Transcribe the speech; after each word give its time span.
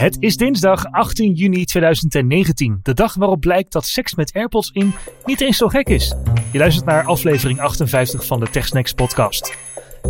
Het 0.00 0.16
is 0.20 0.36
dinsdag 0.36 0.84
18 0.90 1.32
juni 1.32 1.64
2019, 1.64 2.80
de 2.82 2.94
dag 2.94 3.14
waarop 3.14 3.40
blijkt 3.40 3.72
dat 3.72 3.86
seks 3.86 4.14
met 4.14 4.32
AirPods 4.32 4.70
in 4.70 4.94
niet 5.24 5.40
eens 5.40 5.56
zo 5.56 5.68
gek 5.68 5.88
is. 5.88 6.14
Je 6.52 6.58
luistert 6.58 6.86
naar 6.86 7.04
aflevering 7.04 7.60
58 7.60 8.26
van 8.26 8.40
de 8.40 8.50
TechSnacks 8.50 8.92
podcast. 8.92 9.56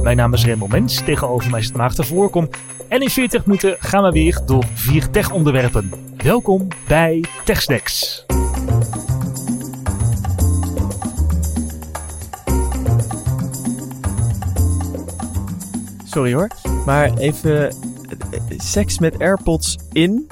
Mijn 0.03 0.17
naam 0.17 0.35
is 0.35 0.45
Remmel 0.45 0.67
Mens, 0.67 1.05
tegenover 1.05 1.51
mij 1.51 1.63
zit 1.63 1.77
Maarten 1.77 2.05
Voorkom. 2.05 2.49
En 2.89 3.01
in 3.01 3.11
40 3.11 3.47
minuten 3.47 3.77
gaan 3.79 4.03
we 4.03 4.11
weer 4.11 4.41
door 4.47 4.65
vier 4.75 5.11
tech-onderwerpen. 5.11 5.91
Welkom 6.17 6.69
bij 6.89 7.25
TechSnacks. 7.45 8.27
Sorry 16.05 16.35
hoor, 16.35 16.51
maar 16.85 17.17
even. 17.17 17.90
Seks 18.57 18.99
met 18.99 19.19
AirPods 19.19 19.77
in 19.93 20.31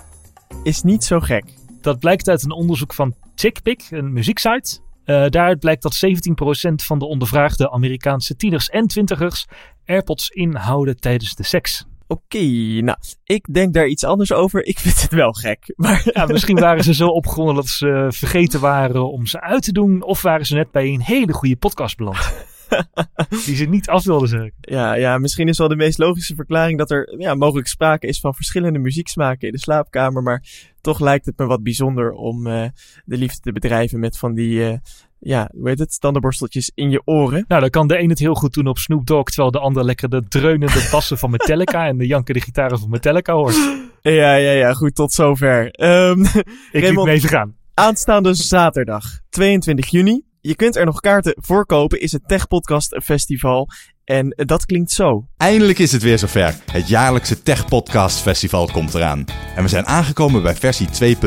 is 0.62 0.82
niet 0.82 1.04
zo 1.04 1.20
gek. 1.20 1.44
Dat 1.80 1.98
blijkt 1.98 2.28
uit 2.28 2.44
een 2.44 2.52
onderzoek 2.52 2.94
van 2.94 3.14
TickPick, 3.34 3.86
een 3.90 4.12
muzieksite. 4.12 4.80
Uh, 5.04 5.28
daaruit 5.28 5.58
blijkt 5.58 5.82
dat 5.82 6.00
17% 6.06 6.74
van 6.74 6.98
de 6.98 7.06
ondervraagde 7.06 7.70
Amerikaanse 7.70 8.36
tieners 8.36 8.68
en 8.68 8.86
twintigers 8.86 9.46
AirPods 9.86 10.28
inhouden 10.28 10.96
tijdens 10.96 11.34
de 11.34 11.42
seks. 11.42 11.84
Oké, 12.06 12.44
nou, 12.80 12.98
ik 13.24 13.54
denk 13.54 13.74
daar 13.74 13.86
iets 13.86 14.04
anders 14.04 14.32
over. 14.32 14.66
Ik 14.66 14.78
vind 14.78 15.02
het 15.02 15.12
wel 15.12 15.32
gek. 15.32 15.72
Maar 15.76 16.02
ja, 16.12 16.26
misschien 16.26 16.58
waren 16.58 16.84
ze 16.84 16.94
zo 16.94 17.06
opgewonden 17.06 17.54
dat 17.54 17.68
ze 17.68 18.06
vergeten 18.10 18.60
waren 18.60 19.10
om 19.12 19.26
ze 19.26 19.40
uit 19.40 19.62
te 19.62 19.72
doen. 19.72 20.02
Of 20.02 20.22
waren 20.22 20.46
ze 20.46 20.54
net 20.54 20.70
bij 20.70 20.88
een 20.88 21.02
hele 21.02 21.32
goede 21.32 21.56
podcast 21.56 21.96
beland. 21.96 22.32
die 23.46 23.56
ze 23.56 23.64
niet 23.64 23.88
af 23.88 24.04
wilden 24.04 24.28
zeggen. 24.28 24.52
Ja, 24.60 24.94
ja, 24.94 25.18
misschien 25.18 25.48
is 25.48 25.58
wel 25.58 25.68
de 25.68 25.76
meest 25.76 25.98
logische 25.98 26.34
verklaring 26.34 26.78
dat 26.78 26.90
er 26.90 27.14
ja, 27.18 27.34
mogelijk 27.34 27.68
sprake 27.68 28.06
is 28.06 28.20
van 28.20 28.34
verschillende 28.34 28.78
muzieksmaken 28.78 29.46
in 29.46 29.52
de 29.52 29.60
slaapkamer. 29.60 30.22
Maar 30.22 30.44
toch 30.80 31.00
lijkt 31.00 31.26
het 31.26 31.38
me 31.38 31.46
wat 31.46 31.62
bijzonder 31.62 32.12
om 32.12 32.46
uh, 32.46 32.64
de 33.04 33.16
liefde 33.16 33.40
te 33.40 33.52
bedrijven 33.52 34.00
met 34.00 34.18
van 34.18 34.34
die, 34.34 34.58
uh, 34.58 34.76
ja, 35.18 35.50
hoe 35.52 35.68
heet 35.68 35.78
het, 35.78 36.00
tandenborsteltjes 36.00 36.70
in 36.74 36.90
je 36.90 37.02
oren. 37.04 37.44
Nou, 37.48 37.60
dan 37.60 37.70
kan 37.70 37.86
de 37.86 37.98
een 37.98 38.08
het 38.08 38.18
heel 38.18 38.34
goed 38.34 38.54
doen 38.54 38.66
op 38.66 38.78
Snoop 38.78 39.06
Dogg, 39.06 39.30
terwijl 39.30 39.50
de 39.50 39.58
ander 39.58 39.84
lekker 39.84 40.08
de 40.08 40.28
dreunende 40.28 40.88
bassen 40.90 41.18
van 41.18 41.30
Metallica 41.30 41.86
en 41.86 41.98
de 41.98 42.06
jankende 42.06 42.40
gitaren 42.40 42.78
van 42.78 42.90
Metallica 42.90 43.32
hoort. 43.32 43.86
Ja, 44.02 44.34
ja, 44.34 44.50
ja, 44.50 44.72
goed, 44.72 44.94
tot 44.94 45.12
zover. 45.12 45.80
Um, 45.84 46.24
Ik 46.72 46.82
liep 46.88 47.04
mee 47.04 47.20
te 47.20 47.28
gaan. 47.28 47.56
Aanstaande 47.74 48.34
zaterdag, 48.34 49.20
22 49.28 49.86
juni, 49.86 50.22
je 50.48 50.56
kunt 50.56 50.76
er 50.76 50.84
nog 50.84 51.00
kaarten 51.00 51.34
voor 51.36 51.66
kopen, 51.66 52.00
is 52.00 52.12
het 52.12 52.28
Tech 52.28 52.48
Podcast 52.48 53.00
Festival. 53.02 53.68
En 54.04 54.34
dat 54.36 54.66
klinkt 54.66 54.90
zo. 54.90 55.26
Eindelijk 55.36 55.78
is 55.78 55.92
het 55.92 56.02
weer 56.02 56.18
zover. 56.18 56.54
Het 56.72 56.88
jaarlijkse 56.88 57.42
Tech 57.42 57.68
Podcast 57.68 58.18
Festival 58.18 58.68
komt 58.72 58.94
eraan. 58.94 59.24
En 59.56 59.62
we 59.62 59.68
zijn 59.68 59.86
aangekomen 59.86 60.42
bij 60.42 60.54
versie 60.54 61.16
2.0. 61.16 61.24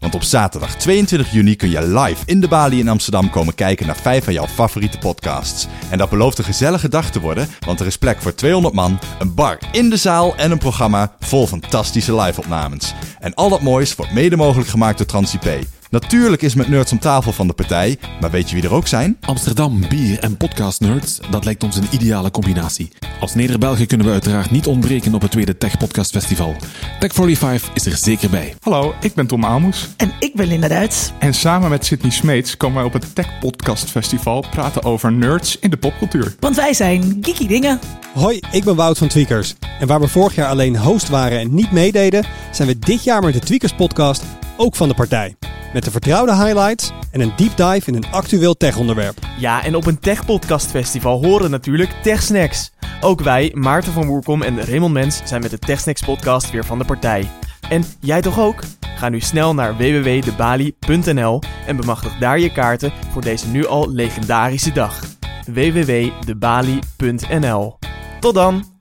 Want 0.00 0.14
op 0.14 0.22
zaterdag 0.22 0.76
22 0.76 1.32
juni 1.32 1.56
kun 1.56 1.70
je 1.70 1.88
live 1.98 2.22
in 2.26 2.40
de 2.40 2.48
Bali 2.48 2.78
in 2.78 2.88
Amsterdam 2.88 3.30
komen 3.30 3.54
kijken 3.54 3.86
naar 3.86 3.96
vijf 3.96 4.24
van 4.24 4.32
jouw 4.32 4.46
favoriete 4.46 4.98
podcasts. 4.98 5.66
En 5.90 5.98
dat 5.98 6.10
belooft 6.10 6.38
een 6.38 6.44
gezellige 6.44 6.88
dag 6.88 7.10
te 7.10 7.20
worden, 7.20 7.48
want 7.66 7.80
er 7.80 7.86
is 7.86 7.98
plek 7.98 8.20
voor 8.20 8.34
200 8.34 8.74
man, 8.74 8.98
een 9.18 9.34
bar 9.34 9.58
in 9.72 9.90
de 9.90 9.96
zaal 9.96 10.36
en 10.36 10.50
een 10.50 10.58
programma 10.58 11.16
vol 11.20 11.46
fantastische 11.46 12.20
live-opnames. 12.20 12.94
En 13.18 13.34
al 13.34 13.48
dat 13.48 13.60
moois 13.60 13.94
wordt 13.94 14.12
mede 14.12 14.36
mogelijk 14.36 14.68
gemaakt 14.68 14.98
door 14.98 15.06
TransIP. 15.06 15.64
Natuurlijk 15.92 16.42
is 16.42 16.54
met 16.54 16.68
Nerds 16.68 16.92
om 16.92 16.98
tafel 16.98 17.32
van 17.32 17.46
de 17.46 17.52
partij, 17.52 17.98
maar 18.20 18.30
weet 18.30 18.48
je 18.48 18.54
wie 18.54 18.64
er 18.64 18.74
ook 18.74 18.86
zijn? 18.86 19.16
Amsterdam, 19.20 19.88
bier 19.88 20.18
en 20.18 20.36
podcast 20.36 20.80
nerds, 20.80 21.20
dat 21.30 21.44
lijkt 21.44 21.62
ons 21.62 21.76
een 21.76 21.86
ideale 21.90 22.30
combinatie. 22.30 22.92
Als 23.20 23.34
Neder-België 23.34 23.86
kunnen 23.86 24.06
we 24.06 24.12
uiteraard 24.12 24.50
niet 24.50 24.66
ontbreken 24.66 25.14
op 25.14 25.22
het 25.22 25.30
tweede 25.30 25.58
Tech 25.58 25.78
Podcast 25.78 26.10
Festival. 26.10 26.56
Tech45 27.00 27.72
is 27.74 27.86
er 27.86 27.96
zeker 27.96 28.30
bij. 28.30 28.54
Hallo, 28.60 28.94
ik 29.00 29.14
ben 29.14 29.26
Tom 29.26 29.44
Aalmoes. 29.44 29.88
En 29.96 30.12
ik 30.18 30.34
ben 30.34 30.46
Linda 30.46 30.68
Duits. 30.68 31.12
En 31.18 31.34
samen 31.34 31.70
met 31.70 31.86
Sydney 31.86 32.12
Smeets 32.12 32.56
komen 32.56 32.76
wij 32.76 32.84
op 32.84 32.92
het 32.92 33.14
Tech 33.14 33.38
Podcast 33.40 33.90
Festival 33.90 34.44
praten 34.50 34.82
over 34.82 35.12
nerds 35.12 35.58
in 35.58 35.70
de 35.70 35.76
popcultuur. 35.76 36.34
Want 36.40 36.56
wij 36.56 36.74
zijn 36.74 37.18
geeky 37.20 37.46
dingen. 37.46 37.80
Hoi, 38.14 38.40
ik 38.52 38.64
ben 38.64 38.76
Wout 38.76 38.98
van 38.98 39.08
Tweakers. 39.08 39.54
En 39.80 39.86
waar 39.86 40.00
we 40.00 40.08
vorig 40.08 40.34
jaar 40.34 40.48
alleen 40.48 40.76
host 40.76 41.08
waren 41.08 41.38
en 41.38 41.54
niet 41.54 41.72
meededen, 41.72 42.24
zijn 42.52 42.68
we 42.68 42.78
dit 42.78 43.04
jaar 43.04 43.22
met 43.22 43.32
de 43.32 43.40
Tweakers 43.40 43.74
podcast 43.74 44.22
ook 44.62 44.76
van 44.76 44.88
de 44.88 44.94
partij. 44.94 45.36
Met 45.72 45.84
de 45.84 45.90
vertrouwde 45.90 46.34
highlights 46.34 46.92
en 47.10 47.20
een 47.20 47.32
deep 47.36 47.56
dive 47.56 47.90
in 47.90 47.94
een 47.94 48.10
actueel 48.10 48.54
tech-onderwerp. 48.54 49.18
Ja, 49.38 49.64
en 49.64 49.74
op 49.74 49.86
een 49.86 49.98
Tech 49.98 50.24
Podcast 50.24 50.70
Festival 50.70 51.24
horen 51.24 51.50
natuurlijk 51.50 51.90
TechSnacks. 52.02 52.72
Ook 53.00 53.20
wij, 53.20 53.50
Maarten 53.54 53.92
van 53.92 54.06
Woerkom 54.06 54.42
en 54.42 54.64
Raymond 54.64 54.92
Mens, 54.92 55.20
zijn 55.24 55.42
met 55.42 55.50
de 55.50 55.58
TechSnacks 55.58 56.02
podcast 56.02 56.50
weer 56.50 56.64
van 56.64 56.78
de 56.78 56.84
partij. 56.84 57.30
En 57.68 57.84
jij 58.00 58.20
toch 58.20 58.40
ook? 58.40 58.60
Ga 58.96 59.08
nu 59.08 59.20
snel 59.20 59.54
naar 59.54 59.76
www.debali.nl 59.76 61.40
en 61.66 61.76
bemachtig 61.76 62.18
daar 62.18 62.38
je 62.38 62.52
kaarten 62.52 62.92
voor 63.10 63.22
deze 63.22 63.48
nu 63.48 63.66
al 63.66 63.90
legendarische 63.90 64.72
dag. 64.72 65.00
www.debali.nl 65.46 67.78
Tot 68.20 68.34
dan! 68.34 68.71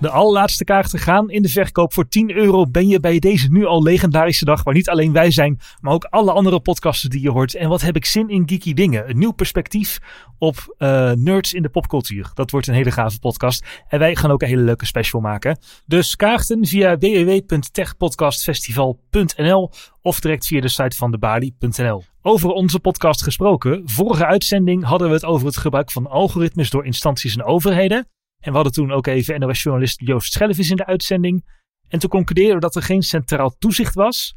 De 0.00 0.10
allerlaatste 0.10 0.64
kaarten 0.64 0.98
gaan 0.98 1.30
in 1.30 1.42
de 1.42 1.48
verkoop. 1.48 1.92
Voor 1.92 2.08
10 2.08 2.30
euro 2.30 2.66
ben 2.66 2.88
je 2.88 3.00
bij 3.00 3.18
deze 3.18 3.50
nu 3.50 3.66
al 3.66 3.82
legendarische 3.82 4.44
dag. 4.44 4.62
Waar 4.62 4.74
niet 4.74 4.88
alleen 4.88 5.12
wij 5.12 5.30
zijn, 5.30 5.60
maar 5.80 5.92
ook 5.92 6.04
alle 6.04 6.32
andere 6.32 6.60
podcasten 6.60 7.10
die 7.10 7.22
je 7.22 7.30
hoort. 7.30 7.54
En 7.54 7.68
wat 7.68 7.80
heb 7.80 7.96
ik 7.96 8.04
zin 8.04 8.28
in 8.28 8.48
geeky 8.48 8.74
dingen. 8.74 9.10
Een 9.10 9.18
nieuw 9.18 9.32
perspectief 9.32 9.98
op 10.38 10.76
uh, 10.78 11.12
nerds 11.12 11.54
in 11.54 11.62
de 11.62 11.68
popcultuur. 11.68 12.30
Dat 12.34 12.50
wordt 12.50 12.66
een 12.66 12.74
hele 12.74 12.90
gave 12.90 13.18
podcast. 13.18 13.64
En 13.88 13.98
wij 13.98 14.16
gaan 14.16 14.30
ook 14.30 14.42
een 14.42 14.48
hele 14.48 14.62
leuke 14.62 14.86
special 14.86 15.20
maken. 15.20 15.58
Dus 15.86 16.16
kaarten 16.16 16.66
via 16.66 16.98
www.techpodcastfestival.nl 16.98 19.70
of 20.02 20.20
direct 20.20 20.46
via 20.46 20.60
de 20.60 20.68
site 20.68 20.96
van 20.96 21.10
debali.nl. 21.10 22.02
Over 22.22 22.50
onze 22.50 22.80
podcast 22.80 23.22
gesproken. 23.22 23.82
Vorige 23.84 24.26
uitzending 24.26 24.84
hadden 24.84 25.08
we 25.08 25.14
het 25.14 25.24
over 25.24 25.46
het 25.46 25.56
gebruik 25.56 25.90
van 25.90 26.06
algoritmes 26.06 26.70
door 26.70 26.84
instanties 26.84 27.36
en 27.36 27.44
overheden. 27.44 28.08
En 28.40 28.50
we 28.50 28.54
hadden 28.54 28.72
toen 28.72 28.92
ook 28.92 29.06
even 29.06 29.40
NOS-journalist 29.40 30.00
Joost 30.00 30.32
Schelvis 30.32 30.70
in 30.70 30.76
de 30.76 30.86
uitzending. 30.86 31.44
En 31.88 31.98
toen 31.98 32.10
concludeerden 32.10 32.54
we 32.54 32.60
dat 32.60 32.76
er 32.76 32.82
geen 32.82 33.02
centraal 33.02 33.54
toezicht 33.58 33.94
was. 33.94 34.36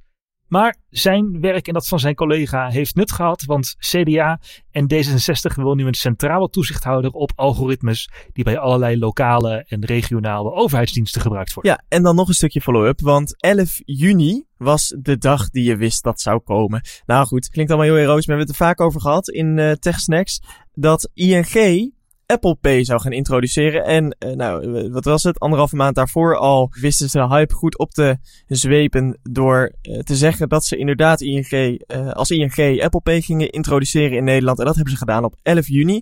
Maar 0.51 0.75
zijn 0.89 1.41
werk 1.41 1.67
en 1.67 1.73
dat 1.73 1.87
van 1.87 1.99
zijn 1.99 2.15
collega 2.15 2.69
heeft 2.69 2.95
nut 2.95 3.11
gehad, 3.11 3.43
want 3.43 3.75
CDA 3.79 4.39
en 4.71 4.93
D66 4.93 5.55
wil 5.55 5.75
nu 5.75 5.85
een 5.85 5.93
centrale 5.93 6.49
toezichthouder 6.49 7.11
op 7.11 7.31
algoritmes 7.35 8.09
die 8.33 8.43
bij 8.43 8.57
allerlei 8.57 8.99
lokale 8.99 9.65
en 9.67 9.85
regionale 9.85 10.51
overheidsdiensten 10.51 11.21
gebruikt 11.21 11.53
worden. 11.53 11.71
Ja, 11.71 11.83
en 11.87 12.03
dan 12.03 12.15
nog 12.15 12.27
een 12.27 12.33
stukje 12.33 12.61
follow-up, 12.61 13.01
want 13.01 13.41
11 13.41 13.79
juni 13.85 14.45
was 14.57 14.95
de 14.99 15.17
dag 15.17 15.49
die 15.49 15.63
je 15.63 15.75
wist 15.75 16.03
dat 16.03 16.21
zou 16.21 16.39
komen. 16.39 16.81
Nou 17.05 17.25
goed, 17.25 17.49
klinkt 17.49 17.71
allemaal 17.71 17.89
heel 17.89 17.99
heroïs, 17.99 18.27
maar 18.27 18.37
we 18.37 18.41
hebben 18.41 18.55
het 18.55 18.61
er 18.61 18.67
vaak 18.67 18.81
over 18.81 19.01
gehad 19.01 19.29
in 19.29 19.57
uh, 19.57 19.71
TechSnacks, 19.71 20.41
dat 20.73 21.09
ING 21.13 21.91
Apple 22.31 22.55
Pay 22.55 22.83
zou 22.83 23.01
gaan 23.01 23.11
introduceren. 23.11 23.85
En 23.85 24.15
uh, 24.19 24.31
nou, 24.31 24.89
wat 24.91 25.05
was 25.05 25.23
het? 25.23 25.39
Anderhalve 25.39 25.75
maand 25.75 25.95
daarvoor 25.95 26.37
al 26.37 26.69
wisten 26.79 27.09
ze 27.09 27.17
de 27.17 27.27
hype 27.27 27.53
goed 27.53 27.77
op 27.77 27.91
te 27.91 28.17
zwepen 28.47 29.19
door 29.23 29.75
uh, 29.81 29.99
te 29.99 30.15
zeggen 30.15 30.49
dat 30.49 30.65
ze 30.65 30.77
inderdaad 30.77 31.21
ING, 31.21 31.51
uh, 31.51 32.11
als 32.11 32.29
ING 32.29 32.81
Apple 32.81 33.01
Pay 33.01 33.21
gingen 33.21 33.49
introduceren 33.49 34.17
in 34.17 34.23
Nederland. 34.23 34.59
En 34.59 34.65
dat 34.65 34.75
hebben 34.75 34.93
ze 34.93 34.99
gedaan 34.99 35.23
op 35.23 35.35
11 35.41 35.67
juni. 35.67 36.01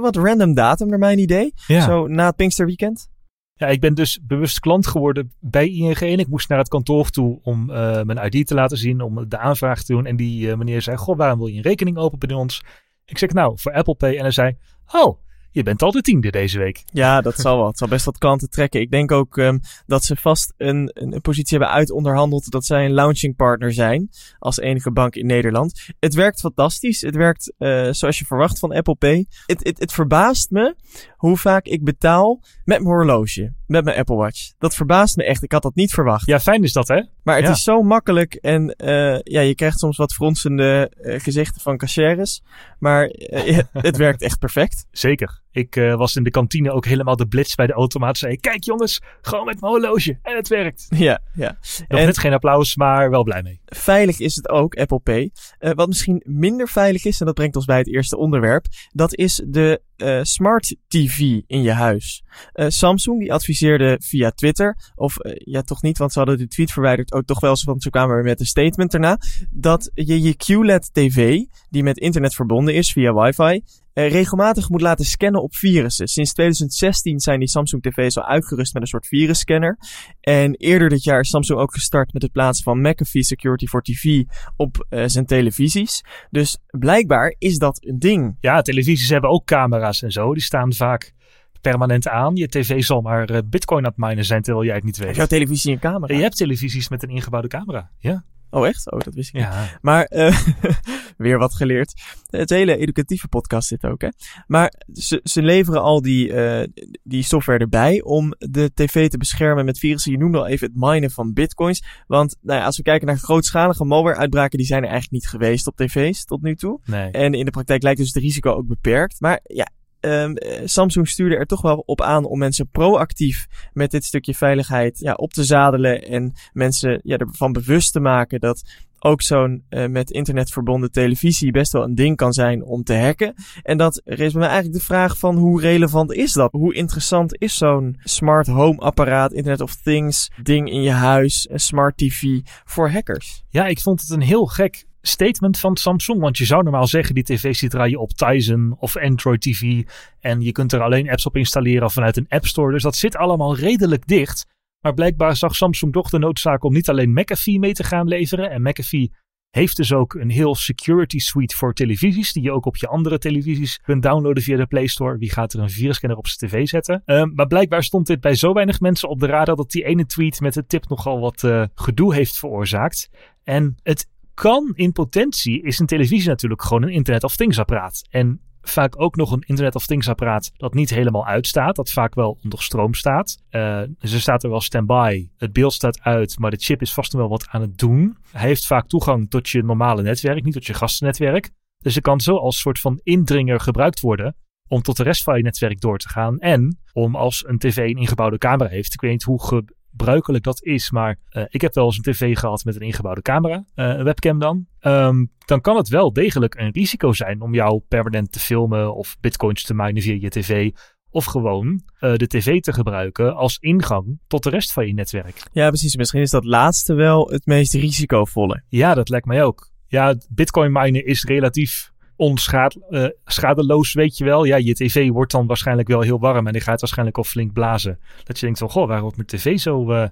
wat 0.00 0.16
random 0.16 0.54
datum 0.54 0.88
naar 0.88 0.98
mijn 0.98 1.18
idee. 1.18 1.52
Ja. 1.66 1.80
Zo 1.80 2.06
na 2.06 2.26
het 2.26 2.36
Pinksterweekend. 2.36 3.08
Ja, 3.54 3.66
ik 3.66 3.80
ben 3.80 3.94
dus 3.94 4.18
bewust 4.22 4.60
klant 4.60 4.86
geworden 4.86 5.32
bij 5.40 5.68
ING 5.68 5.98
en 5.98 6.18
ik 6.18 6.28
moest 6.28 6.48
naar 6.48 6.58
het 6.58 6.68
kantoor 6.68 7.10
toe 7.10 7.38
om 7.42 7.70
uh, 7.70 8.02
mijn 8.02 8.32
ID 8.32 8.46
te 8.46 8.54
laten 8.54 8.78
zien, 8.78 9.00
om 9.00 9.28
de 9.28 9.38
aanvraag 9.38 9.82
te 9.82 9.92
doen. 9.92 10.06
En 10.06 10.16
die 10.16 10.46
uh, 10.46 10.54
meneer 10.54 10.82
zei, 10.82 10.96
goh, 10.96 11.16
waarom 11.16 11.38
wil 11.38 11.46
je 11.46 11.56
een 11.56 11.62
rekening 11.62 11.96
openen 11.96 12.28
bij 12.28 12.36
ons? 12.36 12.62
Ik 13.04 13.18
zeg, 13.18 13.32
nou, 13.32 13.58
voor 13.58 13.72
Apple 13.72 13.94
Pay. 13.94 14.14
En 14.14 14.20
hij 14.20 14.30
zei, 14.30 14.56
oh, 14.92 15.18
je 15.56 15.62
bent 15.62 15.82
al 15.82 15.90
de 15.90 16.00
tiende 16.00 16.30
deze 16.30 16.58
week. 16.58 16.82
Ja, 16.84 17.20
dat 17.20 17.34
zal 17.34 17.56
wel. 17.56 17.66
Het 17.66 17.78
zal 17.78 17.88
best 17.88 18.04
wat 18.04 18.18
kanten 18.18 18.50
trekken. 18.50 18.80
Ik 18.80 18.90
denk 18.90 19.12
ook 19.12 19.36
um, 19.36 19.60
dat 19.86 20.04
ze 20.04 20.16
vast 20.16 20.52
een, 20.56 20.90
een 20.94 21.20
positie 21.20 21.58
hebben 21.58 21.76
uitonderhandeld 21.76 22.50
dat 22.50 22.64
zij 22.64 22.84
een 22.84 22.92
launching 22.92 23.36
partner 23.36 23.72
zijn 23.72 24.08
als 24.38 24.58
enige 24.58 24.92
bank 24.92 25.14
in 25.14 25.26
Nederland. 25.26 25.94
Het 25.98 26.14
werkt 26.14 26.40
fantastisch. 26.40 27.00
Het 27.00 27.14
werkt 27.14 27.52
uh, 27.58 27.88
zoals 27.90 28.18
je 28.18 28.24
verwacht 28.24 28.58
van 28.58 28.72
Apple 28.72 28.94
Pay. 28.94 29.26
Het, 29.46 29.64
het, 29.64 29.78
het 29.78 29.92
verbaast 29.92 30.50
me 30.50 30.76
hoe 31.16 31.36
vaak 31.36 31.66
ik 31.66 31.84
betaal 31.84 32.40
met 32.42 32.82
mijn 32.82 32.94
horloge, 32.94 33.54
met 33.66 33.84
mijn 33.84 33.96
Apple 33.96 34.16
Watch. 34.16 34.52
Dat 34.58 34.74
verbaast 34.74 35.16
me 35.16 35.24
echt. 35.24 35.42
Ik 35.42 35.52
had 35.52 35.62
dat 35.62 35.74
niet 35.74 35.92
verwacht. 35.92 36.26
Ja, 36.26 36.40
fijn 36.40 36.62
is 36.62 36.72
dat, 36.72 36.88
hè? 36.88 37.02
Maar 37.22 37.36
het 37.36 37.44
ja. 37.44 37.50
is 37.50 37.62
zo 37.62 37.82
makkelijk 37.82 38.34
en 38.34 38.74
uh, 38.84 39.18
ja, 39.22 39.40
je 39.40 39.54
krijgt 39.54 39.78
soms 39.78 39.96
wat 39.96 40.12
fronsende 40.12 40.92
uh, 41.00 41.20
gezichten 41.20 41.60
van 41.60 41.76
cashiers. 41.76 42.42
Maar 42.78 43.04
het 43.72 43.96
werkt 43.96 44.22
echt 44.22 44.38
perfect. 44.38 44.86
Zeker. 44.90 45.44
Ik 45.56 45.76
uh, 45.76 45.94
was 45.94 46.16
in 46.16 46.22
de 46.22 46.30
kantine 46.30 46.70
ook 46.70 46.84
helemaal 46.84 47.16
de 47.16 47.26
blitz 47.26 47.54
bij 47.54 47.66
de 47.66 47.72
automaat. 47.72 48.18
Zei, 48.18 48.36
kijk 48.36 48.64
jongens, 48.64 49.00
gewoon 49.20 49.44
met 49.44 49.60
mijn 49.60 49.72
horloge. 49.72 50.18
En 50.22 50.36
het 50.36 50.48
werkt. 50.48 50.86
Ja, 51.06 51.20
ja. 51.34 51.58
Nog 51.88 52.00
en... 52.00 52.06
net 52.06 52.18
geen 52.18 52.32
applaus, 52.32 52.76
maar 52.76 53.10
wel 53.10 53.22
blij 53.22 53.42
mee. 53.42 53.60
veilig 53.64 54.18
is 54.18 54.36
het 54.36 54.48
ook, 54.48 54.74
Apple 54.74 54.98
Pay. 54.98 55.30
Uh, 55.60 55.70
wat 55.72 55.88
misschien 55.88 56.22
minder 56.24 56.68
veilig 56.68 57.04
is, 57.04 57.20
en 57.20 57.26
dat 57.26 57.34
brengt 57.34 57.56
ons 57.56 57.64
bij 57.64 57.78
het 57.78 57.88
eerste 57.88 58.16
onderwerp, 58.16 58.66
dat 58.92 59.14
is 59.14 59.42
de 59.46 59.82
uh, 59.96 60.18
smart 60.22 60.76
TV 60.88 61.18
in 61.46 61.62
je 61.62 61.72
huis. 61.72 62.24
Uh, 62.54 62.66
Samsung 62.68 63.18
die 63.18 63.32
adviseerde 63.32 64.00
via 64.02 64.30
Twitter, 64.30 64.76
of 64.94 65.16
ja 65.22 65.62
toch 65.62 65.82
niet, 65.82 65.98
want 65.98 66.12
ze 66.12 66.18
hadden 66.18 66.38
de 66.38 66.48
tweet 66.48 66.72
verwijderd, 66.72 67.12
ook 67.12 67.24
toch 67.24 67.40
wel, 67.40 67.56
want 67.64 67.82
ze 67.82 67.90
kwamen 67.90 68.14
weer 68.14 68.24
met 68.24 68.40
een 68.40 68.46
statement 68.46 68.90
daarna, 68.90 69.18
dat 69.50 69.90
je 69.94 70.22
je 70.22 70.36
QLED 70.36 70.90
TV, 70.92 71.44
die 71.70 71.82
met 71.82 71.98
internet 71.98 72.34
verbonden 72.34 72.74
is 72.74 72.92
via 72.92 73.14
wifi, 73.14 73.62
uh, 73.98 74.10
regelmatig 74.10 74.68
moet 74.68 74.80
laten 74.80 75.04
scannen 75.04 75.42
op 75.42 75.54
virussen. 75.54 76.08
Sinds 76.08 76.32
2016 76.32 77.20
zijn 77.20 77.38
die 77.38 77.48
Samsung 77.48 77.82
TV's 77.82 78.16
al 78.16 78.24
uitgerust 78.24 78.72
met 78.72 78.82
een 78.82 78.88
soort 78.88 79.06
virusscanner. 79.06 79.78
En 80.20 80.54
eerder 80.54 80.88
dit 80.88 81.02
jaar 81.02 81.20
is 81.20 81.28
Samsung 81.28 81.58
ook 81.58 81.72
gestart 81.72 82.12
met 82.12 82.22
het 82.22 82.32
plaatsen 82.32 82.64
van 82.64 82.80
McAfee 82.80 83.24
Security 83.24 83.66
for 83.66 83.82
TV 83.82 84.22
op 84.56 84.86
uh, 84.90 85.02
zijn 85.06 85.26
televisies. 85.26 86.04
Dus 86.30 86.58
blijkbaar 86.70 87.34
is 87.38 87.58
dat 87.58 87.84
een 87.84 87.98
ding. 87.98 88.36
Ja, 88.40 88.62
televisies 88.62 89.08
hebben 89.08 89.30
ook 89.30 89.44
camera's 89.44 90.02
en 90.02 90.10
zo. 90.10 90.32
Die 90.32 90.42
staan 90.42 90.72
vaak 90.72 91.14
permanent 91.60 92.08
aan. 92.08 92.36
Je 92.36 92.48
tv 92.48 92.82
zal 92.82 93.00
maar 93.00 93.30
uh, 93.30 93.38
bitcoin 93.44 93.84
aan 93.84 93.92
het 93.96 94.08
minen 94.08 94.24
zijn 94.24 94.42
terwijl 94.42 94.64
jij 94.64 94.74
het 94.74 94.84
niet 94.84 94.96
weet. 94.96 95.06
Heb 95.06 95.16
jouw 95.16 95.26
televisie 95.26 95.72
een 95.72 95.78
camera? 95.78 96.14
Je 96.14 96.22
hebt 96.22 96.36
televisies 96.36 96.88
met 96.88 97.02
een 97.02 97.08
ingebouwde 97.08 97.48
camera, 97.48 97.90
ja. 97.98 98.24
Oh, 98.50 98.66
echt? 98.66 98.92
Oh, 98.92 99.00
dat 99.00 99.14
wist 99.14 99.34
ik 99.34 99.40
ja. 99.40 99.60
niet. 99.60 99.78
Maar, 99.80 100.12
uh, 100.14 100.38
weer 101.16 101.38
wat 101.38 101.54
geleerd. 101.54 101.92
Het 102.26 102.50
hele 102.50 102.76
educatieve 102.76 103.28
podcast 103.28 103.68
zit 103.68 103.84
ook, 103.84 104.00
hè. 104.00 104.08
Maar 104.46 104.72
ze, 104.92 105.20
ze 105.22 105.42
leveren 105.42 105.82
al 105.82 106.02
die, 106.02 106.28
uh, 106.28 106.62
die 107.02 107.22
software 107.22 107.58
erbij 107.58 108.02
om 108.02 108.34
de 108.38 108.70
tv 108.74 109.08
te 109.08 109.18
beschermen 109.18 109.64
met 109.64 109.78
virussen. 109.78 110.12
Je 110.12 110.18
noemde 110.18 110.38
al 110.38 110.46
even 110.46 110.66
het 110.66 110.76
minen 110.76 111.10
van 111.10 111.32
bitcoins. 111.32 111.84
Want 112.06 112.36
nou 112.40 112.58
ja, 112.58 112.64
als 112.64 112.76
we 112.76 112.82
kijken 112.82 113.06
naar 113.06 113.18
grootschalige 113.18 113.84
malware-uitbraken, 113.84 114.58
die 114.58 114.66
zijn 114.66 114.82
er 114.82 114.88
eigenlijk 114.88 115.22
niet 115.22 115.30
geweest 115.30 115.66
op 115.66 115.76
tv's 115.76 116.24
tot 116.24 116.42
nu 116.42 116.54
toe. 116.54 116.80
Nee. 116.84 117.10
En 117.10 117.34
in 117.34 117.44
de 117.44 117.50
praktijk 117.50 117.82
lijkt 117.82 117.98
dus 117.98 118.12
het 118.12 118.22
risico 118.22 118.50
ook 118.50 118.66
beperkt. 118.66 119.20
Maar 119.20 119.40
ja, 119.42 119.68
Um, 120.06 120.34
Samsung 120.64 121.08
stuurde 121.08 121.36
er 121.36 121.46
toch 121.46 121.62
wel 121.62 121.82
op 121.86 122.00
aan 122.00 122.24
om 122.24 122.38
mensen 122.38 122.68
proactief 122.68 123.46
met 123.72 123.90
dit 123.90 124.04
stukje 124.04 124.34
veiligheid 124.34 124.98
ja, 124.98 125.12
op 125.12 125.32
te 125.32 125.44
zadelen 125.44 126.02
en 126.02 126.32
mensen 126.52 127.00
ja, 127.04 127.16
ervan 127.16 127.52
bewust 127.52 127.92
te 127.92 128.00
maken 128.00 128.40
dat 128.40 128.84
ook 128.98 129.22
zo'n 129.22 129.64
uh, 129.70 129.86
met 129.86 130.10
internet 130.10 130.50
verbonden 130.50 130.90
televisie 130.92 131.50
best 131.50 131.72
wel 131.72 131.82
een 131.82 131.94
ding 131.94 132.16
kan 132.16 132.32
zijn 132.32 132.64
om 132.64 132.82
te 132.82 132.94
hacken. 132.94 133.34
En 133.62 133.76
dat 133.76 134.02
is 134.04 134.32
mij 134.32 134.48
eigenlijk 134.48 134.78
de 134.78 134.84
vraag 134.84 135.18
van 135.18 135.36
hoe 135.36 135.60
relevant 135.60 136.12
is 136.12 136.32
dat? 136.32 136.52
Hoe 136.52 136.74
interessant 136.74 137.40
is 137.40 137.56
zo'n 137.56 137.96
smart 138.00 138.46
home 138.46 138.78
apparaat, 138.78 139.32
Internet 139.32 139.60
of 139.60 139.74
Things 139.74 140.30
ding 140.42 140.70
in 140.70 140.82
je 140.82 140.90
huis, 140.90 141.48
een 141.50 141.60
smart 141.60 141.96
TV 141.96 142.22
voor 142.64 142.90
hackers? 142.90 143.44
Ja, 143.48 143.66
ik 143.66 143.80
vond 143.80 144.00
het 144.00 144.10
een 144.10 144.22
heel 144.22 144.46
gek 144.46 144.84
statement 145.06 145.58
van 145.58 145.76
Samsung. 145.76 146.20
Want 146.20 146.38
je 146.38 146.44
zou 146.44 146.62
normaal 146.62 146.86
zeggen, 146.86 147.14
die 147.14 147.24
tv's 147.24 147.60
die 147.60 147.68
draaien 147.68 148.00
op 148.00 148.12
Tizen 148.12 148.76
of 148.78 148.96
Android 148.96 149.40
TV. 149.40 149.82
En 150.20 150.40
je 150.40 150.52
kunt 150.52 150.72
er 150.72 150.82
alleen 150.82 151.10
apps 151.10 151.26
op 151.26 151.36
installeren 151.36 151.90
vanuit 151.90 152.16
een 152.16 152.26
App 152.28 152.46
Store. 152.46 152.72
Dus 152.72 152.82
dat 152.82 152.96
zit 152.96 153.16
allemaal 153.16 153.56
redelijk 153.56 154.06
dicht. 154.06 154.46
Maar 154.80 154.94
blijkbaar 154.94 155.36
zag 155.36 155.54
Samsung 155.54 155.92
toch 155.92 156.10
de 156.10 156.18
noodzaak 156.18 156.64
om 156.64 156.72
niet 156.72 156.88
alleen 156.88 157.12
McAfee 157.12 157.58
mee 157.58 157.72
te 157.72 157.84
gaan 157.84 158.08
leveren. 158.08 158.50
En 158.50 158.62
McAfee 158.62 159.12
heeft 159.50 159.76
dus 159.76 159.92
ook 159.92 160.14
een 160.14 160.30
heel 160.30 160.54
security 160.54 161.18
suite 161.18 161.56
voor 161.56 161.72
televisies. 161.72 162.32
Die 162.32 162.42
je 162.42 162.52
ook 162.52 162.66
op 162.66 162.76
je 162.76 162.86
andere 162.86 163.18
televisies 163.18 163.80
kunt 163.82 164.02
downloaden 164.02 164.42
via 164.42 164.56
de 164.56 164.66
Play 164.66 164.86
Store. 164.86 165.18
Wie 165.18 165.30
gaat 165.30 165.52
er 165.52 165.60
een 165.60 165.70
virusscanner 165.70 166.18
op 166.18 166.26
zijn 166.26 166.50
tv 166.50 166.66
zetten? 166.66 167.02
Um, 167.06 167.32
maar 167.34 167.46
blijkbaar 167.46 167.82
stond 167.82 168.06
dit 168.06 168.20
bij 168.20 168.34
zo 168.34 168.52
weinig 168.52 168.80
mensen 168.80 169.08
op 169.08 169.20
de 169.20 169.26
radar 169.26 169.56
dat 169.56 169.70
die 169.70 169.84
ene 169.84 170.06
tweet 170.06 170.40
met 170.40 170.54
de 170.54 170.66
tip 170.66 170.88
nogal 170.88 171.20
wat 171.20 171.42
uh, 171.42 171.64
gedoe 171.74 172.14
heeft 172.14 172.38
veroorzaakt. 172.38 173.10
En 173.44 173.76
het 173.82 174.08
kan 174.36 174.72
in 174.74 174.92
potentie, 174.92 175.62
is 175.62 175.78
een 175.78 175.86
televisie 175.86 176.28
natuurlijk 176.28 176.62
gewoon 176.62 176.82
een 176.82 176.88
Internet 176.88 177.24
of 177.24 177.36
Things 177.36 177.58
apparaat. 177.58 178.06
En 178.10 178.40
vaak 178.68 179.00
ook 179.00 179.16
nog 179.16 179.30
een 179.30 179.44
Internet 179.46 179.74
of 179.74 179.86
Things 179.86 180.08
apparaat 180.08 180.50
dat 180.56 180.74
niet 180.74 180.90
helemaal 180.90 181.26
uitstaat. 181.26 181.76
Dat 181.76 181.90
vaak 181.90 182.14
wel 182.14 182.38
onder 182.42 182.62
stroom 182.62 182.94
staat. 182.94 183.42
Uh, 183.50 183.82
ze 184.00 184.20
staat 184.20 184.42
er 184.42 184.50
wel 184.50 184.60
standby. 184.60 185.28
Het 185.36 185.52
beeld 185.52 185.72
staat 185.72 186.00
uit, 186.00 186.38
maar 186.38 186.50
de 186.50 186.56
chip 186.56 186.80
is 186.80 186.92
vast 186.92 187.12
nog 187.12 187.20
wel 187.20 187.30
wat 187.30 187.46
aan 187.48 187.60
het 187.60 187.78
doen. 187.78 188.16
Hij 188.30 188.46
heeft 188.46 188.66
vaak 188.66 188.88
toegang 188.88 189.30
tot 189.30 189.48
je 189.48 189.62
normale 189.62 190.02
netwerk, 190.02 190.44
niet 190.44 190.54
tot 190.54 190.66
je 190.66 190.74
gastennetwerk. 190.74 191.50
Dus 191.78 191.94
het 191.94 192.04
kan 192.04 192.20
zo 192.20 192.36
als 192.36 192.58
soort 192.58 192.78
van 192.78 193.00
indringer 193.02 193.60
gebruikt 193.60 194.00
worden 194.00 194.36
om 194.68 194.82
tot 194.82 194.96
de 194.96 195.02
rest 195.02 195.22
van 195.22 195.36
je 195.36 195.42
netwerk 195.42 195.80
door 195.80 195.98
te 195.98 196.08
gaan. 196.08 196.38
En 196.38 196.78
om 196.92 197.16
als 197.16 197.44
een 197.46 197.58
tv 197.58 197.76
een 197.76 197.96
ingebouwde 197.96 198.38
camera 198.38 198.68
heeft. 198.68 198.94
Ik 198.94 199.00
weet 199.00 199.10
niet 199.10 199.22
hoe 199.22 199.64
gebruikelijk 199.96 200.44
dat 200.44 200.62
is. 200.62 200.90
Maar 200.90 201.18
uh, 201.30 201.44
ik 201.48 201.60
heb 201.60 201.74
wel 201.74 201.84
eens 201.84 201.96
een 201.96 202.12
tv 202.12 202.38
gehad 202.38 202.64
met 202.64 202.74
een 202.74 202.80
ingebouwde 202.80 203.22
camera, 203.22 203.56
uh, 203.56 203.88
een 203.88 204.04
webcam 204.04 204.38
dan. 204.38 204.66
Um, 204.80 205.30
dan 205.44 205.60
kan 205.60 205.76
het 205.76 205.88
wel 205.88 206.12
degelijk 206.12 206.54
een 206.54 206.70
risico 206.70 207.12
zijn 207.12 207.40
om 207.40 207.54
jou 207.54 207.80
permanent 207.88 208.32
te 208.32 208.38
filmen 208.38 208.94
of 208.94 209.16
bitcoins 209.20 209.62
te 209.62 209.74
minen 209.74 210.02
via 210.02 210.16
je 210.20 210.28
tv. 210.28 210.70
Of 211.10 211.24
gewoon 211.24 211.82
uh, 212.00 212.14
de 212.14 212.26
tv 212.26 212.60
te 212.60 212.72
gebruiken 212.72 213.34
als 213.34 213.58
ingang 213.58 214.20
tot 214.26 214.42
de 214.42 214.50
rest 214.50 214.72
van 214.72 214.86
je 214.86 214.94
netwerk. 214.94 215.42
Ja, 215.52 215.68
precies. 215.68 215.96
Misschien 215.96 216.20
is 216.20 216.30
dat 216.30 216.44
laatste 216.44 216.94
wel 216.94 217.28
het 217.28 217.46
meest 217.46 217.74
risicovolle. 217.74 218.62
Ja, 218.68 218.94
dat 218.94 219.08
lijkt 219.08 219.26
mij 219.26 219.44
ook. 219.44 219.70
Ja, 219.86 220.14
bitcoin 220.28 220.72
minen 220.72 221.06
is 221.06 221.24
relatief 221.24 221.90
onschadeloos, 222.16 223.88
uh, 223.88 224.02
weet 224.02 224.18
je 224.18 224.24
wel. 224.24 224.44
Ja, 224.44 224.56
je 224.56 224.74
tv 224.74 225.08
wordt 225.08 225.32
dan 225.32 225.46
waarschijnlijk 225.46 225.88
wel 225.88 226.00
heel 226.00 226.18
warm 226.18 226.46
en 226.46 226.52
die 226.52 226.62
gaat 226.62 226.80
waarschijnlijk 226.80 227.16
al 227.16 227.24
flink 227.24 227.52
blazen. 227.52 227.98
Dat 228.24 228.38
je 228.38 228.44
denkt 228.44 228.58
van, 228.58 228.70
goh, 228.70 228.86
waarom 228.86 229.02
wordt 229.02 229.16
mijn 229.16 229.28
tv 229.28 229.58
zo 229.58 229.92
uh, 229.92 230.06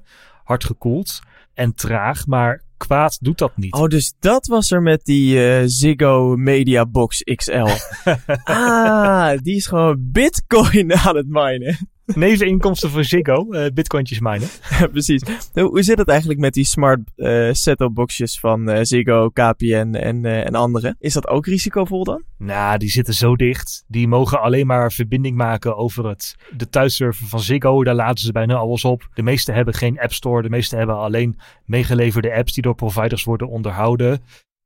hard 0.44 0.64
gekoeld 0.64 1.20
en 1.54 1.74
traag? 1.74 2.26
Maar 2.26 2.62
kwaad 2.76 3.18
doet 3.20 3.38
dat 3.38 3.56
niet. 3.56 3.74
Oh, 3.74 3.88
dus 3.88 4.14
dat 4.18 4.46
was 4.46 4.70
er 4.70 4.82
met 4.82 5.04
die 5.04 5.36
uh, 5.36 5.62
Ziggo 5.66 6.36
Media 6.36 6.86
Box 6.86 7.22
XL. 7.22 7.66
ah, 8.44 9.38
die 9.42 9.56
is 9.56 9.66
gewoon 9.66 9.96
bitcoin 10.00 10.94
aan 10.94 11.16
het 11.16 11.28
minen. 11.28 11.88
Neveninkomsten 12.06 12.90
voor 12.90 13.04
Ziggo, 13.04 13.46
uh, 13.50 13.66
bitcointjes 13.74 14.20
minen. 14.20 14.48
Precies. 14.92 15.22
Hoe 15.52 15.82
zit 15.82 15.98
het 15.98 16.08
eigenlijk 16.08 16.40
met 16.40 16.52
die 16.52 16.64
smart 16.64 17.00
uh, 17.16 17.52
set-top 17.52 17.94
boxjes 17.94 18.40
van 18.40 18.70
uh, 18.70 18.78
Ziggo, 18.82 19.28
KPN 19.28 19.94
en, 19.94 20.24
en 20.24 20.54
anderen? 20.54 20.96
Is 20.98 21.12
dat 21.12 21.28
ook 21.28 21.46
risicovol 21.46 22.04
dan? 22.04 22.22
Nou, 22.38 22.78
die 22.78 22.90
zitten 22.90 23.14
zo 23.14 23.36
dicht. 23.36 23.84
Die 23.88 24.08
mogen 24.08 24.40
alleen 24.40 24.66
maar 24.66 24.92
verbinding 24.92 25.36
maken 25.36 25.76
over 25.76 26.08
het, 26.08 26.36
de 26.56 26.68
thuisserver 26.68 27.26
van 27.26 27.40
Ziggo. 27.40 27.84
Daar 27.84 27.94
laten 27.94 28.24
ze 28.24 28.32
bijna 28.32 28.54
alles 28.54 28.84
op. 28.84 29.08
De 29.14 29.22
meeste 29.22 29.52
hebben 29.52 29.74
geen 29.74 30.00
App 30.00 30.12
Store. 30.12 30.42
De 30.42 30.50
meeste 30.50 30.76
hebben 30.76 30.96
alleen 30.96 31.38
meegeleverde 31.64 32.34
apps 32.34 32.52
die 32.52 32.62
door 32.62 32.74
providers 32.74 33.24
worden 33.24 33.48
onderhouden. 33.48 34.22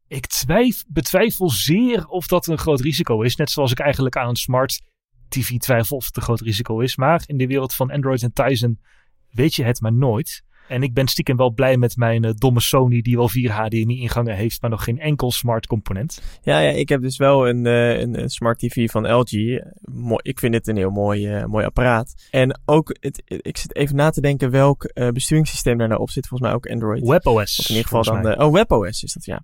Ik 0.08 0.26
twijf, 0.26 0.85
betwijfel 0.88 1.50
zeer 1.50 2.06
of 2.06 2.26
dat 2.26 2.46
een 2.46 2.58
groot 2.58 2.81
risico 2.81 3.23
is. 3.23 3.37
Net 3.37 3.50
zoals 3.50 3.70
ik 3.70 3.79
eigenlijk 3.79 4.17
aan 4.17 4.29
een 4.29 4.37
smart 4.37 4.81
TV 5.28 5.58
twijfel 5.58 5.96
of 5.96 6.06
het 6.06 6.16
een 6.16 6.22
groot 6.22 6.40
risico 6.40 6.80
is. 6.80 6.96
Maar 6.96 7.22
in 7.26 7.36
de 7.36 7.46
wereld 7.46 7.75
van 7.75 7.90
Android 7.90 8.22
en 8.22 8.32
Tizen 8.32 8.80
weet 9.30 9.54
je 9.54 9.64
het 9.64 9.80
maar 9.80 9.92
nooit. 9.92 10.44
En 10.69 10.82
ik 10.82 10.94
ben 10.94 11.06
stiekem 11.09 11.37
wel 11.37 11.50
blij 11.50 11.76
met 11.76 11.97
mijn 11.97 12.25
uh, 12.25 12.31
domme 12.35 12.61
Sony 12.61 13.00
die 13.00 13.16
wel 13.16 13.28
vier 13.28 13.50
HDMI-ingangen 13.50 14.35
heeft, 14.35 14.61
maar 14.61 14.71
nog 14.71 14.85
geen 14.85 15.00
enkel 15.00 15.31
smart 15.31 15.66
component. 15.66 16.23
Ja, 16.42 16.59
ja 16.59 16.71
ik 16.71 16.88
heb 16.88 17.02
dus 17.02 17.16
wel 17.16 17.49
een, 17.49 17.64
uh, 17.64 17.99
een, 17.99 18.23
een, 18.23 18.31
smart 18.31 18.59
TV 18.59 18.90
van 18.90 19.12
LG. 19.12 19.31
Mooi, 19.81 20.21
ik 20.23 20.38
vind 20.38 20.54
het 20.54 20.66
een 20.66 20.76
heel 20.76 20.90
mooi, 20.90 21.37
uh, 21.37 21.45
mooi 21.45 21.64
apparaat. 21.64 22.14
En 22.31 22.61
ook, 22.64 22.97
het, 23.00 23.23
ik 23.26 23.57
zit 23.57 23.76
even 23.76 23.97
na 23.97 24.11
te 24.11 24.21
denken 24.21 24.50
welk 24.50 24.92
besturingssysteem 25.12 25.78
daar 25.78 25.88
nou 25.88 26.00
op 26.00 26.11
zit. 26.11 26.26
Volgens 26.26 26.50
mij 26.50 26.59
ook 26.59 26.66
Android. 26.66 27.07
WebOS. 27.07 27.59
Of 27.59 27.69
in 27.69 27.75
ieder 27.75 27.88
geval 27.88 28.02
dan 28.02 28.23
de, 28.23 28.45
oh, 28.45 28.52
WebOS 28.52 29.02
is 29.02 29.12
dat, 29.12 29.25
ja. 29.25 29.42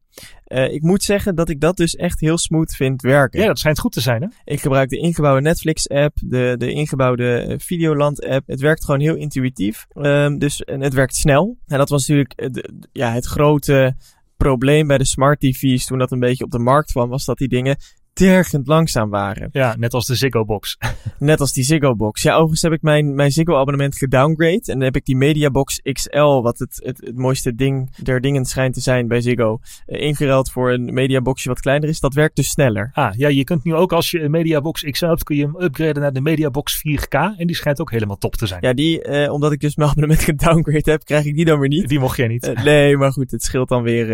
ik 0.67 0.83
moet 0.83 1.03
zeggen 1.03 1.35
dat 1.35 1.49
ik 1.49 1.61
dat 1.61 1.77
dus 1.77 1.97
echt 1.97 2.21
heel 2.21 2.39
smooth 2.39 2.75
vind 2.75 3.03
werken. 3.03 3.41
Ja, 3.41 3.47
dat 3.47 3.59
schijnt 3.59 3.79
goed 3.79 3.93
te 3.93 4.01
zijn, 4.01 4.23
hè? 4.23 4.29
Ik 4.45 4.61
gebruik 4.61 4.89
de 4.89 4.99
ingebouwde 4.99 5.41
Netflix-app, 5.41 6.17
de, 6.21 6.55
de 6.59 6.73
ingebouwde 6.73 7.55
Videoland-app. 7.59 8.47
Het 8.47 8.61
werkt 8.61 8.85
gewoon 8.85 9.01
heel 9.01 9.17
intuïtief. 9.17 9.87
Um, 9.95 10.39
dus, 10.39 10.65
en 10.65 10.81
het 10.81 10.95
werkt 10.95 11.14
snel. 11.17 11.59
En 11.67 11.79
dat 11.79 11.89
was 11.89 12.07
natuurlijk 12.07 12.55
de, 12.55 12.87
ja, 12.93 13.13
het 13.13 13.27
grote 13.27 13.97
probleem 14.37 14.87
bij 14.87 14.99
de 14.99 15.07
smart 15.07 15.41
TV's 15.41 15.87
toen 15.87 15.99
dat 15.99 16.13
een 16.13 16.21
beetje 16.21 16.45
op 16.45 16.51
de 16.51 16.59
markt 16.59 16.91
kwam, 16.91 17.09
was 17.09 17.25
dat 17.25 17.39
die 17.39 17.49
dingen 17.49 17.77
tergend 18.15 18.67
langzaam 18.67 19.11
waren. 19.11 19.49
Ja, 19.53 19.75
net 19.79 19.95
als 19.95 20.07
de 20.07 20.15
Ziggo 20.15 20.45
Box. 20.45 20.79
net 21.19 21.41
als 21.41 21.53
die 21.53 21.65
Ziggo 21.65 21.97
Box. 21.97 22.23
Ja, 22.23 22.33
overigens 22.33 22.63
heb 22.63 22.73
ik 22.73 22.83
mijn, 22.83 23.15
mijn 23.15 23.31
Ziggo 23.31 23.57
abonnement 23.57 23.97
gedowngrade. 23.97 24.53
En 24.53 24.73
dan 24.73 24.81
heb 24.81 24.97
ik 24.97 25.05
die 25.05 25.17
Media 25.17 25.51
Box 25.51 25.81
XL, 25.83 26.41
wat 26.41 26.59
het, 26.59 26.81
het, 26.85 27.01
het 27.01 27.17
mooiste 27.17 27.55
ding 27.55 27.97
der 27.97 28.21
dingen 28.21 28.45
schijnt 28.45 28.75
te 28.75 28.81
zijn 28.81 29.09
bij 29.09 29.21
Ziggo, 29.21 29.59
uh, 29.87 30.01
ingeruild 30.01 30.51
voor 30.51 30.73
een 30.73 30.93
Media 30.93 31.21
Boxje 31.21 31.49
wat 31.49 31.61
kleiner 31.61 31.89
is. 31.89 32.01
Dat 32.01 32.15
werkt 32.15 32.37
dus 32.37 32.49
sneller. 32.49 32.91
Ah, 32.93 33.15
ja, 33.15 33.29
je 33.29 33.45
kunt 33.45 33.65
nu 33.65 33.75
ook 33.75 33.93
als 33.93 34.11
je 34.11 34.21
een 34.21 34.31
Media 34.31 34.61
Box 34.61 34.83
XL 34.83 35.07
hebt, 35.07 35.25
kun 35.25 35.37
je 35.37 35.43
hem 35.43 35.63
upgraden 35.63 36.03
naar 36.03 36.13
de 36.13 36.21
Media 36.21 36.51
Box 36.51 36.79
4K. 36.79 37.37
En 37.37 37.47
die 37.47 37.57
schijnt 37.57 37.81
ook 37.81 37.91
helemaal 37.91 38.19
top 38.19 38.35
te 38.35 38.47
zijn. 38.47 38.61
Ja, 38.63 38.73
die, 38.73 39.09
uh, 39.09 39.33
omdat 39.33 39.53
ik 39.53 39.61
dus 39.61 39.77
mijn 39.77 39.91
abonnement 39.91 40.23
gedowngrade 40.31 40.91
heb, 40.91 41.05
krijg 41.05 41.25
ik 41.25 41.35
die 41.35 41.45
dan 41.45 41.59
weer 41.59 41.69
niet. 41.69 41.89
Die 41.89 41.99
mocht 41.99 42.17
jij 42.17 42.29
niet. 42.29 42.49
Uh, 42.49 42.65
nee, 42.65 42.97
maar 42.97 43.13
goed, 43.13 43.31
het 43.31 43.43
scheelt 43.43 43.69
dan 43.69 43.83
weer, 43.83 44.07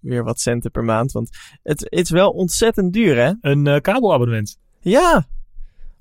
weer 0.00 0.24
wat 0.24 0.40
centen 0.40 0.70
per 0.70 0.84
maand. 0.84 1.12
Want 1.12 1.36
het, 1.62 1.80
het 1.80 2.04
is 2.04 2.10
wel 2.10 2.30
ontzettend 2.30 2.92
duur, 2.92 3.16
hè? 3.16 3.27
Een 3.40 3.66
uh, 3.66 3.76
kabelabonnement. 3.76 4.58
Ja, 4.80 5.26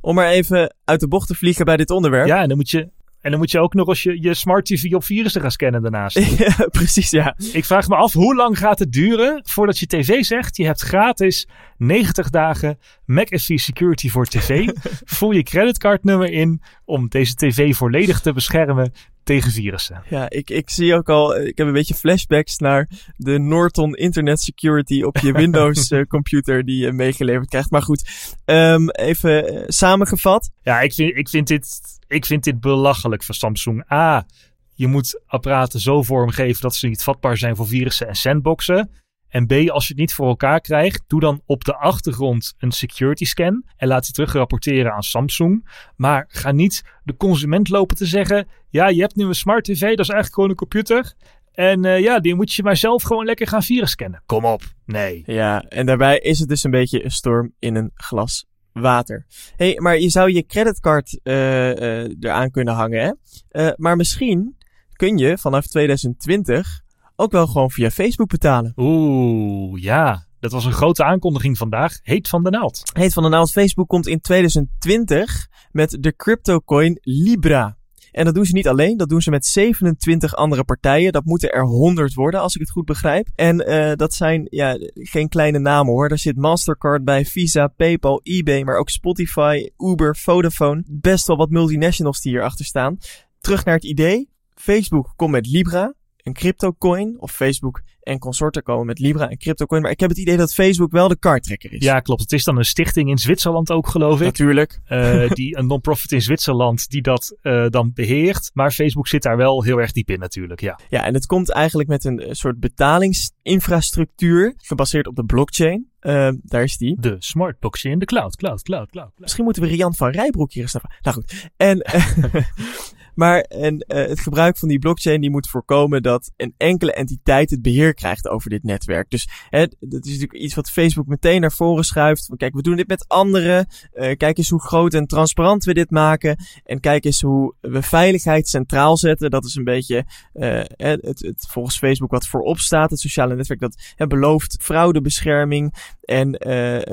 om 0.01 0.15
maar 0.15 0.27
even 0.27 0.75
uit 0.84 1.00
de 1.00 1.07
bocht 1.07 1.27
te 1.27 1.36
vliegen 1.36 1.65
bij 1.65 1.77
dit 1.77 1.89
onderwerp. 1.89 2.27
Ja, 2.27 2.41
en 2.41 2.48
dan 2.48 2.57
moet 2.57 2.69
je 2.69 2.89
En 3.22 3.31
dan 3.31 3.39
moet 3.39 3.51
je 3.51 3.60
ook 3.60 3.74
nog 3.74 3.88
eens 3.88 4.03
je, 4.03 4.22
je 4.22 4.34
smart 4.34 4.65
TV 4.65 4.93
op 4.93 5.03
virussen 5.03 5.41
gaan 5.41 5.51
scannen 5.51 5.81
daarnaast. 5.81 6.19
ja, 6.38 6.67
precies, 6.72 7.10
ja. 7.10 7.36
Ik 7.51 7.65
vraag 7.65 7.88
me 7.88 7.96
af, 7.96 8.13
hoe 8.13 8.36
lang 8.36 8.57
gaat 8.57 8.79
het 8.79 8.91
duren 8.91 9.41
voordat 9.43 9.79
je 9.79 9.86
tv 9.86 10.24
zegt, 10.24 10.57
je 10.57 10.65
hebt 10.65 10.81
gratis 10.81 11.48
90 11.77 12.29
dagen 12.29 12.79
McAfee 13.05 13.57
Security 13.57 14.10
voor 14.10 14.25
tv. 14.25 14.69
Voer 15.17 15.34
je 15.36 15.43
creditcardnummer 15.43 16.31
in 16.31 16.62
om 16.86 17.10
deze 17.10 17.36
tv 17.36 17.75
volledig 17.75 18.19
te 18.19 18.34
beschermen 18.34 18.91
tegen 19.27 19.51
virussen. 19.51 20.03
Ja, 20.10 20.29
ik, 20.29 20.50
ik 20.50 20.69
zie 20.69 20.96
ook 20.96 21.10
al, 21.10 21.38
ik 21.38 21.57
heb 21.57 21.67
een 21.67 21.74
beetje 21.74 21.93
flashbacks 21.93 22.57
naar 22.57 22.89
de 23.15 23.39
Norton 23.39 23.96
Internet 23.96 24.39
Security 24.39 25.01
op 25.01 25.17
je 25.17 25.31
Windows 25.43 25.91
uh, 25.91 26.05
computer 26.05 26.65
die 26.65 26.86
je 26.86 26.91
meegeleverd 26.91 27.50
krijgt. 27.50 27.72
Maar 27.72 27.81
goed, 27.81 28.10
um, 28.46 28.89
even 28.89 29.53
uh, 29.53 29.63
samengevat. 29.67 30.50
Ja, 30.62 30.81
ik 30.81 30.93
vind, 30.93 31.17
ik, 31.17 31.29
vind 31.29 31.48
dit, 31.48 31.79
ik 32.07 32.25
vind 32.25 32.43
dit 32.43 32.60
belachelijk 32.60 33.24
van 33.24 33.36
Samsung. 33.36 33.91
A, 33.91 34.25
je 34.74 34.88
moet 34.88 35.22
apparaten 35.25 35.79
zo 35.79 36.03
vormgeven 36.03 36.62
dat 36.62 36.75
ze 36.75 36.88
niet 36.88 37.03
vatbaar 37.03 37.38
zijn 37.38 37.55
voor 37.55 37.67
virussen 37.67 38.07
en 38.07 38.15
sandboxen. 38.15 38.89
En 39.29 39.46
B, 39.46 39.69
als 39.69 39.88
je 39.88 39.93
het 39.93 39.98
niet 39.98 40.13
voor 40.13 40.27
elkaar 40.27 40.62
krijgt, 40.62 41.03
doe 41.07 41.19
dan 41.19 41.41
op 41.46 41.63
de 41.63 41.75
achtergrond 41.75 42.53
een 42.57 42.72
security 42.72 43.25
scan 43.25 43.63
en 43.75 43.88
laat 43.88 44.03
die 44.03 44.13
terugrapporteren 44.13 44.93
aan 44.93 45.03
Samsung. 45.03 45.69
Maar 45.96 46.25
ga 46.27 46.51
niet 46.51 46.84
de 47.03 47.17
consument 47.17 47.69
lopen 47.69 47.96
te 47.98 48.05
zeggen: 48.05 48.48
ja, 48.69 48.88
je 48.88 49.01
hebt 49.01 49.15
nu 49.15 49.25
een 49.25 49.36
smart 49.36 49.63
TV, 49.63 49.79
dat 49.79 50.00
is 50.00 50.10
eigenlijk 50.10 50.34
gewoon 50.34 50.50
een 50.50 50.55
computer. 50.55 51.13
En 51.51 51.86
uh, 51.86 52.00
ja, 52.00 52.19
die 52.19 52.36
moet 52.36 52.53
je 52.53 52.63
maar 52.63 52.77
zelf 52.77 53.03
gewoon 53.03 53.25
lekker 53.25 53.48
gaan 53.48 53.63
virus 53.63 53.91
scannen. 53.91 54.24
Kom 54.25 54.46
op, 54.46 54.62
nee. 54.86 55.24
Ja, 55.25 55.62
en 55.62 55.86
daarbij 55.86 56.19
is 56.19 56.39
het 56.39 56.50
dus 56.50 56.63
een 56.63 56.72
beetje 56.72 57.03
een 57.03 57.12
storm 57.12 57.53
in 57.60 57.75
een 57.75 57.91
glas 57.93 58.46
water. 58.72 59.25
hey, 59.55 59.75
maar 59.79 60.00
je 60.00 60.10
zou 60.10 60.31
je 60.31 60.46
creditcard 60.46 61.19
uh, 61.24 61.75
uh, 61.75 62.10
eraan 62.19 62.51
kunnen 62.51 62.74
hangen, 62.74 63.17
hè? 63.51 63.72
maar 63.75 63.96
misschien 63.96 64.57
kun 64.93 65.17
je 65.17 65.38
vanaf 65.38 65.67
2020 65.67 66.81
ook 67.19 67.31
wel 67.31 67.47
gewoon 67.47 67.71
via 67.71 67.89
Facebook 67.89 68.29
betalen. 68.29 68.74
Oeh, 68.75 69.81
ja. 69.81 70.25
Dat 70.39 70.51
was 70.51 70.65
een 70.65 70.71
grote 70.74 71.03
aankondiging 71.03 71.57
vandaag. 71.57 72.00
Heet 72.03 72.27
van 72.27 72.43
de 72.43 72.50
naald. 72.50 72.81
Heet 72.93 73.13
van 73.13 73.24
de 73.24 73.29
naald. 73.29 73.51
Facebook 73.51 73.88
komt 73.88 74.07
in 74.07 74.21
2020 74.21 75.47
met 75.71 75.97
de 76.00 76.15
cryptocoin 76.15 76.97
Libra. 77.01 77.77
En 78.12 78.25
dat 78.25 78.36
doen 78.36 78.45
ze 78.45 78.53
niet 78.53 78.67
alleen, 78.67 78.97
dat 78.97 79.09
doen 79.09 79.21
ze 79.21 79.29
met 79.29 79.45
27 79.45 80.36
andere 80.36 80.63
partijen. 80.63 81.12
Dat 81.12 81.25
moeten 81.25 81.51
er 81.51 81.65
100 81.65 82.13
worden, 82.13 82.39
als 82.39 82.55
ik 82.55 82.62
het 82.62 82.69
goed 82.69 82.86
begrijp. 82.86 83.27
En 83.36 83.69
uh, 83.69 83.93
dat 83.93 84.13
zijn 84.13 84.47
ja, 84.50 84.77
geen 84.93 85.29
kleine 85.29 85.59
namen 85.59 85.93
hoor. 85.93 86.09
Daar 86.09 86.17
zit 86.17 86.38
Mastercard 86.38 87.03
bij, 87.03 87.25
Visa, 87.25 87.67
PayPal, 87.67 88.19
eBay, 88.24 88.63
maar 88.63 88.77
ook 88.77 88.89
Spotify, 88.89 89.69
Uber, 89.77 90.15
Vodafone. 90.15 90.83
Best 90.88 91.27
wel 91.27 91.38
wat 91.38 91.50
multinationals 91.50 92.21
die 92.21 92.31
hierachter 92.31 92.65
staan. 92.65 92.97
Terug 93.39 93.65
naar 93.65 93.75
het 93.75 93.86
idee. 93.86 94.29
Facebook 94.55 95.13
komt 95.15 95.31
met 95.31 95.47
Libra 95.47 95.93
een 96.27 96.34
cryptocoin. 96.34 97.15
Of 97.19 97.31
Facebook 97.31 97.81
en 98.01 98.19
consorten 98.19 98.63
komen 98.63 98.86
met 98.86 99.00
Libra 99.00 99.29
en 99.29 99.38
cryptocoin. 99.38 99.81
Maar 99.81 99.91
ik 99.91 100.00
heb 100.00 100.10
het 100.10 100.17
idee 100.17 100.38
dat 100.38 100.53
Facebook 100.53 100.91
wel 100.91 101.07
de 101.07 101.17
kartrekker 101.17 101.74
is. 101.74 101.84
Ja, 101.84 102.00
klopt. 102.00 102.22
Het 102.22 102.31
is 102.31 102.43
dan 102.43 102.57
een 102.57 102.65
stichting 102.65 103.10
in 103.10 103.17
Zwitserland 103.17 103.72
ook, 103.72 103.88
geloof 103.88 104.19
ik. 104.19 104.25
Natuurlijk. 104.25 104.79
Uh, 104.89 105.29
die, 105.39 105.57
een 105.57 105.67
non-profit 105.67 106.12
in 106.12 106.22
Zwitserland 106.22 106.89
die 106.89 107.01
dat 107.01 107.38
uh, 107.41 107.65
dan 107.69 107.91
beheert. 107.93 108.51
Maar 108.53 108.72
Facebook 108.72 109.07
zit 109.07 109.24
daar 109.24 109.38
wel 109.38 109.63
heel 109.63 109.77
erg 109.77 109.91
diep 109.91 110.10
in 110.10 110.19
natuurlijk, 110.19 110.62
ja. 110.62 110.79
Ja, 110.89 111.03
en 111.03 111.13
het 111.13 111.25
komt 111.25 111.51
eigenlijk 111.51 111.89
met 111.89 112.03
een 112.03 112.27
soort 112.29 112.60
betalingsinfrastructuur 112.60 114.53
gebaseerd 114.57 115.07
op 115.07 115.15
de 115.15 115.25
blockchain. 115.25 115.89
Uh, 116.01 116.29
daar 116.43 116.63
is 116.63 116.77
die. 116.77 116.98
De 117.00 117.15
smart 117.19 117.60
blockchain 117.60 117.93
in 117.93 118.00
de 118.00 118.05
cloud, 118.05 118.36
cloud, 118.36 118.62
cloud, 118.62 118.89
cloud. 118.89 119.10
cloud. 119.10 119.19
Misschien 119.19 119.43
moeten 119.43 119.62
we 119.62 119.67
Rian 119.67 119.96
van 119.96 120.10
Rijbroek 120.10 120.51
hier 120.51 120.63
eens 120.63 120.74
naar... 120.74 121.00
Nou 121.01 121.15
goed. 121.15 121.50
En... 121.57 121.77
Maar 123.17 123.39
en, 123.39 123.74
uh, 123.74 123.97
het 123.97 124.19
gebruik 124.19 124.57
van 124.57 124.67
die 124.67 124.79
blockchain 124.79 125.21
die 125.21 125.29
moet 125.29 125.50
voorkomen 125.50 126.03
dat 126.03 126.31
een 126.36 126.53
enkele 126.57 126.93
entiteit 126.93 127.50
het 127.50 127.62
beheer 127.62 127.93
krijgt 127.93 128.27
over 128.27 128.50
dit 128.50 128.63
netwerk. 128.63 129.09
Dus 129.09 129.27
hè, 129.50 129.59
dat 129.79 130.05
is 130.05 130.12
natuurlijk 130.12 130.33
iets 130.33 130.55
wat 130.55 130.69
Facebook 130.69 131.07
meteen 131.07 131.41
naar 131.41 131.51
voren 131.51 131.83
schuift. 131.83 132.25
Van, 132.25 132.38
kijk, 132.38 132.53
we 132.53 132.62
doen 132.62 132.75
dit 132.75 132.88
met 132.88 133.07
anderen. 133.07 133.67
Uh, 133.93 134.15
kijk 134.15 134.38
eens 134.38 134.50
hoe 134.50 134.62
groot 134.62 134.93
en 134.93 135.05
transparant 135.05 135.63
we 135.63 135.74
dit 135.74 135.91
maken. 135.91 136.38
En 136.63 136.79
kijk 136.79 137.05
eens 137.05 137.21
hoe 137.21 137.55
we 137.62 137.81
veiligheid 137.81 138.47
centraal 138.47 138.97
zetten. 138.97 139.29
Dat 139.29 139.45
is 139.45 139.55
een 139.55 139.63
beetje 139.63 140.05
uh, 140.33 140.62
het, 140.67 141.19
het, 141.19 141.47
volgens 141.50 141.77
Facebook 141.77 142.12
wat 142.12 142.27
voorop 142.27 142.59
staat. 142.59 142.89
Het 142.89 143.00
sociale 143.00 143.36
netwerk 143.36 143.59
dat 143.59 143.93
hè, 143.95 144.07
belooft 144.07 144.57
fraudebescherming 144.62 145.95
en 146.07 146.35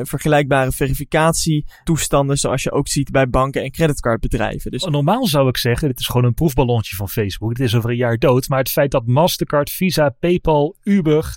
vergelijkbare 0.07 0.73
verificatietoestanden. 0.73 2.37
Zoals 2.37 2.63
je 2.63 2.73
ook 2.73 2.89
ziet 2.89 3.11
bij 3.11 3.29
banken 3.29 3.63
en 3.63 3.71
creditcardbedrijven. 3.71 4.71
Dus 4.71 4.85
normaal 4.85 5.27
zou 5.27 5.49
ik 5.49 5.57
zeggen, 5.57 5.89
dit 5.89 6.01
is 6.01 6.07
gewoon 6.07 6.25
een 6.25 6.35
proefballonnetje 6.35 6.97
van 6.97 7.09
Facebook. 7.09 7.51
Het 7.51 7.61
is 7.61 7.75
over 7.75 7.91
een 7.91 7.97
jaar 7.97 8.19
dood. 8.19 8.49
Maar 8.49 8.59
het 8.59 8.71
feit 8.71 8.91
dat 8.91 9.07
Mastercard, 9.07 9.71
Visa, 9.71 10.09
PayPal, 10.09 10.77
Uber, 10.83 11.37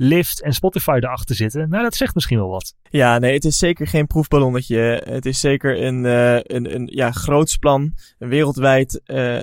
Lyft 0.00 0.42
en 0.42 0.52
Spotify 0.52 0.98
erachter 1.00 1.34
zitten, 1.34 1.68
nou 1.68 1.82
dat 1.82 1.94
zegt 1.94 2.14
misschien 2.14 2.38
wel 2.38 2.48
wat. 2.48 2.74
Ja, 2.90 3.18
nee, 3.18 3.34
het 3.34 3.44
is 3.44 3.58
zeker 3.58 3.86
geen 3.86 4.06
proefballonnetje. 4.06 5.02
Het 5.04 5.26
is 5.26 5.40
zeker 5.40 5.82
een, 5.82 6.04
uh, 6.04 6.34
een, 6.34 6.74
een 6.74 6.88
ja, 6.92 7.10
groots 7.10 7.56
plan, 7.56 7.94
een 8.18 8.28
wereldwijd 8.28 9.00
uh, 9.06 9.34
uh, 9.34 9.40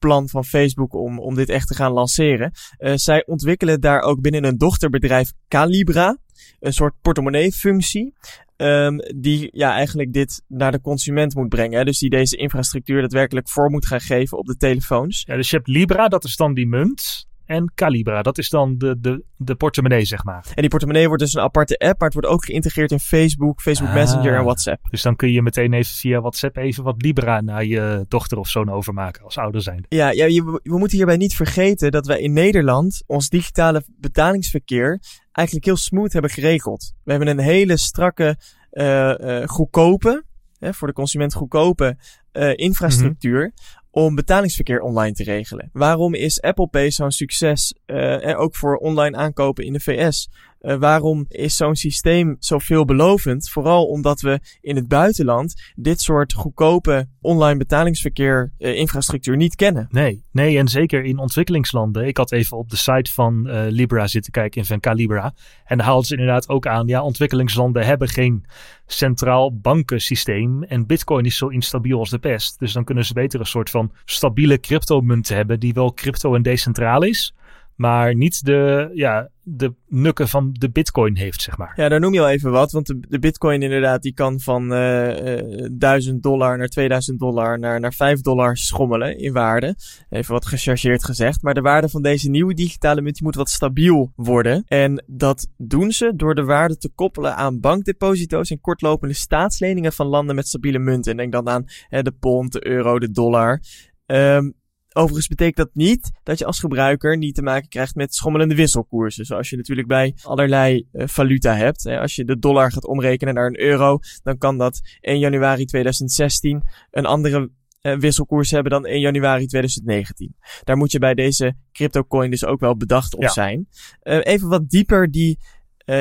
plan 0.00 0.28
van 0.28 0.44
Facebook 0.44 0.94
om, 0.94 1.18
om 1.18 1.34
dit 1.34 1.48
echt 1.48 1.66
te 1.66 1.74
gaan 1.74 1.92
lanceren. 1.92 2.52
zij 2.94 3.26
ontwikkelen 3.26 3.80
daar 3.80 4.00
ook 4.00 4.20
binnen 4.20 4.44
een 4.44 4.58
dochterbedrijf 4.58 5.32
Calibra 5.48 6.18
een 6.60 6.72
soort 6.72 6.94
portemonnee-functie. 7.02 8.14
Um, 8.56 8.98
die 9.16 9.48
ja, 9.52 9.72
eigenlijk 9.72 10.12
dit 10.12 10.42
naar 10.48 10.72
de 10.72 10.80
consument 10.80 11.34
moet 11.34 11.48
brengen. 11.48 11.78
Hè? 11.78 11.84
Dus 11.84 11.98
die 11.98 12.10
deze 12.10 12.36
infrastructuur 12.36 13.00
daadwerkelijk 13.00 13.48
voor 13.48 13.70
moet 13.70 13.86
gaan 13.86 14.00
geven 14.00 14.38
op 14.38 14.46
de 14.46 14.56
telefoons. 14.56 15.24
Ja, 15.26 15.36
dus 15.36 15.50
je 15.50 15.56
hebt 15.56 15.68
Libra, 15.68 16.08
dat 16.08 16.24
is 16.24 16.36
dan 16.36 16.54
die 16.54 16.66
munt. 16.66 17.28
En 17.50 17.72
Calibra, 17.74 18.22
dat 18.22 18.38
is 18.38 18.48
dan 18.48 18.78
de, 18.78 19.00
de, 19.00 19.24
de 19.36 19.54
portemonnee, 19.54 20.04
zeg 20.04 20.24
maar. 20.24 20.46
En 20.54 20.60
die 20.60 20.68
portemonnee 20.68 21.06
wordt 21.06 21.22
dus 21.22 21.34
een 21.34 21.42
aparte 21.42 21.78
app, 21.78 21.98
maar 22.00 22.08
het 22.08 22.12
wordt 22.12 22.28
ook 22.28 22.44
geïntegreerd 22.44 22.90
in 22.90 22.98
Facebook, 22.98 23.60
Facebook 23.60 23.88
ah, 23.88 23.94
Messenger 23.94 24.34
en 24.34 24.44
WhatsApp. 24.44 24.90
Dus 24.90 25.02
dan 25.02 25.16
kun 25.16 25.32
je 25.32 25.42
meteen 25.42 25.72
even 25.72 25.94
via 25.94 26.20
WhatsApp 26.20 26.56
even 26.56 26.84
wat 26.84 27.02
Libra 27.02 27.40
naar 27.40 27.64
je 27.64 28.04
dochter 28.08 28.38
of 28.38 28.48
zoon 28.48 28.70
overmaken 28.70 29.24
als 29.24 29.38
ouder 29.38 29.62
zijn. 29.62 29.84
Ja, 29.88 30.10
ja 30.10 30.24
je, 30.24 30.60
we 30.62 30.78
moeten 30.78 30.96
hierbij 30.96 31.16
niet 31.16 31.34
vergeten 31.34 31.90
dat 31.90 32.06
wij 32.06 32.20
in 32.20 32.32
Nederland 32.32 33.02
ons 33.06 33.28
digitale 33.28 33.84
betalingsverkeer 33.86 35.00
eigenlijk 35.32 35.66
heel 35.66 35.76
smooth 35.76 36.12
hebben 36.12 36.30
geregeld. 36.30 36.92
We 37.04 37.10
hebben 37.10 37.28
een 37.28 37.38
hele 37.38 37.76
strakke, 37.76 38.38
uh, 38.72 39.14
uh, 39.18 39.46
goedkope, 39.46 40.24
hè, 40.58 40.74
voor 40.74 40.88
de 40.88 40.94
consument 40.94 41.34
goedkope 41.34 41.98
uh, 42.32 42.56
infrastructuur. 42.56 43.44
Mm 43.44 43.52
-hmm 43.54 43.79
om 43.90 44.14
betalingsverkeer 44.14 44.80
online 44.80 45.12
te 45.12 45.24
regelen. 45.24 45.70
Waarom 45.72 46.14
is 46.14 46.40
Apple 46.40 46.68
Pay 46.68 46.90
zo'n 46.90 47.10
succes 47.10 47.74
uh, 47.86 48.26
en 48.26 48.36
ook 48.36 48.56
voor 48.56 48.76
online 48.76 49.16
aankopen 49.16 49.64
in 49.64 49.72
de 49.72 49.80
VS? 49.80 50.28
Uh, 50.60 50.74
waarom 50.74 51.24
is 51.28 51.56
zo'n 51.56 51.76
systeem 51.76 52.36
zo 52.38 52.58
veelbelovend? 52.58 53.50
Vooral 53.50 53.86
omdat 53.86 54.20
we 54.20 54.40
in 54.60 54.76
het 54.76 54.88
buitenland 54.88 55.72
dit 55.74 56.00
soort 56.00 56.32
goedkope 56.32 57.08
online 57.20 57.58
betalingsverkeer 57.58 58.52
uh, 58.58 58.76
infrastructuur 58.76 59.36
niet 59.36 59.54
kennen. 59.54 59.86
Nee, 59.90 60.24
nee, 60.32 60.58
en 60.58 60.68
zeker 60.68 61.04
in 61.04 61.18
ontwikkelingslanden. 61.18 62.06
Ik 62.06 62.16
had 62.16 62.32
even 62.32 62.56
op 62.56 62.70
de 62.70 62.76
site 62.76 63.12
van 63.12 63.46
uh, 63.46 63.62
Libra 63.68 64.06
zitten 64.06 64.32
kijken, 64.32 64.64
van 64.64 64.80
Calibra. 64.80 65.34
En 65.64 65.76
daar 65.76 65.86
haalden 65.86 66.06
ze 66.06 66.16
inderdaad 66.16 66.48
ook 66.48 66.66
aan, 66.66 66.86
ja, 66.86 67.02
ontwikkelingslanden 67.02 67.86
hebben 67.86 68.08
geen 68.08 68.44
centraal 68.86 69.58
bankensysteem. 69.60 70.62
En 70.62 70.86
bitcoin 70.86 71.24
is 71.24 71.36
zo 71.36 71.48
instabiel 71.48 71.98
als 71.98 72.10
de 72.10 72.18
pest. 72.18 72.58
Dus 72.58 72.72
dan 72.72 72.84
kunnen 72.84 73.04
ze 73.04 73.12
beter 73.12 73.40
een 73.40 73.46
soort 73.46 73.70
van 73.70 73.92
stabiele 74.04 74.60
cryptomunt 74.60 75.28
hebben 75.28 75.60
die 75.60 75.72
wel 75.72 75.94
crypto 75.94 76.34
en 76.34 76.42
decentraal 76.42 77.02
is 77.02 77.34
maar 77.80 78.14
niet 78.14 78.44
de, 78.44 78.90
ja, 78.94 79.28
de 79.56 79.74
nukken 79.86 80.28
van 80.28 80.50
de 80.52 80.70
bitcoin 80.70 81.16
heeft, 81.16 81.42
zeg 81.42 81.58
maar. 81.58 81.72
Ja, 81.76 81.88
daar 81.88 82.00
noem 82.00 82.14
je 82.14 82.20
al 82.20 82.28
even 82.28 82.50
wat, 82.50 82.72
want 82.72 82.86
de, 82.86 83.00
de 83.08 83.18
bitcoin 83.18 83.62
inderdaad, 83.62 84.02
die 84.02 84.14
kan 84.14 84.40
van 84.40 84.72
uh, 84.72 85.36
uh, 85.36 85.68
1000 85.72 86.22
dollar 86.22 86.58
naar 86.58 86.68
2000 86.68 87.18
dollar 87.18 87.58
naar, 87.58 87.80
naar 87.80 87.92
5 87.92 88.20
dollar 88.20 88.56
schommelen 88.56 89.18
in 89.18 89.32
waarde. 89.32 89.76
Even 90.08 90.32
wat 90.32 90.46
gechargeerd 90.46 91.04
gezegd. 91.04 91.42
Maar 91.42 91.54
de 91.54 91.60
waarde 91.60 91.88
van 91.88 92.02
deze 92.02 92.30
nieuwe 92.30 92.54
digitale 92.54 93.00
munt 93.00 93.20
moet 93.20 93.34
wat 93.34 93.48
stabiel 93.50 94.12
worden. 94.16 94.64
En 94.66 95.04
dat 95.06 95.48
doen 95.56 95.92
ze 95.92 96.12
door 96.16 96.34
de 96.34 96.44
waarde 96.44 96.76
te 96.76 96.90
koppelen 96.94 97.36
aan 97.36 97.60
bankdeposito's 97.60 98.50
en 98.50 98.60
kortlopende 98.60 99.14
staatsleningen 99.14 99.92
van 99.92 100.06
landen 100.06 100.34
met 100.34 100.48
stabiele 100.48 100.78
munten. 100.78 101.10
En 101.10 101.16
denk 101.16 101.32
dan 101.32 101.48
aan 101.48 101.64
de 101.88 102.14
pond, 102.20 102.52
de 102.52 102.66
euro, 102.66 102.98
de 102.98 103.10
dollar. 103.10 103.60
Um, 104.06 104.54
Overigens 104.92 105.28
betekent 105.28 105.56
dat 105.56 105.70
niet 105.72 106.10
dat 106.22 106.38
je 106.38 106.44
als 106.44 106.60
gebruiker 106.60 107.16
niet 107.16 107.34
te 107.34 107.42
maken 107.42 107.68
krijgt 107.68 107.94
met 107.94 108.14
schommelende 108.14 108.54
wisselkoersen. 108.54 109.24
Zoals 109.24 109.50
je 109.50 109.56
natuurlijk 109.56 109.88
bij 109.88 110.14
allerlei 110.22 110.86
uh, 110.92 111.06
valuta 111.06 111.54
hebt. 111.54 111.86
Als 111.86 112.14
je 112.14 112.24
de 112.24 112.38
dollar 112.38 112.72
gaat 112.72 112.86
omrekenen 112.86 113.34
naar 113.34 113.46
een 113.46 113.60
euro, 113.60 113.98
dan 114.22 114.38
kan 114.38 114.58
dat 114.58 114.80
1 115.00 115.18
januari 115.18 115.64
2016 115.64 116.62
een 116.90 117.06
andere 117.06 117.50
uh, 117.82 117.98
wisselkoers 117.98 118.50
hebben 118.50 118.72
dan 118.72 118.86
1 118.86 119.00
januari 119.00 119.46
2019. 119.46 120.34
Daar 120.64 120.76
moet 120.76 120.92
je 120.92 120.98
bij 120.98 121.14
deze 121.14 121.56
cryptocoin 121.72 122.30
dus 122.30 122.44
ook 122.44 122.60
wel 122.60 122.76
bedacht 122.76 123.14
op 123.14 123.22
ja. 123.22 123.28
zijn. 123.28 123.68
Uh, 124.02 124.18
even 124.22 124.48
wat 124.48 124.68
dieper 124.68 125.10
die 125.10 125.38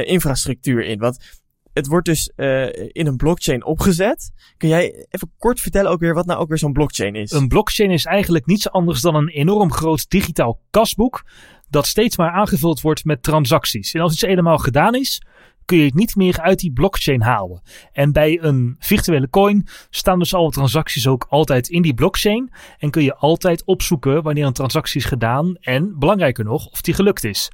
infrastructuur 0.04 0.84
in. 0.84 1.00
Want 1.00 1.42
het 1.80 1.88
wordt 1.88 2.06
dus 2.06 2.32
uh, 2.36 2.68
in 2.74 3.08
een 3.08 3.18
blockchain 3.18 3.66
opgezet. 3.66 4.32
Kun 4.58 4.70
jij 4.70 5.06
even 5.10 5.32
kort 5.38 5.60
vertellen 5.60 5.92
ook 5.92 6.00
weer 6.00 6.14
wat 6.14 6.26
nou 6.26 6.40
ook 6.40 6.48
weer 6.48 6.58
zo'n 6.58 6.74
blockchain 6.74 7.16
is? 7.16 7.32
Een 7.32 7.48
blockchain 7.48 7.92
is 7.92 8.06
eigenlijk 8.06 8.46
niets 8.46 8.70
anders 8.70 9.02
dan 9.02 9.16
een 9.16 9.28
enorm 9.30 9.72
groot 9.72 10.10
digitaal 10.10 10.60
kasboek 10.70 11.24
dat 11.70 11.88
steeds 11.88 12.18
maar 12.18 12.32
aangevuld 12.32 12.82
wordt 12.82 13.06
met 13.06 13.24
transacties. 13.24 13.94
En 13.94 14.02
als 14.02 14.14
iets 14.14 14.22
helemaal 14.22 14.58
gedaan 14.58 14.96
is, 14.96 15.22
kun 15.66 15.78
je 15.78 15.84
het 15.84 15.94
niet 15.94 16.16
meer 16.16 16.42
uit 16.42 16.60
die 16.60 16.72
blockchain 16.72 17.22
halen. 17.22 17.62
En 17.92 18.12
bij 18.12 18.40
een 18.42 18.76
virtuele 18.80 19.30
coin 19.30 19.68
staan 19.90 20.20
dus 20.20 20.34
alle 20.34 20.50
transacties 20.50 21.08
ook 21.08 21.26
altijd 21.30 21.68
in 21.68 21.82
die 21.82 21.94
blockchain. 21.94 22.52
En 22.78 22.90
kun 22.90 23.04
je 23.04 23.16
altijd 23.16 23.66
opzoeken 23.66 24.24
wanneer 24.24 24.46
een 24.46 24.54
transactie 24.54 25.00
is 25.00 25.06
gedaan 25.06 25.56
en, 25.56 26.00
belangrijker 26.00 26.44
nog, 26.44 26.68
of 26.68 26.82
die 26.82 26.94
gelukt 26.94 27.24
is. 27.24 27.52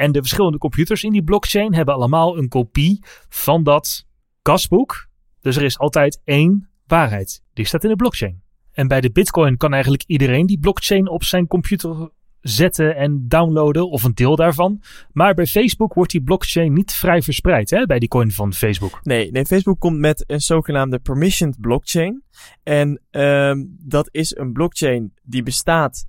En 0.00 0.12
de 0.12 0.18
verschillende 0.18 0.58
computers 0.58 1.04
in 1.04 1.12
die 1.12 1.22
blockchain 1.22 1.74
hebben 1.74 1.94
allemaal 1.94 2.38
een 2.38 2.48
kopie 2.48 3.02
van 3.28 3.62
dat 3.62 4.06
kasboek. 4.42 5.08
Dus 5.40 5.56
er 5.56 5.62
is 5.62 5.78
altijd 5.78 6.20
één 6.24 6.68
waarheid. 6.86 7.42
Die 7.52 7.66
staat 7.66 7.84
in 7.84 7.90
de 7.90 7.96
blockchain. 7.96 8.42
En 8.72 8.88
bij 8.88 9.00
de 9.00 9.10
Bitcoin 9.10 9.56
kan 9.56 9.72
eigenlijk 9.72 10.04
iedereen 10.06 10.46
die 10.46 10.58
blockchain 10.58 11.08
op 11.08 11.24
zijn 11.24 11.46
computer 11.46 12.10
zetten 12.40 12.96
en 12.96 13.28
downloaden 13.28 13.90
of 13.90 14.02
een 14.02 14.14
deel 14.14 14.36
daarvan. 14.36 14.82
Maar 15.12 15.34
bij 15.34 15.46
Facebook 15.46 15.94
wordt 15.94 16.12
die 16.12 16.22
blockchain 16.22 16.72
niet 16.72 16.92
vrij 16.92 17.22
verspreid 17.22 17.70
hè, 17.70 17.86
bij 17.86 17.98
die 17.98 18.08
coin 18.08 18.30
van 18.30 18.52
Facebook. 18.52 19.00
Nee, 19.02 19.30
nee 19.30 19.46
Facebook 19.46 19.80
komt 19.80 19.98
met 19.98 20.24
een 20.26 20.40
zogenaamde 20.40 20.98
permissioned 20.98 21.60
blockchain. 21.60 22.22
En 22.62 23.00
um, 23.10 23.76
dat 23.80 24.08
is 24.12 24.36
een 24.36 24.52
blockchain 24.52 25.12
die 25.22 25.42
bestaat 25.42 26.06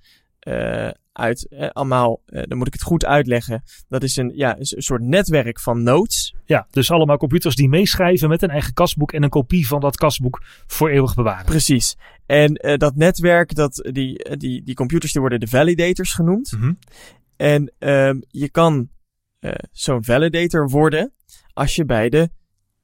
uh, 0.47 0.89
uit 1.11 1.47
eh, 1.47 1.69
allemaal, 1.69 2.21
eh, 2.25 2.43
dan 2.43 2.57
moet 2.57 2.67
ik 2.67 2.73
het 2.73 2.81
goed 2.81 3.05
uitleggen. 3.05 3.63
Dat 3.87 4.03
is 4.03 4.15
een, 4.15 4.31
ja, 4.35 4.57
een 4.57 4.65
soort 4.65 5.01
netwerk 5.01 5.59
van 5.59 5.83
nodes. 5.83 6.35
Ja, 6.45 6.67
dus 6.69 6.91
allemaal 6.91 7.17
computers 7.17 7.55
die 7.55 7.69
meeschrijven 7.69 8.29
met 8.29 8.41
een 8.41 8.49
eigen 8.49 8.73
kasboek 8.73 9.11
en 9.11 9.23
een 9.23 9.29
kopie 9.29 9.67
van 9.67 9.79
dat 9.79 9.97
kasboek 9.97 10.43
voor 10.67 10.89
eeuwig 10.89 11.13
bewaren. 11.13 11.45
Precies. 11.45 11.97
En 12.25 12.65
uh, 12.65 12.77
dat 12.77 12.95
netwerk, 12.95 13.55
dat, 13.55 13.89
die, 13.91 14.37
die, 14.37 14.63
die 14.63 14.75
computers, 14.75 15.11
die 15.11 15.21
worden 15.21 15.39
de 15.39 15.47
validators 15.47 16.13
genoemd. 16.13 16.51
Mm 16.51 16.59
-hmm. 16.59 16.77
En 17.37 17.73
um, 17.79 18.23
je 18.27 18.49
kan 18.49 18.89
uh, 19.39 19.51
zo'n 19.71 20.03
validator 20.03 20.69
worden 20.69 21.13
als 21.53 21.75
je 21.75 21.85
bij 21.85 22.09
de 22.09 22.29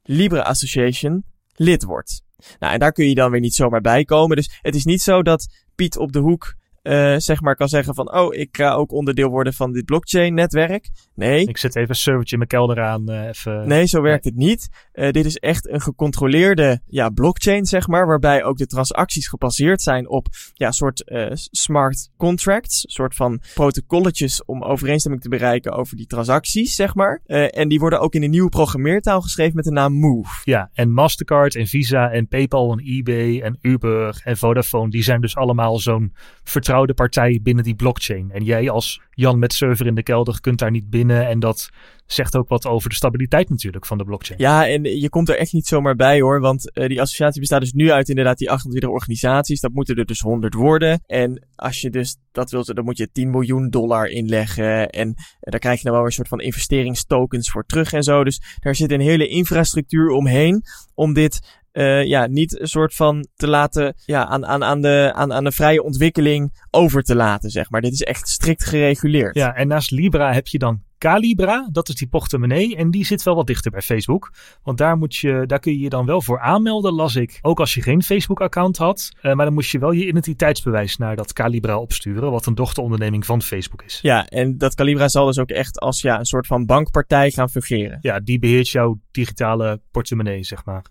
Libra 0.02 0.40
Association 0.40 1.24
lid 1.54 1.84
wordt. 1.84 2.22
Nou, 2.58 2.72
en 2.72 2.78
daar 2.78 2.92
kun 2.92 3.08
je 3.08 3.14
dan 3.14 3.30
weer 3.30 3.40
niet 3.40 3.54
zomaar 3.54 3.80
bij 3.80 4.04
komen. 4.04 4.36
Dus 4.36 4.58
het 4.62 4.74
is 4.74 4.84
niet 4.84 5.00
zo 5.00 5.22
dat 5.22 5.64
Piet 5.74 5.96
op 5.96 6.12
de 6.12 6.18
hoek 6.18 6.54
uh, 6.88 7.14
zeg 7.16 7.40
maar 7.40 7.56
kan 7.56 7.68
zeggen 7.68 7.94
van, 7.94 8.12
oh, 8.12 8.34
ik 8.34 8.56
ga 8.56 8.72
ook 8.72 8.92
onderdeel 8.92 9.28
worden 9.28 9.52
van 9.52 9.72
dit 9.72 9.84
blockchain-netwerk. 9.84 10.88
Nee. 11.14 11.46
Ik 11.46 11.58
zet 11.58 11.76
even 11.76 11.88
een 11.88 11.94
servertje 11.94 12.32
in 12.32 12.38
mijn 12.38 12.50
kelder 12.50 12.82
aan. 12.82 13.10
Uh, 13.10 13.26
even... 13.26 13.68
Nee, 13.68 13.86
zo 13.86 14.00
werkt 14.00 14.24
het 14.24 14.36
niet. 14.36 14.68
Uh, 14.92 15.10
dit 15.10 15.24
is 15.24 15.36
echt 15.36 15.68
een 15.68 15.80
gecontroleerde 15.80 16.80
ja, 16.86 17.08
blockchain, 17.08 17.66
zeg 17.66 17.86
maar, 17.88 18.06
waarbij 18.06 18.44
ook 18.44 18.56
de 18.56 18.66
transacties 18.66 19.28
gebaseerd 19.28 19.82
zijn 19.82 20.08
op 20.08 20.26
ja, 20.54 20.70
soort 20.70 21.04
smart 21.50 22.10
contracts, 22.16 22.84
soort 22.86 23.14
van 23.14 23.40
protocolletjes 23.54 24.44
om 24.44 24.62
overeenstemming 24.62 25.22
te 25.22 25.28
bereiken 25.28 25.72
over 25.72 25.96
die 25.96 26.06
transacties, 26.06 26.74
zeg 26.74 26.94
maar. 26.94 27.20
en 27.26 27.68
die 27.68 27.78
worden 27.78 28.00
ook 28.00 28.14
in 28.14 28.22
een 28.22 28.30
nieuwe 28.30 28.48
programmeertaal 28.48 29.20
geschreven 29.20 29.56
met 29.56 29.64
de 29.64 29.70
naam 29.70 29.92
Move. 29.92 30.40
Ja, 30.44 30.70
en 30.72 30.92
Mastercard 30.92 31.54
en 31.54 31.66
Visa 31.66 32.10
en 32.10 32.28
PayPal 32.28 32.72
en 32.72 32.78
eBay 32.84 33.40
en 33.40 33.58
Uber 33.60 34.20
en 34.24 34.36
Vodafone, 34.36 34.90
die 34.90 35.02
zijn 35.02 35.20
dus 35.20 35.36
allemaal 35.36 35.78
zo'n 35.78 36.14
vertrouwd 36.42 36.77
de 36.86 36.94
partij 36.94 37.40
binnen 37.42 37.64
die 37.64 37.74
blockchain. 37.74 38.30
En 38.30 38.44
jij 38.44 38.70
als 38.70 39.00
Jan 39.18 39.38
met 39.38 39.52
server 39.52 39.86
in 39.86 39.94
de 39.94 40.02
kelder 40.02 40.40
kunt 40.40 40.58
daar 40.58 40.70
niet 40.70 40.90
binnen. 40.90 41.26
En 41.26 41.40
dat 41.40 41.70
zegt 42.06 42.36
ook 42.36 42.48
wat 42.48 42.66
over 42.66 42.88
de 42.88 42.94
stabiliteit 42.94 43.48
natuurlijk 43.48 43.86
van 43.86 43.98
de 43.98 44.04
blockchain. 44.04 44.40
Ja, 44.40 44.68
en 44.68 45.00
je 45.00 45.08
komt 45.08 45.28
er 45.28 45.38
echt 45.38 45.52
niet 45.52 45.66
zomaar 45.66 45.96
bij 45.96 46.20
hoor. 46.20 46.40
Want 46.40 46.70
uh, 46.74 46.86
die 46.86 47.00
associatie 47.00 47.40
bestaat 47.40 47.60
dus 47.60 47.72
nu 47.72 47.90
uit 47.90 48.08
inderdaad 48.08 48.38
die 48.38 48.50
28 48.50 48.90
organisaties. 48.90 49.60
Dat 49.60 49.72
moeten 49.72 49.96
er 49.96 50.04
dus 50.04 50.20
100 50.20 50.54
worden. 50.54 51.00
En 51.06 51.46
als 51.54 51.80
je 51.80 51.90
dus 51.90 52.16
dat 52.32 52.50
wilt, 52.50 52.74
dan 52.74 52.84
moet 52.84 52.96
je 52.96 53.10
10 53.12 53.30
miljoen 53.30 53.70
dollar 53.70 54.08
inleggen. 54.08 54.90
En 54.90 55.14
daar 55.40 55.60
krijg 55.60 55.78
je 55.78 55.82
dan 55.82 55.92
wel 55.92 56.00
weer 56.00 56.10
een 56.10 56.16
soort 56.16 56.28
van 56.28 56.40
investeringstokens 56.40 57.50
voor 57.50 57.64
terug 57.64 57.92
en 57.92 58.02
zo. 58.02 58.24
Dus 58.24 58.56
daar 58.60 58.74
zit 58.74 58.90
een 58.90 59.00
hele 59.00 59.28
infrastructuur 59.28 60.08
omheen 60.08 60.62
om 60.94 61.12
dit 61.12 61.40
uh, 61.72 62.04
ja, 62.04 62.26
niet 62.26 62.60
een 62.60 62.68
soort 62.68 62.94
van 62.94 63.26
te 63.36 63.48
laten, 63.48 63.94
ja, 64.04 64.26
aan, 64.26 64.46
aan, 64.46 64.64
aan, 64.64 64.80
de, 64.80 65.12
aan, 65.14 65.32
aan 65.32 65.44
de 65.44 65.52
vrije 65.52 65.82
ontwikkeling 65.82 66.66
over 66.70 67.02
te 67.02 67.14
laten, 67.14 67.50
zeg 67.50 67.70
maar. 67.70 67.80
Dit 67.80 67.92
is 67.92 68.02
echt 68.02 68.28
strikt 68.28 68.64
gereguleerd. 68.64 69.06
Ja, 69.32 69.54
en 69.54 69.68
naast 69.68 69.90
Libra 69.90 70.32
heb 70.32 70.46
je 70.46 70.58
dan 70.58 70.82
Calibra, 70.98 71.68
dat 71.72 71.88
is 71.88 71.94
die 71.94 72.08
portemonnee. 72.08 72.76
En 72.76 72.90
die 72.90 73.04
zit 73.04 73.22
wel 73.22 73.34
wat 73.34 73.46
dichter 73.46 73.70
bij 73.70 73.82
Facebook. 73.82 74.32
Want 74.62 74.78
daar, 74.78 74.96
moet 74.96 75.16
je, 75.16 75.42
daar 75.46 75.58
kun 75.58 75.72
je 75.72 75.78
je 75.78 75.88
dan 75.88 76.06
wel 76.06 76.22
voor 76.22 76.40
aanmelden, 76.40 76.92
las 76.92 77.16
ik. 77.16 77.38
Ook 77.42 77.60
als 77.60 77.74
je 77.74 77.82
geen 77.82 78.02
Facebook-account 78.02 78.76
had. 78.76 79.10
Uh, 79.22 79.34
maar 79.34 79.44
dan 79.44 79.54
moest 79.54 79.70
je 79.70 79.78
wel 79.78 79.90
je 79.90 80.06
identiteitsbewijs 80.06 80.96
naar 80.96 81.16
dat 81.16 81.32
Calibra 81.32 81.78
opsturen. 81.78 82.30
Wat 82.30 82.46
een 82.46 82.54
dochteronderneming 82.54 83.26
van 83.26 83.42
Facebook 83.42 83.82
is. 83.82 83.98
Ja, 84.02 84.26
en 84.26 84.58
dat 84.58 84.74
Calibra 84.74 85.08
zal 85.08 85.26
dus 85.26 85.38
ook 85.38 85.50
echt 85.50 85.80
als 85.80 86.00
ja, 86.00 86.18
een 86.18 86.24
soort 86.24 86.46
van 86.46 86.66
bankpartij 86.66 87.30
gaan 87.30 87.50
fungeren. 87.50 87.98
Ja, 88.00 88.20
die 88.20 88.38
beheert 88.38 88.68
jouw 88.68 89.00
digitale 89.10 89.80
portemonnee, 89.90 90.44
zeg 90.44 90.64
maar. 90.64 90.84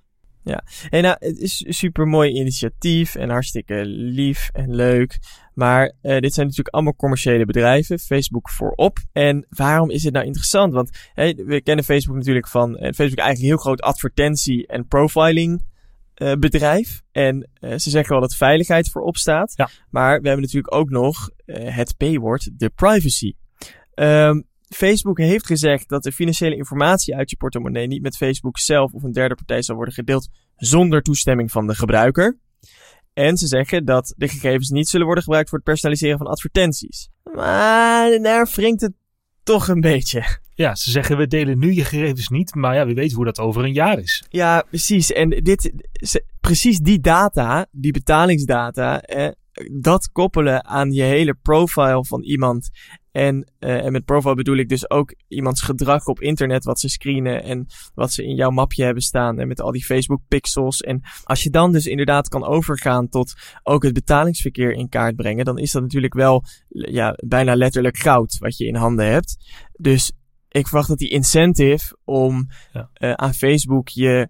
Ja, 0.44 0.64
en 0.90 1.04
nou, 1.04 1.16
het 1.20 1.38
is 1.38 1.64
een 1.68 1.74
super 1.74 2.08
mooi 2.08 2.32
initiatief 2.32 3.16
en 3.16 3.30
hartstikke 3.30 3.86
lief 3.86 4.50
en 4.54 4.76
leuk. 4.76 5.18
Maar 5.58 5.84
uh, 5.86 6.20
dit 6.20 6.34
zijn 6.34 6.46
natuurlijk 6.48 6.76
allemaal 6.76 6.96
commerciële 6.96 7.46
bedrijven, 7.46 8.00
Facebook 8.00 8.50
voorop. 8.50 8.98
En 9.12 9.46
waarom 9.50 9.90
is 9.90 10.02
dit 10.02 10.14
nou 10.14 10.26
interessant? 10.26 10.74
Want 10.74 10.90
hey, 11.14 11.36
we 11.46 11.62
kennen 11.62 11.86
Facebook 11.86 12.16
natuurlijk 12.16 12.48
van, 12.48 12.70
uh, 12.70 12.78
Facebook 12.78 13.00
eigenlijk 13.00 13.40
een 13.40 13.46
heel 13.46 13.58
groot 13.58 13.82
advertentie- 13.82 14.68
en 14.68 14.88
profiling 14.88 15.66
uh, 16.16 16.34
bedrijf. 16.34 17.02
En 17.12 17.50
ze 17.60 17.90
zeggen 17.90 18.12
wel 18.12 18.22
dat 18.22 18.36
veiligheid 18.36 18.90
voorop 18.90 19.18
staat. 19.18 19.54
Ja. 19.56 19.70
Maar 19.90 20.22
we 20.22 20.28
hebben 20.28 20.46
natuurlijk 20.46 20.74
ook 20.74 20.90
nog 20.90 21.30
het 21.46 21.98
P-woord, 21.98 22.50
de 22.60 22.70
privacy. 22.70 23.34
Um, 23.96 24.48
Facebook 24.76 25.18
heeft 25.18 25.46
gezegd 25.46 25.90
dat 25.90 26.04
de 26.04 26.12
financiële 26.12 26.56
informatie 26.56 27.16
uit 27.16 27.30
je 27.30 27.38
portemonnee 27.38 27.88
niet 27.88 28.02
met 28.02 28.18
Facebook 28.18 28.58
zelf 28.58 28.94
of 28.94 29.04
een 29.04 29.12
derde 29.12 29.36
partij 29.36 29.62
zal 29.62 29.76
worden 29.76 29.94
gedeeld 29.94 30.30
zonder 30.56 31.02
toestemming 31.02 31.52
van 31.52 31.68
de 31.68 31.76
gebruiker. 31.76 32.38
En 33.18 33.38
ze 33.38 33.48
zeggen 33.48 33.86
dat 33.86 34.14
de 34.18 34.28
gegevens 34.28 34.70
niet 34.70 34.88
zullen 34.88 35.06
worden 35.06 35.24
gebruikt 35.24 35.50
voor 35.50 35.58
het 35.58 35.68
personaliseren 35.68 36.18
van 36.18 36.28
advertenties. 36.28 37.10
Maar 37.34 38.20
daar 38.22 38.50
wringt 38.56 38.82
het 38.82 38.94
toch 39.44 39.68
een 39.68 39.82
beetje. 39.82 40.24
Ja, 40.54 40.76
ze 40.76 40.92
zeggen 40.92 41.18
we 41.18 41.28
delen 41.28 41.60
nu 41.60 41.74
je 41.74 41.86
gegevens 41.86 42.28
niet, 42.28 42.56
maar 42.56 42.76
ja, 42.76 42.86
wie 42.86 42.96
weet 42.96 43.12
hoe 43.12 43.26
dat 43.26 43.40
over 43.40 43.64
een 43.64 43.74
jaar 43.74 44.00
is. 44.00 44.26
Ja, 44.30 44.66
precies. 44.70 45.12
En 45.12 45.30
dit, 45.30 45.74
precies 46.40 46.80
die 46.80 47.00
data, 47.00 47.66
die 47.72 47.92
betalingsdata, 47.92 49.02
eh, 49.02 49.32
dat 49.82 50.10
koppelen 50.12 50.66
aan 50.66 50.92
je 50.92 51.04
hele 51.04 51.34
profile 51.42 52.06
van 52.06 52.24
iemand 52.24 52.70
en, 53.18 53.52
uh, 53.60 53.86
en 53.86 53.92
met 53.92 54.06
profile 54.06 54.36
bedoel 54.36 54.58
ik 54.58 54.70
dus 54.70 54.90
ook 54.90 55.16
iemands 55.28 55.62
gedrag 55.62 56.06
op 56.06 56.22
internet, 56.22 56.64
wat 56.64 56.80
ze 56.80 56.90
screenen 56.90 57.44
en 57.44 57.66
wat 57.94 58.14
ze 58.14 58.26
in 58.26 58.36
jouw 58.36 58.50
mapje 58.50 58.84
hebben 58.84 59.04
staan. 59.04 59.40
En 59.40 59.48
met 59.48 59.62
al 59.62 59.72
die 59.72 59.86
Facebook 59.86 60.22
pixels. 60.28 60.82
En 60.82 61.02
als 61.24 61.44
je 61.44 61.50
dan 61.50 61.72
dus 61.72 61.86
inderdaad 61.86 62.30
kan 62.30 62.46
overgaan 62.46 63.10
tot 63.10 63.34
ook 63.64 63.84
het 63.84 63.94
betalingsverkeer 63.94 64.72
in 64.72 64.90
kaart 64.90 65.16
brengen, 65.16 65.46
dan 65.46 65.58
is 65.58 65.72
dat 65.72 65.82
natuurlijk 65.82 66.14
wel 66.14 66.44
ja, 66.70 67.18
bijna 67.26 67.56
letterlijk 67.56 67.98
goud 67.98 68.38
wat 68.38 68.58
je 68.58 68.66
in 68.66 68.76
handen 68.76 69.12
hebt. 69.12 69.38
Dus 69.74 70.12
ik 70.48 70.68
verwacht 70.68 70.88
dat 70.88 70.98
die 70.98 71.10
incentive 71.10 71.98
om 72.04 72.48
ja. 72.74 72.90
uh, 73.00 73.12
aan 73.14 73.34
Facebook 73.34 73.88
je 73.88 74.30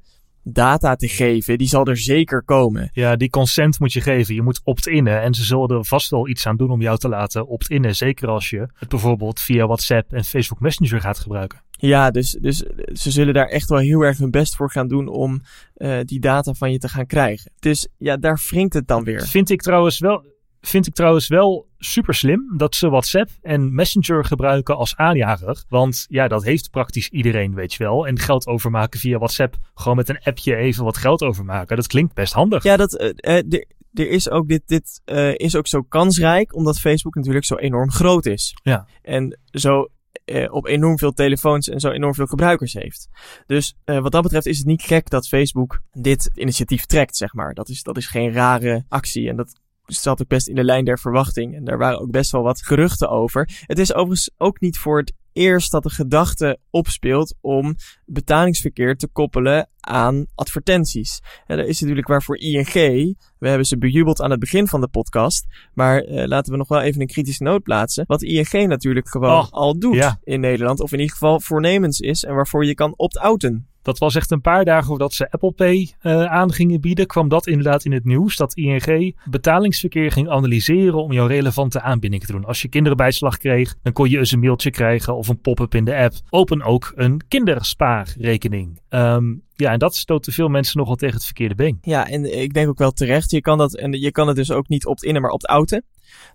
data 0.52 0.96
te 0.96 1.08
geven, 1.08 1.58
die 1.58 1.68
zal 1.68 1.86
er 1.86 1.98
zeker 1.98 2.44
komen. 2.44 2.90
Ja, 2.94 3.16
die 3.16 3.30
consent 3.30 3.80
moet 3.80 3.94
je 3.94 4.02
geven. 4.02 4.36
Je 4.36 4.42
moet 4.42 4.62
opt-innen. 4.64 5.22
En 5.22 5.34
ze 5.34 5.44
zullen 5.44 5.70
er 5.70 5.86
vast 5.86 6.10
wel 6.10 6.28
iets 6.28 6.48
aan 6.48 6.58
doen 6.58 6.72
om 6.72 6.82
jou 6.82 6.98
te 6.98 7.10
laten 7.10 7.48
opt-innen. 7.48 7.96
Zeker 7.96 8.28
als 8.28 8.50
je 8.50 8.68
het 8.74 8.90
bijvoorbeeld 8.90 9.40
via 9.40 9.66
WhatsApp 9.66 10.14
en 10.14 10.24
Facebook 10.24 10.60
Messenger 10.60 11.02
gaat 11.02 11.20
gebruiken. 11.20 11.62
Ja, 11.72 12.12
dus, 12.12 12.32
dus 12.42 12.58
ze 12.94 13.12
zullen 13.12 13.34
daar 13.34 13.48
echt 13.48 13.70
wel 13.70 13.80
heel 13.80 14.02
erg 14.02 14.18
hun 14.18 14.32
best 14.32 14.56
voor 14.56 14.72
gaan 14.72 14.88
doen 14.88 15.08
om 15.08 15.42
uh, 15.78 16.00
die 16.04 16.20
data 16.20 16.54
van 16.54 16.72
je 16.72 16.78
te 16.78 16.90
gaan 16.90 17.06
krijgen. 17.06 17.52
Dus 17.60 17.88
ja, 17.98 18.18
daar 18.18 18.42
wringt 18.50 18.74
het 18.74 18.88
dan 18.88 19.04
weer. 19.04 19.28
Vind 19.28 19.50
ik 19.50 19.62
trouwens 19.62 20.00
wel 20.00 20.26
Vind 20.62 20.88
ik 20.88 20.94
trouwens 20.94 21.28
wel 21.28 21.68
super 21.78 22.14
slim 22.14 22.54
dat 22.58 22.76
ze 22.76 22.90
WhatsApp 22.90 23.30
en 23.42 23.76
Messenger 23.76 24.26
gebruiken 24.26 24.78
als 24.78 24.96
aanjager. 24.96 25.64
Want 25.70 26.06
ja, 26.10 26.28
dat 26.28 26.44
heeft 26.44 26.70
praktisch 26.70 27.10
iedereen, 27.10 27.54
weet 27.54 27.74
je 27.74 27.84
wel. 27.84 28.08
En 28.08 28.20
geld 28.20 28.48
overmaken 28.48 29.00
via 29.00 29.18
WhatsApp, 29.18 29.56
gewoon 29.74 29.98
met 29.98 30.10
een 30.10 30.22
appje 30.24 30.56
even 30.56 30.84
wat 30.84 30.98
geld 30.98 31.22
overmaken. 31.22 31.76
Dat 31.76 31.88
klinkt 31.88 32.14
best 32.14 32.34
handig. 32.34 32.64
Ja, 32.64 32.78
dat, 32.78 33.02
uh, 33.02 33.36
uh, 33.44 33.62
er 33.94 34.10
is 34.10 34.30
ook 34.30 34.48
dit, 34.48 34.62
dit 34.66 35.02
uh, 35.06 35.36
is 35.36 35.56
ook 35.56 35.68
zo 35.68 35.82
kansrijk, 35.82 36.56
omdat 36.56 36.80
Facebook 36.80 37.16
natuurlijk 37.16 37.46
zo 37.46 37.56
enorm 37.56 37.92
groot 37.92 38.26
is. 38.26 38.56
Ja. 38.64 38.88
En 39.02 39.40
zo 39.52 39.88
uh, 40.26 40.54
op 40.54 40.66
enorm 40.68 40.98
veel 40.98 41.14
telefoons 41.14 41.70
en 41.70 41.80
zo 41.80 41.90
enorm 41.90 42.14
veel 42.14 42.26
gebruikers 42.26 42.74
heeft. 42.74 43.10
Dus 43.46 43.76
uh, 43.86 44.00
wat 44.00 44.12
dat 44.12 44.24
betreft 44.24 44.46
is 44.46 44.58
het 44.58 44.68
niet 44.68 44.82
gek 44.82 45.10
dat 45.10 45.28
Facebook 45.28 45.82
dit 45.92 46.32
initiatief 46.34 46.86
trekt, 46.86 47.18
zeg 47.18 47.34
maar. 47.34 47.54
Dat 47.54 47.70
is, 47.70 47.84
dat 47.84 47.98
is 47.98 48.08
geen 48.08 48.32
rare 48.32 48.86
actie 48.90 49.30
en 49.30 49.36
dat 49.36 49.60
zat 49.88 50.22
ook 50.22 50.28
best 50.28 50.48
in 50.48 50.56
de 50.56 50.64
lijn 50.64 50.86
der 50.86 51.00
verwachting. 51.00 51.56
En 51.56 51.64
daar 51.64 51.78
waren 51.78 52.00
ook 52.00 52.12
best 52.12 52.32
wel 52.32 52.42
wat 52.42 52.62
geruchten 52.62 53.10
over. 53.10 53.50
Het 53.66 53.80
is 53.80 53.94
overigens 53.94 54.32
ook 54.38 54.60
niet 54.60 54.78
voor 54.78 54.98
het 54.98 55.14
eerst 55.38 55.72
dat 55.72 55.84
de 55.84 55.90
gedachte 55.90 56.60
opspeelt 56.70 57.36
om 57.42 57.76
betalingsverkeer 58.06 58.96
te 58.96 59.08
koppelen 59.08 59.70
aan 59.80 60.26
advertenties. 60.36 61.22
En 61.46 61.58
dat 61.58 61.68
is 61.68 61.80
natuurlijk 61.80 62.08
waarvoor 62.08 62.38
ING, 62.38 63.18
we 63.40 63.48
hebben 63.48 63.66
ze 63.66 63.78
bejubeld 63.78 64.22
aan 64.22 64.32
het 64.32 64.40
begin 64.40 64.68
van 64.68 64.82
de 64.82 64.88
podcast, 64.88 65.46
maar 65.74 66.02
eh, 66.02 66.28
laten 66.28 66.52
we 66.52 66.58
nog 66.58 66.68
wel 66.68 66.82
even 66.82 67.02
een 67.02 67.08
kritische 67.08 67.44
noot 67.44 67.64
plaatsen. 67.64 68.04
Wat 68.08 68.22
ING 68.22 68.68
natuurlijk 68.68 69.10
gewoon 69.10 69.32
Oh, 69.32 69.52
al 69.52 69.80
doet 69.80 69.96
ja. 69.96 70.20
in 70.24 70.40
Nederland, 70.40 70.80
of 70.80 70.92
in 70.92 71.00
ieder 71.00 71.14
geval 71.14 71.40
voornemens 71.40 72.00
is 72.00 72.24
en 72.24 72.36
waarvoor 72.36 72.66
je 72.66 72.74
kan 72.74 72.94
opt-outen. 72.96 73.68
Dat 73.88 73.98
was 73.98 74.16
echt 74.16 74.32
een 74.32 74.42
paar 74.42 74.66
dagen 74.66 74.86
voordat 74.86 75.14
ze 75.14 75.32
Apple 75.32 75.52
Pay 75.52 75.94
eh, 76.00 76.24
aan 76.24 76.52
gingen 76.52 76.82
bieden, 76.82 77.08
kwam 77.08 77.30
dat 77.30 77.48
inderdaad 77.48 77.86
in 77.86 77.92
het 77.92 78.06
nieuws. 78.06 78.36
Dat 78.36 78.54
ING 78.56 79.16
betalingsverkeer 79.30 80.12
ging 80.12 80.30
analyseren 80.30 81.04
om 81.04 81.12
jouw 81.12 81.28
relevante 81.28 81.82
aanbinding 81.82 82.26
te 82.26 82.32
doen. 82.32 82.46
Als 82.46 82.62
je 82.62 82.68
kinderbijslag 82.68 83.38
kreeg, 83.38 83.76
dan 83.82 83.94
kon 83.94 84.10
je 84.10 84.18
eens 84.18 84.32
een 84.32 84.40
mailtje 84.40 84.72
krijgen 84.72 85.16
of 85.16 85.28
een 85.28 85.42
pop-up 85.42 85.76
in 85.76 85.84
de 85.84 85.96
app. 85.96 86.14
Open 86.30 86.64
ook 86.64 86.92
een 86.96 87.22
kinderspaarrekening. 87.28 88.80
Ehm, 88.90 89.34
ja, 89.58 89.72
en 89.72 89.80
dat 89.80 89.96
stootte 89.96 90.32
veel 90.32 90.48
mensen 90.48 90.78
nogal 90.80 90.96
tegen 90.96 91.16
het 91.16 91.26
verkeerde 91.26 91.56
been. 91.56 91.78
Ja, 91.82 92.08
en 92.08 92.42
ik 92.42 92.54
denk 92.54 92.68
ook 92.68 92.78
wel 92.78 92.92
terecht. 92.92 93.32
Je 93.32 93.42
kan 93.42 93.58
dat, 93.58 93.76
en 93.76 93.92
je 93.92 94.12
kan 94.12 94.28
het 94.28 94.36
dus 94.36 94.52
ook 94.52 94.68
niet 94.68 94.86
opt-innen, 94.86 95.22
maar 95.22 95.32
opt-outen. 95.32 95.84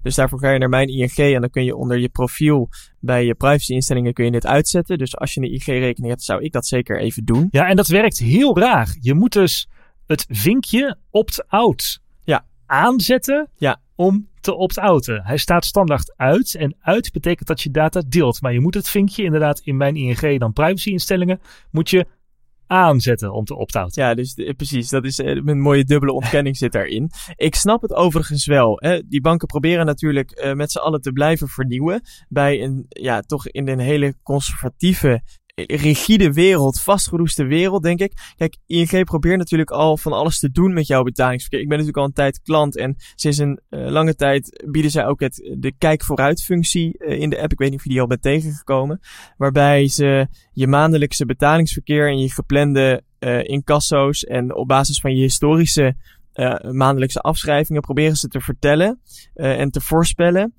Dus 0.03 0.15
daarvoor 0.15 0.39
ga 0.39 0.51
je 0.51 0.59
naar 0.59 0.69
mijn 0.69 0.89
ING 0.89 1.17
en 1.17 1.41
dan 1.41 1.51
kun 1.51 1.65
je 1.65 1.77
onder 1.77 1.99
je 1.99 2.09
profiel 2.09 2.69
bij 3.01 3.25
je 3.25 3.35
privacyinstellingen 3.35 4.13
kun 4.13 4.25
je 4.25 4.31
dit 4.31 4.47
uitzetten. 4.47 4.99
Dus 4.99 5.17
als 5.17 5.35
je 5.35 5.41
een 5.41 5.53
ING-rekening 5.53 6.09
hebt, 6.09 6.23
zou 6.23 6.43
ik 6.43 6.53
dat 6.53 6.67
zeker 6.67 7.01
even 7.01 7.25
doen. 7.25 7.49
Ja, 7.51 7.69
en 7.69 7.77
dat 7.77 7.87
werkt 7.87 8.19
heel 8.19 8.59
raar. 8.59 8.97
Je 9.01 9.15
moet 9.15 9.33
dus 9.33 9.69
het 10.07 10.27
vinkje 10.29 10.97
opt-out 11.11 12.01
Ja. 12.25 12.47
aanzetten 12.67 13.49
Ja. 13.57 13.81
om 13.95 14.29
te 14.41 14.55
opt-outen. 14.55 15.23
Hij 15.25 15.37
staat 15.37 15.65
standaard 15.65 16.15
uit 16.17 16.55
en 16.55 16.77
uit 16.81 17.13
betekent 17.13 17.49
dat 17.49 17.61
je 17.61 17.71
data 17.71 18.03
deelt. 18.09 18.41
Maar 18.41 18.53
je 18.53 18.61
moet 18.61 18.75
het 18.75 18.89
vinkje 18.89 19.23
inderdaad 19.25 19.61
in 19.61 19.77
mijn 19.77 19.97
ING 19.97 20.39
dan 20.39 20.53
privacyinstellingen 20.53 21.41
moet 21.71 21.91
je 21.91 22.07
aanzetten 22.73 23.33
om 23.33 23.45
te 23.45 23.57
opt-outen. 23.57 24.03
Ja, 24.03 24.15
dus 24.15 24.35
de- 24.35 24.55
precies. 24.55 24.89
Dat 24.89 25.05
is 25.05 25.19
eh, 25.19 25.37
een 25.45 25.61
mooie 25.61 25.85
dubbele 25.85 26.13
ontkenning 26.13 26.57
zit 26.57 26.73
daarin. 26.73 27.11
Ik 27.37 27.55
snap 27.55 27.83
het 27.83 27.95
overigens 27.95 28.47
wel. 28.47 28.77
Hè. 28.81 29.07
Die 29.09 29.21
banken 29.21 29.47
proberen 29.47 29.87
natuurlijk 29.87 30.31
eh, 30.31 30.53
met 30.53 30.73
z'n 30.73 30.79
allen 30.79 31.01
te 31.01 31.13
blijven 31.13 31.49
vernieuwen. 31.49 32.01
Bij 32.29 32.63
een, 32.63 32.85
ja, 32.89 33.21
toch 33.21 33.49
in 33.49 33.69
een 33.69 33.79
hele 33.79 34.15
conservatieve, 34.23 35.09
eh, 35.11 35.21
rigide 35.55 36.33
wereld, 36.33 36.81
vastgeroeste 36.81 37.45
wereld, 37.45 37.83
denk 37.83 38.01
ik. 38.01 38.13
Kijk, 38.37 38.57
ING 38.67 39.05
probeert 39.05 39.39
natuurlijk 39.39 39.71
al 39.71 39.97
van 39.97 40.13
alles 40.13 40.39
te 40.39 40.51
doen 40.51 40.73
met 40.73 40.87
jouw 40.87 41.03
betalingsverkeer. 41.03 41.61
Ik 41.61 41.69
ben 41.69 41.79
natuurlijk 41.79 42.05
al 42.05 42.09
een 42.09 42.15
tijd 42.15 42.41
klant 42.43 42.77
en 42.77 42.97
sinds 43.15 43.39
een 43.39 43.61
eh, 43.69 43.87
lange 43.91 44.15
tijd 44.15 44.65
bieden 44.67 44.91
zij 44.91 45.07
ook 45.07 45.21
het, 45.21 45.55
de 45.59 45.73
kijk 45.79 46.05
vooruit 46.05 46.43
functie 46.43 46.99
eh, 46.99 47.21
in 47.21 47.31
de 47.31 47.41
app. 47.41 47.53
Ik 47.53 47.59
weet 47.59 47.71
niet 47.71 47.79
of 47.79 47.85
je 47.85 47.91
die 47.91 48.01
al 48.01 48.07
bent 48.07 48.23
tegengekomen. 48.23 49.01
Waarbij 49.37 49.89
ze 49.89 50.27
je 50.53 50.67
maandelijkse 50.67 51.27
betalingsverkeer 51.27 52.09
en 52.09 52.19
je 52.19 52.31
geplande 52.31 53.03
eh 53.19 53.45
incasso's 53.45 54.25
en 54.25 54.55
op 54.55 54.69
basis 54.69 55.01
van 55.01 55.15
je 55.15 55.23
historische 55.23 55.97
eh, 56.33 56.71
maandelijkse 56.71 57.21
afschrijvingen 57.21 57.83
proberen 57.83 58.17
ze 58.17 58.29
te 58.29 58.41
vertellen 58.41 59.01
eh, 59.35 59.61
en 59.61 59.71
te 59.71 59.81
voorspellen 59.81 60.55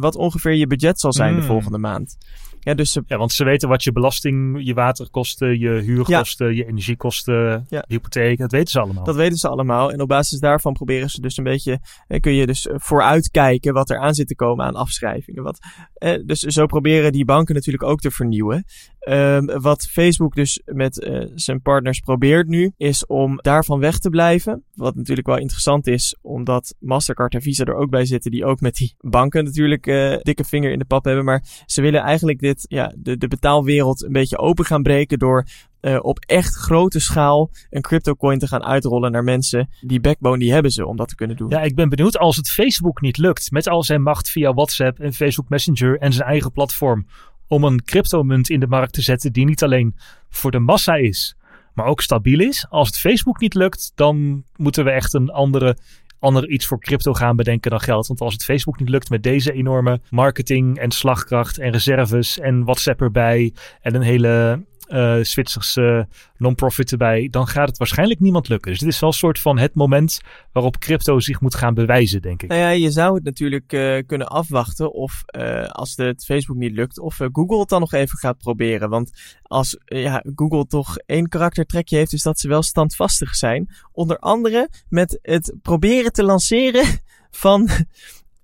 wat 0.00 0.16
ongeveer 0.16 0.54
je 0.54 0.66
budget 0.66 1.00
zal 1.00 1.12
zijn 1.12 1.34
de 1.34 1.40
Mm. 1.40 1.46
volgende 1.46 1.78
maand. 1.78 2.16
Ja, 2.64 2.74
dus 2.74 2.92
ze 2.92 3.02
Ja, 3.06 3.16
want 3.16 3.32
ze 3.32 3.44
weten 3.44 3.68
wat 3.68 3.82
je 3.82 3.92
belasting, 3.92 4.66
je 4.66 4.74
waterkosten, 4.74 5.58
je 5.58 5.70
huurkosten, 5.70 6.54
je 6.54 6.66
energiekosten, 6.66 7.66
Ja. 7.68 7.84
hypotheek, 7.88 8.38
dat 8.38 8.50
weten 8.50 8.70
ze 8.70 8.80
allemaal. 8.80 9.04
Dat 9.04 9.16
weten 9.16 9.38
ze 9.38 9.48
allemaal. 9.48 9.92
En 9.92 10.00
op 10.00 10.08
basis 10.08 10.40
daarvan 10.40 10.72
proberen 10.72 11.10
ze 11.10 11.20
dus 11.20 11.36
een 11.36 11.44
beetje, 11.44 11.80
eh, 12.06 12.20
kun 12.20 12.32
je 12.32 12.46
dus 12.46 12.66
eh, 12.66 12.74
vooruitkijken 12.78 13.72
wat 13.72 13.90
er 13.90 13.98
aan 13.98 14.14
zit 14.14 14.26
te 14.26 14.34
komen 14.34 14.64
aan 14.64 14.74
afschrijvingen. 14.74 15.42
Wat, 15.42 15.58
eh, 15.94 16.18
dus 16.24 16.40
zo 16.40 16.66
proberen 16.66 17.12
die 17.12 17.24
banken 17.24 17.54
natuurlijk 17.54 17.84
ook 17.84 18.00
te 18.00 18.10
vernieuwen. 18.10 18.64
Ehm, 19.02 19.60
wat 19.60 19.84
Facebook 19.90 20.34
dus 20.34 20.62
met 20.64 21.00
eh, 21.00 21.24
zijn 21.34 21.62
partners 21.62 22.00
probeert 22.00 22.48
nu, 22.48 22.72
is 22.76 23.06
om 23.06 23.38
daarvan 23.40 23.78
weg 23.78 23.98
te 23.98 24.10
blijven. 24.10 24.64
Wat 24.74 24.94
natuurlijk 24.94 25.26
wel 25.26 25.38
interessant 25.38 25.86
is, 25.86 26.16
omdat 26.20 26.74
Mastercard 26.78 27.34
en 27.34 27.42
Visa 27.42 27.64
er 27.64 27.74
ook 27.74 27.90
bij 27.90 28.04
zitten, 28.04 28.30
die 28.30 28.44
ook 28.44 28.60
met 28.60 28.74
die 28.74 28.94
banken 29.00 29.44
natuurlijk 29.44 29.86
eh, 29.86 30.16
dikke 30.20 30.44
vinger 30.44 30.72
in 30.72 30.78
de 30.78 30.84
pap 30.84 31.04
hebben. 31.04 31.24
Maar 31.24 31.44
ze 31.66 31.82
willen 31.82 32.00
eigenlijk 32.00 32.38
dit, 32.38 32.64
ja, 32.68 32.92
de, 32.96 33.16
de 33.16 33.28
betaalwereld 33.28 34.02
een 34.02 34.12
beetje 34.12 34.38
open 34.38 34.64
gaan 34.64 34.82
breken 34.82 35.18
door 35.18 35.44
eh, 35.80 35.98
op 36.02 36.18
echt 36.18 36.54
grote 36.54 37.00
schaal 37.00 37.50
een 37.70 37.82
cryptocoin 37.82 38.38
te 38.38 38.46
gaan 38.46 38.64
uitrollen 38.64 39.12
naar 39.12 39.24
mensen. 39.24 39.68
Die 39.80 40.00
backbone 40.00 40.38
die 40.38 40.52
hebben 40.52 40.70
ze 40.70 40.86
om 40.86 40.96
dat 40.96 41.08
te 41.08 41.14
kunnen 41.14 41.36
doen. 41.36 41.48
Ja, 41.48 41.62
ik 41.62 41.74
ben 41.74 41.88
benieuwd 41.88 42.18
als 42.18 42.36
het 42.36 42.50
Facebook 42.50 43.00
niet 43.00 43.18
lukt 43.18 43.50
met 43.50 43.68
al 43.68 43.82
zijn 43.82 44.02
macht 44.02 44.30
via 44.30 44.54
WhatsApp 44.54 44.98
en 44.98 45.12
Facebook 45.12 45.48
Messenger 45.48 45.98
en 45.98 46.12
zijn 46.12 46.28
eigen 46.28 46.52
platform 46.52 47.06
om 47.52 47.64
een 47.64 47.84
cryptomunt 47.84 48.50
in 48.50 48.60
de 48.60 48.66
markt 48.66 48.92
te 48.92 49.02
zetten 49.02 49.32
die 49.32 49.44
niet 49.44 49.62
alleen 49.62 49.94
voor 50.28 50.50
de 50.50 50.58
massa 50.58 50.94
is, 50.94 51.36
maar 51.74 51.86
ook 51.86 52.00
stabiel 52.00 52.40
is. 52.40 52.66
Als 52.68 52.88
het 52.88 52.98
Facebook 52.98 53.40
niet 53.40 53.54
lukt, 53.54 53.92
dan 53.94 54.44
moeten 54.56 54.84
we 54.84 54.90
echt 54.90 55.14
een 55.14 55.30
andere, 55.30 55.76
ander 56.18 56.48
iets 56.48 56.66
voor 56.66 56.80
crypto 56.80 57.12
gaan 57.12 57.36
bedenken 57.36 57.70
dan 57.70 57.80
geld. 57.80 58.06
Want 58.06 58.20
als 58.20 58.32
het 58.32 58.44
Facebook 58.44 58.78
niet 58.78 58.88
lukt 58.88 59.10
met 59.10 59.22
deze 59.22 59.52
enorme 59.52 60.00
marketing 60.10 60.78
en 60.78 60.90
slagkracht 60.90 61.58
en 61.58 61.70
reserves 61.70 62.38
en 62.38 62.64
WhatsApp 62.64 63.00
erbij 63.00 63.52
en 63.80 63.94
een 63.94 64.02
hele 64.02 64.64
eh 64.92 65.18
Zwitserse 65.22 66.06
non-profit 66.36 66.92
erbij, 66.92 67.28
dan 67.30 67.46
gaat 67.46 67.68
het 67.68 67.78
waarschijnlijk 67.78 68.20
niemand 68.20 68.48
lukken. 68.48 68.70
Dus 68.70 68.80
dit 68.80 68.88
is 68.88 69.00
wel 69.00 69.08
een 69.08 69.14
soort 69.14 69.38
van 69.38 69.58
het 69.58 69.74
moment 69.74 70.20
waarop 70.52 70.78
crypto 70.78 71.20
zich 71.20 71.40
moet 71.40 71.54
gaan 71.54 71.74
bewijzen, 71.74 72.22
denk 72.22 72.42
ik. 72.42 72.48
Nou 72.48 72.60
ja, 72.60 72.68
je 72.68 72.90
zou 72.90 73.14
het 73.14 73.24
natuurlijk 73.24 73.72
eh, 73.72 73.98
kunnen 74.06 74.28
afwachten 74.28 74.92
of 74.92 75.22
eh, 75.26 75.64
als 75.64 75.96
het 75.96 76.24
Facebook 76.24 76.56
niet 76.56 76.72
lukt, 76.72 76.98
of 76.98 77.20
eh, 77.20 77.28
Google 77.32 77.58
het 77.58 77.68
dan 77.68 77.80
nog 77.80 77.92
even 77.92 78.18
gaat 78.18 78.38
proberen. 78.38 78.88
Want 78.88 79.36
als 79.42 79.76
eh, 79.84 80.02
ja, 80.02 80.24
Google 80.34 80.66
toch 80.66 80.96
één 80.98 81.28
karaktertrekje 81.28 81.96
heeft, 81.96 82.12
is 82.12 82.22
dat 82.22 82.38
ze 82.38 82.48
wel 82.48 82.62
standvastig 82.62 83.34
zijn. 83.34 83.68
Onder 83.92 84.18
andere 84.18 84.68
met 84.88 85.18
het 85.22 85.54
proberen 85.62 86.12
te 86.12 86.24
lanceren 86.24 86.84
van 87.30 87.68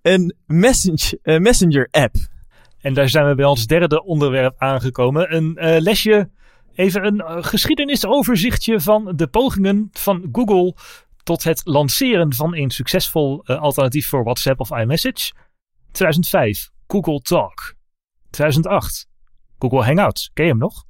een 0.03 0.35
messenger, 0.47 1.19
eh, 1.23 1.39
messenger 1.39 1.89
app. 1.91 2.15
En 2.81 2.95
daar 2.95 3.09
zijn 3.09 3.29
we 3.29 3.35
bij 3.35 3.45
ons 3.45 3.67
derde 3.67 4.05
onderwerp 4.05 4.55
aangekomen. 4.59 5.35
Een 5.35 5.57
eh, 5.57 5.81
lesje, 5.81 6.31
even 6.79 7.07
een 7.07 7.21
eh, 7.21 7.37
geschiedenisoverzichtje 7.41 8.81
van 8.81 9.13
de 9.17 9.27
pogingen 9.27 9.89
van 9.93 10.29
Google 10.33 10.75
tot 11.23 11.45
het 11.45 11.61
lanceren 11.65 12.35
van 12.35 12.57
een 12.57 12.71
succesvol 12.71 13.43
eh, 13.45 13.61
alternatief 13.61 14.09
voor 14.09 14.25
WhatsApp 14.25 14.61
of 14.61 14.71
iMessage. 14.71 15.33
2005, 15.91 16.71
Google 16.87 17.21
Talk. 17.21 17.75
2008, 18.31 19.09
Google 19.59 19.85
Hangouts. 19.85 20.31
Ken 20.35 20.45
je 20.45 20.51
hem 20.51 20.61
nog? 20.61 20.85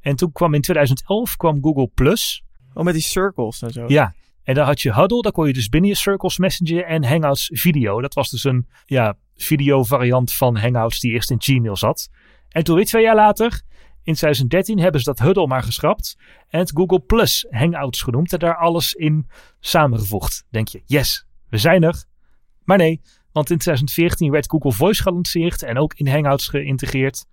En 0.00 0.16
toen 0.16 0.32
kwam 0.32 0.54
in 0.54 0.60
2011 0.60 1.36
kwam 1.36 1.62
Google 1.62 1.90
Plus. 1.94 2.44
Oh, 2.74 2.84
met 2.84 2.94
die 2.94 3.02
circles 3.02 3.62
en 3.62 3.72
zo. 3.72 3.84
Ja, 3.86 4.14
en 4.42 4.54
dan 4.54 4.66
had 4.66 4.80
je 4.80 4.94
Huddle, 4.94 5.22
daar 5.22 5.32
kon 5.32 5.46
je 5.46 5.52
dus 5.52 5.68
binnen 5.68 5.90
je 5.90 5.96
Circles 5.96 6.38
Messenger 6.38 6.84
en 6.84 7.04
Hangouts 7.04 7.50
video. 7.52 8.00
Dat 8.00 8.14
was 8.14 8.30
dus 8.30 8.44
een 8.44 8.68
ja, 8.86 9.16
video 9.36 9.84
variant 9.84 10.32
van 10.32 10.56
Hangouts 10.56 11.00
die 11.00 11.12
eerst 11.12 11.30
in 11.30 11.42
Gmail 11.42 11.76
zat. 11.76 12.08
En 12.48 12.64
toen 12.64 12.76
weer 12.76 12.84
twee 12.84 13.02
jaar 13.02 13.14
later, 13.14 13.62
in 14.08 14.14
2013, 14.14 14.78
hebben 14.78 15.00
ze 15.00 15.06
dat 15.06 15.18
Huddle 15.18 15.46
maar 15.46 15.62
geschrapt. 15.62 16.16
En 16.48 16.58
het 16.58 16.70
Google 16.74 17.00
Plus 17.00 17.46
Hangouts 17.50 18.02
genoemd 18.02 18.32
en 18.32 18.38
daar 18.38 18.56
alles 18.56 18.94
in 18.94 19.26
samengevoegd. 19.60 20.44
Denk 20.50 20.68
je, 20.68 20.82
yes, 20.86 21.26
we 21.48 21.58
zijn 21.58 21.82
er. 21.82 22.04
Maar 22.64 22.78
nee, 22.78 23.00
want 23.32 23.50
in 23.50 23.58
2014 23.58 24.30
werd 24.30 24.50
Google 24.50 24.72
Voice 24.72 25.02
gelanceerd 25.02 25.62
en 25.62 25.78
ook 25.78 25.94
in 25.94 26.08
Hangouts 26.08 26.48
geïntegreerd. 26.48 27.26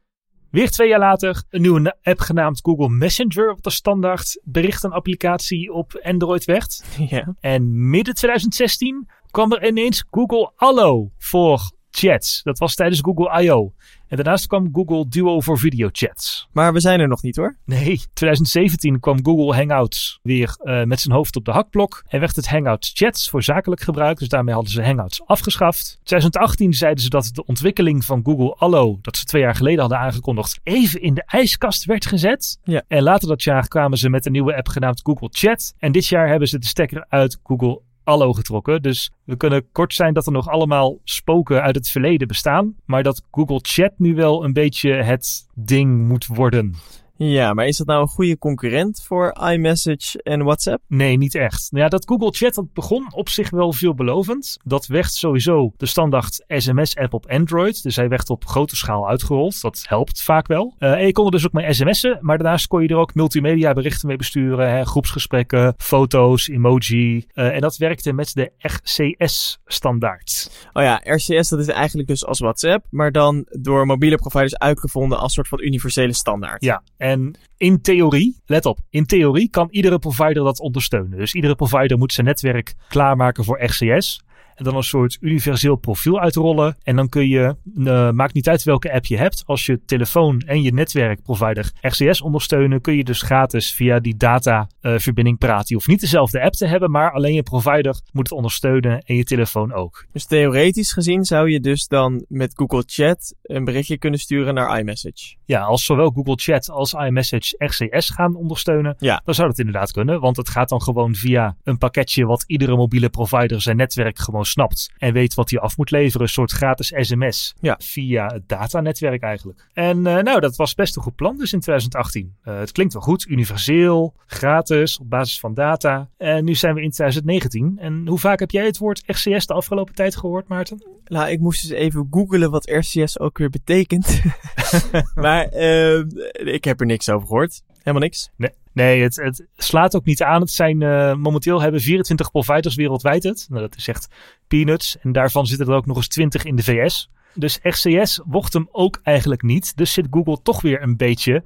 Weer 0.51 0.69
twee 0.69 0.88
jaar 0.88 0.99
later 0.99 1.43
een 1.49 1.61
nieuwe 1.61 1.97
app 2.01 2.19
genaamd 2.19 2.59
Google 2.63 2.89
Messenger, 2.89 3.47
wat 3.47 3.63
de 3.63 3.69
standaard 3.69 4.41
berichtenapplicatie 4.43 5.73
op 5.73 5.99
Android 6.03 6.45
werd. 6.45 6.85
ja. 7.09 7.35
En 7.39 7.89
midden 7.89 8.15
2016 8.15 9.09
kwam 9.31 9.51
er 9.53 9.67
ineens 9.67 10.05
Google 10.11 10.51
Allo 10.55 11.11
voor 11.17 11.71
chats. 11.95 12.43
Dat 12.43 12.58
was 12.58 12.75
tijdens 12.75 13.01
Google 13.01 13.43
I.O. 13.43 13.73
En 14.08 14.15
daarnaast 14.15 14.47
kwam 14.47 14.69
Google 14.73 15.08
Duo 15.10 15.39
voor 15.39 15.60
videochats. 15.60 16.47
Maar 16.51 16.73
we 16.73 16.79
zijn 16.79 16.99
er 16.99 17.08
nog 17.08 17.21
niet 17.21 17.36
hoor. 17.36 17.58
Nee, 17.65 18.01
2017 18.13 18.99
kwam 18.99 19.25
Google 19.25 19.55
Hangouts 19.55 20.19
weer 20.23 20.55
eh, 20.60 20.84
met 20.84 20.99
zijn 20.99 21.15
hoofd 21.15 21.36
op 21.36 21.45
de 21.45 21.51
hakblok. 21.51 22.03
En 22.08 22.19
werd 22.19 22.36
het 22.36 22.49
Hangouts 22.49 22.91
Chats 22.93 23.29
voor 23.29 23.43
zakelijk 23.43 23.81
gebruik. 23.81 24.17
Dus 24.17 24.27
daarmee 24.27 24.53
hadden 24.53 24.71
ze 24.71 24.84
Hangouts 24.84 25.25
afgeschaft. 25.25 25.99
2018 26.03 26.73
zeiden 26.73 27.03
ze 27.03 27.10
dat 27.10 27.29
de 27.34 27.45
ontwikkeling 27.45 28.05
van 28.05 28.21
Google 28.23 28.55
Allo, 28.55 28.97
dat 29.01 29.17
ze 29.17 29.25
twee 29.25 29.41
jaar 29.41 29.55
geleden 29.55 29.79
hadden 29.79 29.99
aangekondigd, 29.99 30.60
even 30.63 31.01
in 31.01 31.13
de 31.13 31.23
ijskast 31.25 31.86
werd 31.86 32.05
gezet. 32.05 32.60
Ja. 32.63 32.84
En 32.88 33.03
later 33.03 33.27
dat 33.27 33.43
jaar 33.43 33.67
kwamen 33.67 33.97
ze 33.97 34.10
met 34.10 34.25
een 34.25 34.31
nieuwe 34.31 34.55
app 34.55 34.67
genaamd 34.67 35.01
Google 35.03 35.29
Chat. 35.31 35.73
En 35.77 35.91
dit 35.91 36.08
jaar 36.08 36.27
hebben 36.27 36.47
ze 36.47 36.60
de 36.60 36.67
stekker 36.67 37.05
uit 37.10 37.39
Google 37.43 37.81
Allo 38.05 38.33
getrokken. 38.33 38.81
Dus 38.81 39.11
we 39.23 39.35
kunnen 39.35 39.71
kort 39.71 39.93
zijn 39.93 40.13
dat 40.13 40.25
er 40.25 40.31
nog 40.31 40.49
allemaal 40.49 40.97
spoken 41.03 41.61
uit 41.61 41.75
het 41.75 41.89
verleden 41.89 42.27
bestaan. 42.27 42.75
Maar 42.85 43.03
dat 43.03 43.23
Google 43.31 43.59
Chat 43.61 43.91
nu 43.97 44.15
wel 44.15 44.43
een 44.43 44.53
beetje 44.53 44.91
het 44.91 45.47
ding 45.53 46.07
moet 46.07 46.25
worden. 46.27 46.75
Ja, 47.17 47.54
maar 47.54 47.67
is 47.67 47.78
dat 47.78 47.88
nou 47.88 48.01
een 48.01 48.08
goede 48.08 48.38
concurrent 48.38 49.04
voor 49.04 49.38
iMessage 49.51 50.21
en 50.23 50.43
WhatsApp? 50.43 50.84
Nee, 50.88 51.17
niet 51.17 51.36
echt. 51.36 51.71
Nou 51.71 51.84
ja, 51.84 51.89
dat 51.89 52.08
Google 52.08 52.32
Chat 52.32 52.54
dat 52.54 52.73
begon 52.73 53.13
op 53.13 53.30
zich 53.30 53.49
wel 53.49 53.73
veelbelovend. 53.73 54.58
Dat 54.63 54.86
werd 54.86 55.12
sowieso 55.12 55.73
de 55.78 55.86
standaard 55.86 56.43
SMS-app 56.47 57.13
op 57.13 57.25
Android. 57.25 57.84
Dus 57.84 57.95
hij 57.95 58.08
werd 58.08 58.30
op 58.30 58.45
grote 58.45 58.75
schaal 58.75 59.10
uitgerold. 59.10 59.62
Dat 59.62 59.84
helpt 59.88 60.21
vaak 60.21 60.47
wel. 60.47 60.75
Uh, 60.80 60.91
en 60.91 61.06
je 61.06 61.12
kon 61.12 61.25
er 61.25 61.32
dus 61.32 61.45
ook 61.45 61.54
mee 61.54 61.73
sms'en. 61.73 62.17
Maar 62.21 62.38
daarnaast 62.38 62.67
kon 62.67 62.82
je 62.82 62.88
er 62.88 62.95
ook 62.95 63.15
multimedia 63.15 63.73
berichten 63.73 64.08
mee 64.08 64.17
besturen. 64.17 64.71
Hè, 64.71 64.86
groepsgesprekken, 64.86 65.73
foto's, 65.78 66.47
emoji. 66.47 67.25
Uh, 67.34 67.56
en 67.56 67.62
dat 67.62 67.78
werkte 67.78 68.13
met 68.13 68.34
de 68.34 68.51
RCS-standaard. 68.58 70.51
Oh 70.73 70.84
ja, 70.84 71.01
RCS 71.04 71.49
dat 71.49 71.60
is 71.60 71.67
eigenlijk 71.67 72.08
dus 72.08 72.25
als 72.25 72.39
WhatsApp. 72.39 72.86
Maar 72.89 73.12
dan 73.12 73.45
door 73.49 73.86
mobiele 73.86 74.15
providers 74.15 74.58
uitgevonden 74.58 75.19
als 75.19 75.34
soort 75.34 75.47
van 75.47 75.62
universele 75.62 76.13
standaard. 76.13 76.63
Ja, 76.63 76.84
en 77.05 77.35
in 77.57 77.81
theorie, 77.81 78.37
let 78.45 78.65
op, 78.65 78.79
in 78.89 79.05
theorie 79.05 79.49
kan 79.49 79.67
iedere 79.71 79.99
provider 79.99 80.43
dat 80.43 80.59
ondersteunen. 80.59 81.17
Dus 81.17 81.33
iedere 81.33 81.55
provider 81.55 81.97
moet 81.97 82.13
zijn 82.13 82.25
netwerk 82.25 82.73
klaarmaken 82.89 83.43
voor 83.43 83.63
RCS. 83.63 84.23
En 84.55 84.63
dan 84.63 84.75
een 84.75 84.83
soort 84.83 85.17
universeel 85.21 85.75
profiel 85.75 86.19
uitrollen. 86.19 86.77
En 86.83 86.95
dan 86.95 87.09
kun 87.09 87.27
je, 87.27 87.55
uh, 87.75 88.11
maakt 88.11 88.33
niet 88.33 88.49
uit 88.49 88.63
welke 88.63 88.93
app 88.93 89.05
je 89.05 89.17
hebt. 89.17 89.43
Als 89.45 89.65
je 89.65 89.85
telefoon 89.85 90.39
en 90.39 90.61
je 90.61 90.73
netwerkprovider 90.73 91.71
RCS 91.81 92.21
ondersteunen, 92.21 92.81
kun 92.81 92.95
je 92.95 93.03
dus 93.03 93.21
gratis 93.21 93.73
via 93.73 93.99
die 93.99 94.17
dataverbinding 94.17 95.41
uh, 95.41 95.47
praten. 95.47 95.65
Je 95.67 95.73
hoeft 95.73 95.87
niet 95.87 95.99
dezelfde 95.99 96.41
app 96.41 96.53
te 96.53 96.65
hebben, 96.65 96.91
maar 96.91 97.11
alleen 97.11 97.33
je 97.33 97.43
provider 97.43 98.01
moet 98.11 98.29
het 98.29 98.37
ondersteunen 98.37 99.01
en 99.01 99.15
je 99.15 99.23
telefoon 99.23 99.73
ook. 99.73 100.05
Dus 100.11 100.25
theoretisch 100.25 100.93
gezien 100.93 101.25
zou 101.25 101.49
je 101.49 101.59
dus 101.59 101.87
dan 101.87 102.25
met 102.27 102.53
Google 102.55 102.83
Chat 102.85 103.35
een 103.43 103.63
berichtje 103.63 103.97
kunnen 103.97 104.19
sturen 104.19 104.53
naar 104.53 104.79
iMessage. 104.79 105.35
Ja, 105.45 105.61
als 105.61 105.85
zowel 105.85 106.09
Google 106.09 106.35
Chat 106.35 106.69
als 106.69 106.93
iMessage 106.93 107.55
RCS 107.57 108.09
gaan 108.09 108.35
ondersteunen, 108.35 108.95
ja. 108.99 109.21
dan 109.25 109.35
zou 109.35 109.47
dat 109.47 109.59
inderdaad 109.59 109.91
kunnen. 109.91 110.19
Want 110.19 110.37
het 110.37 110.49
gaat 110.49 110.69
dan 110.69 110.81
gewoon 110.81 111.15
via 111.15 111.55
een 111.63 111.77
pakketje 111.77 112.25
wat 112.25 112.43
iedere 112.47 112.75
mobiele 112.75 113.09
provider 113.09 113.61
zijn 113.61 113.77
netwerk 113.77 114.19
gewoon 114.19 114.44
snapt 114.45 114.93
en 114.97 115.13
weet 115.13 115.34
wat 115.34 115.49
hij 115.49 115.60
af 115.60 115.77
moet 115.77 115.91
leveren. 115.91 116.21
Een 116.21 116.34
soort 116.34 116.51
gratis 116.51 116.93
sms 116.95 117.55
ja. 117.60 117.79
via 117.79 118.27
het 118.27 118.49
datanetwerk 118.49 119.21
eigenlijk. 119.21 119.67
En 119.73 119.97
uh, 119.97 120.03
nou, 120.03 120.39
dat 120.39 120.55
was 120.55 120.75
best 120.75 120.95
een 120.95 121.01
goed 121.01 121.15
plan 121.15 121.38
dus 121.38 121.53
in 121.53 121.60
2018. 121.60 122.36
Uh, 122.43 122.60
het 122.60 122.71
klinkt 122.71 122.93
wel 122.93 123.01
goed, 123.01 123.27
universeel, 123.27 124.13
gratis, 124.25 124.99
op 124.99 125.10
basis 125.10 125.39
van 125.39 125.53
data. 125.53 126.10
En 126.17 126.45
nu 126.45 126.55
zijn 126.55 126.75
we 126.75 126.81
in 126.81 126.91
2019. 126.91 127.77
En 127.79 128.08
hoe 128.08 128.19
vaak 128.19 128.39
heb 128.39 128.51
jij 128.51 128.65
het 128.65 128.77
woord 128.77 129.03
RCS 129.05 129.45
de 129.45 129.53
afgelopen 129.53 129.95
tijd 129.95 130.15
gehoord, 130.15 130.47
Maarten? 130.47 130.86
Nou, 131.05 131.29
ik 131.29 131.39
moest 131.39 131.62
dus 131.62 131.71
even 131.71 132.08
googelen 132.12 132.51
wat 132.51 132.69
RCS 132.69 133.19
ook 133.19 133.38
weer 133.38 133.49
betekent. 133.49 134.21
maar 135.15 135.53
uh, 135.53 135.97
ik 136.34 136.63
heb 136.63 136.79
er 136.79 136.86
niks 136.86 137.10
over 137.10 137.27
gehoord. 137.27 137.62
Helemaal 137.77 138.01
niks. 138.01 138.29
Nee. 138.36 138.51
Nee, 138.75 139.01
het, 139.01 139.15
het, 139.15 139.45
slaat 139.57 139.95
ook 139.95 140.05
niet 140.05 140.23
aan. 140.23 140.41
Het 140.41 140.51
zijn, 140.51 140.81
uh, 140.81 141.13
momenteel 141.13 141.61
hebben 141.61 141.81
24 141.81 142.31
providers 142.31 142.75
wereldwijd 142.75 143.23
het. 143.23 143.45
Nou, 143.49 143.61
dat 143.61 143.75
is 143.75 143.88
echt 143.88 144.07
peanuts. 144.47 144.97
En 144.99 145.11
daarvan 145.11 145.45
zitten 145.45 145.67
er 145.67 145.73
ook 145.73 145.85
nog 145.85 145.97
eens 145.97 146.07
20 146.07 146.43
in 146.43 146.55
de 146.55 146.63
VS. 146.63 147.09
Dus 147.33 147.59
RCS 147.61 148.21
wordt 148.25 148.53
hem 148.53 148.67
ook 148.71 148.99
eigenlijk 149.03 149.41
niet. 149.41 149.77
Dus 149.77 149.93
zit 149.93 150.07
Google 150.09 150.41
toch 150.41 150.61
weer 150.61 150.81
een 150.81 150.97
beetje 150.97 151.43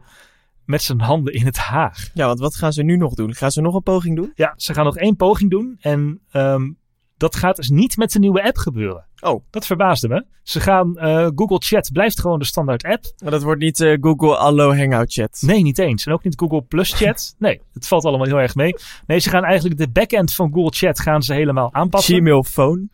met 0.65 0.81
zijn 0.81 1.01
handen 1.01 1.33
in 1.33 1.45
het 1.45 1.57
haar. 1.57 2.09
Ja, 2.13 2.25
want 2.27 2.39
wat 2.39 2.55
gaan 2.55 2.73
ze 2.73 2.83
nu 2.83 2.97
nog 2.97 3.13
doen? 3.13 3.35
Gaan 3.35 3.51
ze 3.51 3.61
nog 3.61 3.75
een 3.75 3.83
poging 3.83 4.15
doen? 4.15 4.31
Ja, 4.35 4.53
ze 4.57 4.73
gaan 4.73 4.85
nog 4.85 4.97
één 4.97 5.15
poging 5.15 5.49
doen. 5.49 5.77
En 5.79 6.19
um, 6.33 6.77
dat 7.19 7.35
gaat 7.35 7.55
dus 7.55 7.69
niet 7.69 7.97
met 7.97 8.11
de 8.11 8.19
nieuwe 8.19 8.43
app 8.43 8.57
gebeuren. 8.57 9.05
Oh. 9.19 9.43
Dat 9.49 9.65
verbaasde 9.65 10.07
me. 10.07 10.25
Ze 10.43 10.59
gaan, 10.59 10.97
uh, 10.97 11.27
Google 11.35 11.57
Chat 11.59 11.89
blijft 11.93 12.19
gewoon 12.19 12.39
de 12.39 12.45
standaard 12.45 12.83
app. 12.83 13.03
Maar 13.23 13.31
dat 13.31 13.43
wordt 13.43 13.61
niet 13.61 13.79
uh, 13.79 13.97
Google 14.01 14.37
Allo 14.37 14.75
Hangout 14.75 15.13
Chat. 15.13 15.41
Nee, 15.41 15.61
niet 15.61 15.79
eens. 15.79 16.05
En 16.05 16.13
ook 16.13 16.23
niet 16.23 16.39
Google 16.39 16.61
Plus 16.61 16.93
Chat. 16.93 17.35
nee, 17.39 17.61
het 17.73 17.87
valt 17.87 18.05
allemaal 18.05 18.27
heel 18.27 18.39
erg 18.39 18.55
mee. 18.55 18.75
Nee, 19.07 19.19
ze 19.19 19.29
gaan 19.29 19.43
eigenlijk 19.43 19.79
de 19.79 19.89
backend 19.89 20.33
van 20.33 20.53
Google 20.53 20.71
Chat 20.71 20.99
gaan 20.99 21.21
ze 21.21 21.33
helemaal 21.33 21.73
aanpassen. 21.73 22.15
Gmail 22.15 22.43
Phone. 22.43 22.87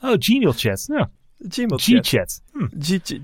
Oh, 0.00 0.14
Gmail 0.18 0.52
Chat. 0.52 0.84
Ja. 0.86 1.10
Gmail 1.48 1.78
G-Chat. 1.78 2.42
Hm. 2.52 2.66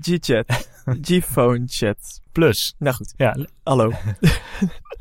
G-Chat. 0.01 0.69
G-Phone 1.07 1.63
Chat. 1.65 2.21
Plus. 2.31 2.75
Nou 2.77 2.95
goed. 2.95 3.13
Ja. 3.17 3.37
Hallo. 3.63 3.91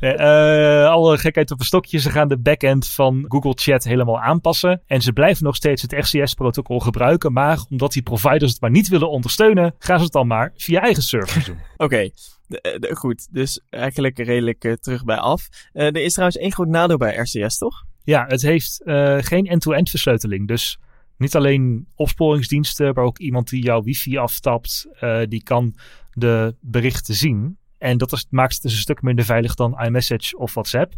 uh, 0.00 0.88
alle 0.94 1.18
gekheid 1.18 1.50
op 1.50 1.59
een 1.59 1.64
stokje. 1.64 1.98
Ze 1.98 2.11
gaan 2.11 2.29
de 2.29 2.38
backend 2.38 2.88
van 2.88 3.24
Google 3.29 3.52
Chat 3.55 3.85
helemaal 3.85 4.20
aanpassen. 4.20 4.83
En 4.87 5.00
ze 5.00 5.12
blijven 5.12 5.44
nog 5.44 5.57
steeds 5.57 5.83
het 5.83 5.92
RCS-protocol 5.92 6.81
gebruiken. 6.81 7.33
Maar 7.33 7.64
omdat 7.70 7.92
die 7.92 8.02
providers 8.02 8.52
het 8.52 8.61
maar 8.61 8.70
niet 8.70 8.88
willen 8.88 9.11
ondersteunen, 9.11 9.74
gaan 9.79 9.98
ze 9.98 10.05
het 10.05 10.12
dan 10.12 10.26
maar 10.26 10.52
via 10.57 10.81
eigen 10.81 11.02
servers 11.02 11.44
doen. 11.44 11.59
Oké. 11.76 11.85
Okay. 11.85 12.12
Goed, 12.92 13.29
dus 13.31 13.61
eigenlijk 13.70 14.18
redelijk 14.18 14.64
uh, 14.64 14.72
terug 14.72 15.05
bij 15.05 15.16
af. 15.16 15.48
Uh, 15.72 15.85
er 15.85 15.96
is 15.96 16.12
trouwens 16.12 16.38
één 16.38 16.52
groot 16.52 16.68
nadeel 16.68 16.96
bij 16.96 17.16
RCS, 17.16 17.59
toch? 17.59 17.85
Ja, 18.05 18.24
het 18.26 18.42
heeft 18.42 18.81
uh, 18.85 19.16
geen 19.20 19.46
end-to-end 19.46 19.90
versleuteling. 19.90 20.48
Dus 20.48 20.79
niet 21.16 21.37
alleen 21.37 21.87
opsporingsdiensten, 21.94 22.94
maar 22.94 23.05
ook 23.05 23.18
iemand 23.18 23.48
die 23.48 23.62
jouw 23.62 23.83
wifi 23.83 24.18
aftapt, 24.18 24.88
uh, 25.00 25.20
die 25.29 25.42
kan 25.42 25.74
de 26.12 26.55
berichten 26.61 27.14
zien. 27.14 27.59
En 27.79 27.98
dat 27.98 28.12
is, 28.12 28.26
maakt 28.31 28.52
het 28.52 28.62
dus 28.62 28.72
een 28.72 28.79
stuk 28.79 29.02
minder 29.02 29.24
veilig 29.24 29.55
dan 29.55 29.81
iMessage 29.81 30.37
of 30.37 30.55
WhatsApp. 30.55 30.94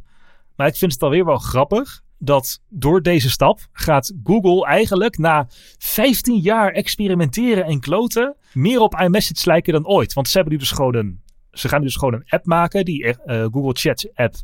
Maar 0.56 0.66
ik 0.66 0.76
vind 0.76 0.92
het 0.92 1.02
alweer 1.02 1.24
wel 1.24 1.38
grappig 1.38 2.00
dat 2.18 2.60
door 2.68 3.02
deze 3.02 3.30
stap 3.30 3.68
gaat 3.72 4.12
Google 4.24 4.66
eigenlijk 4.66 5.18
na 5.18 5.46
15 5.78 6.38
jaar 6.40 6.72
experimenteren 6.72 7.64
en 7.64 7.80
kloten 7.80 8.36
meer 8.52 8.80
op 8.80 8.94
iMessage 8.94 9.48
lijken 9.48 9.72
dan 9.72 9.86
ooit. 9.86 10.12
Want 10.12 10.28
ze 10.28 10.38
hebben 10.38 10.58
dus 10.58 10.70
gewoon 10.70 11.18
ze 11.52 11.68
gaan 11.68 11.78
nu 11.78 11.86
dus 11.86 11.96
gewoon 11.96 12.14
een 12.14 12.28
app 12.28 12.46
maken, 12.46 12.84
die 12.84 13.04
uh, 13.04 13.14
Google 13.26 13.72
Chat 13.72 14.10
app 14.14 14.34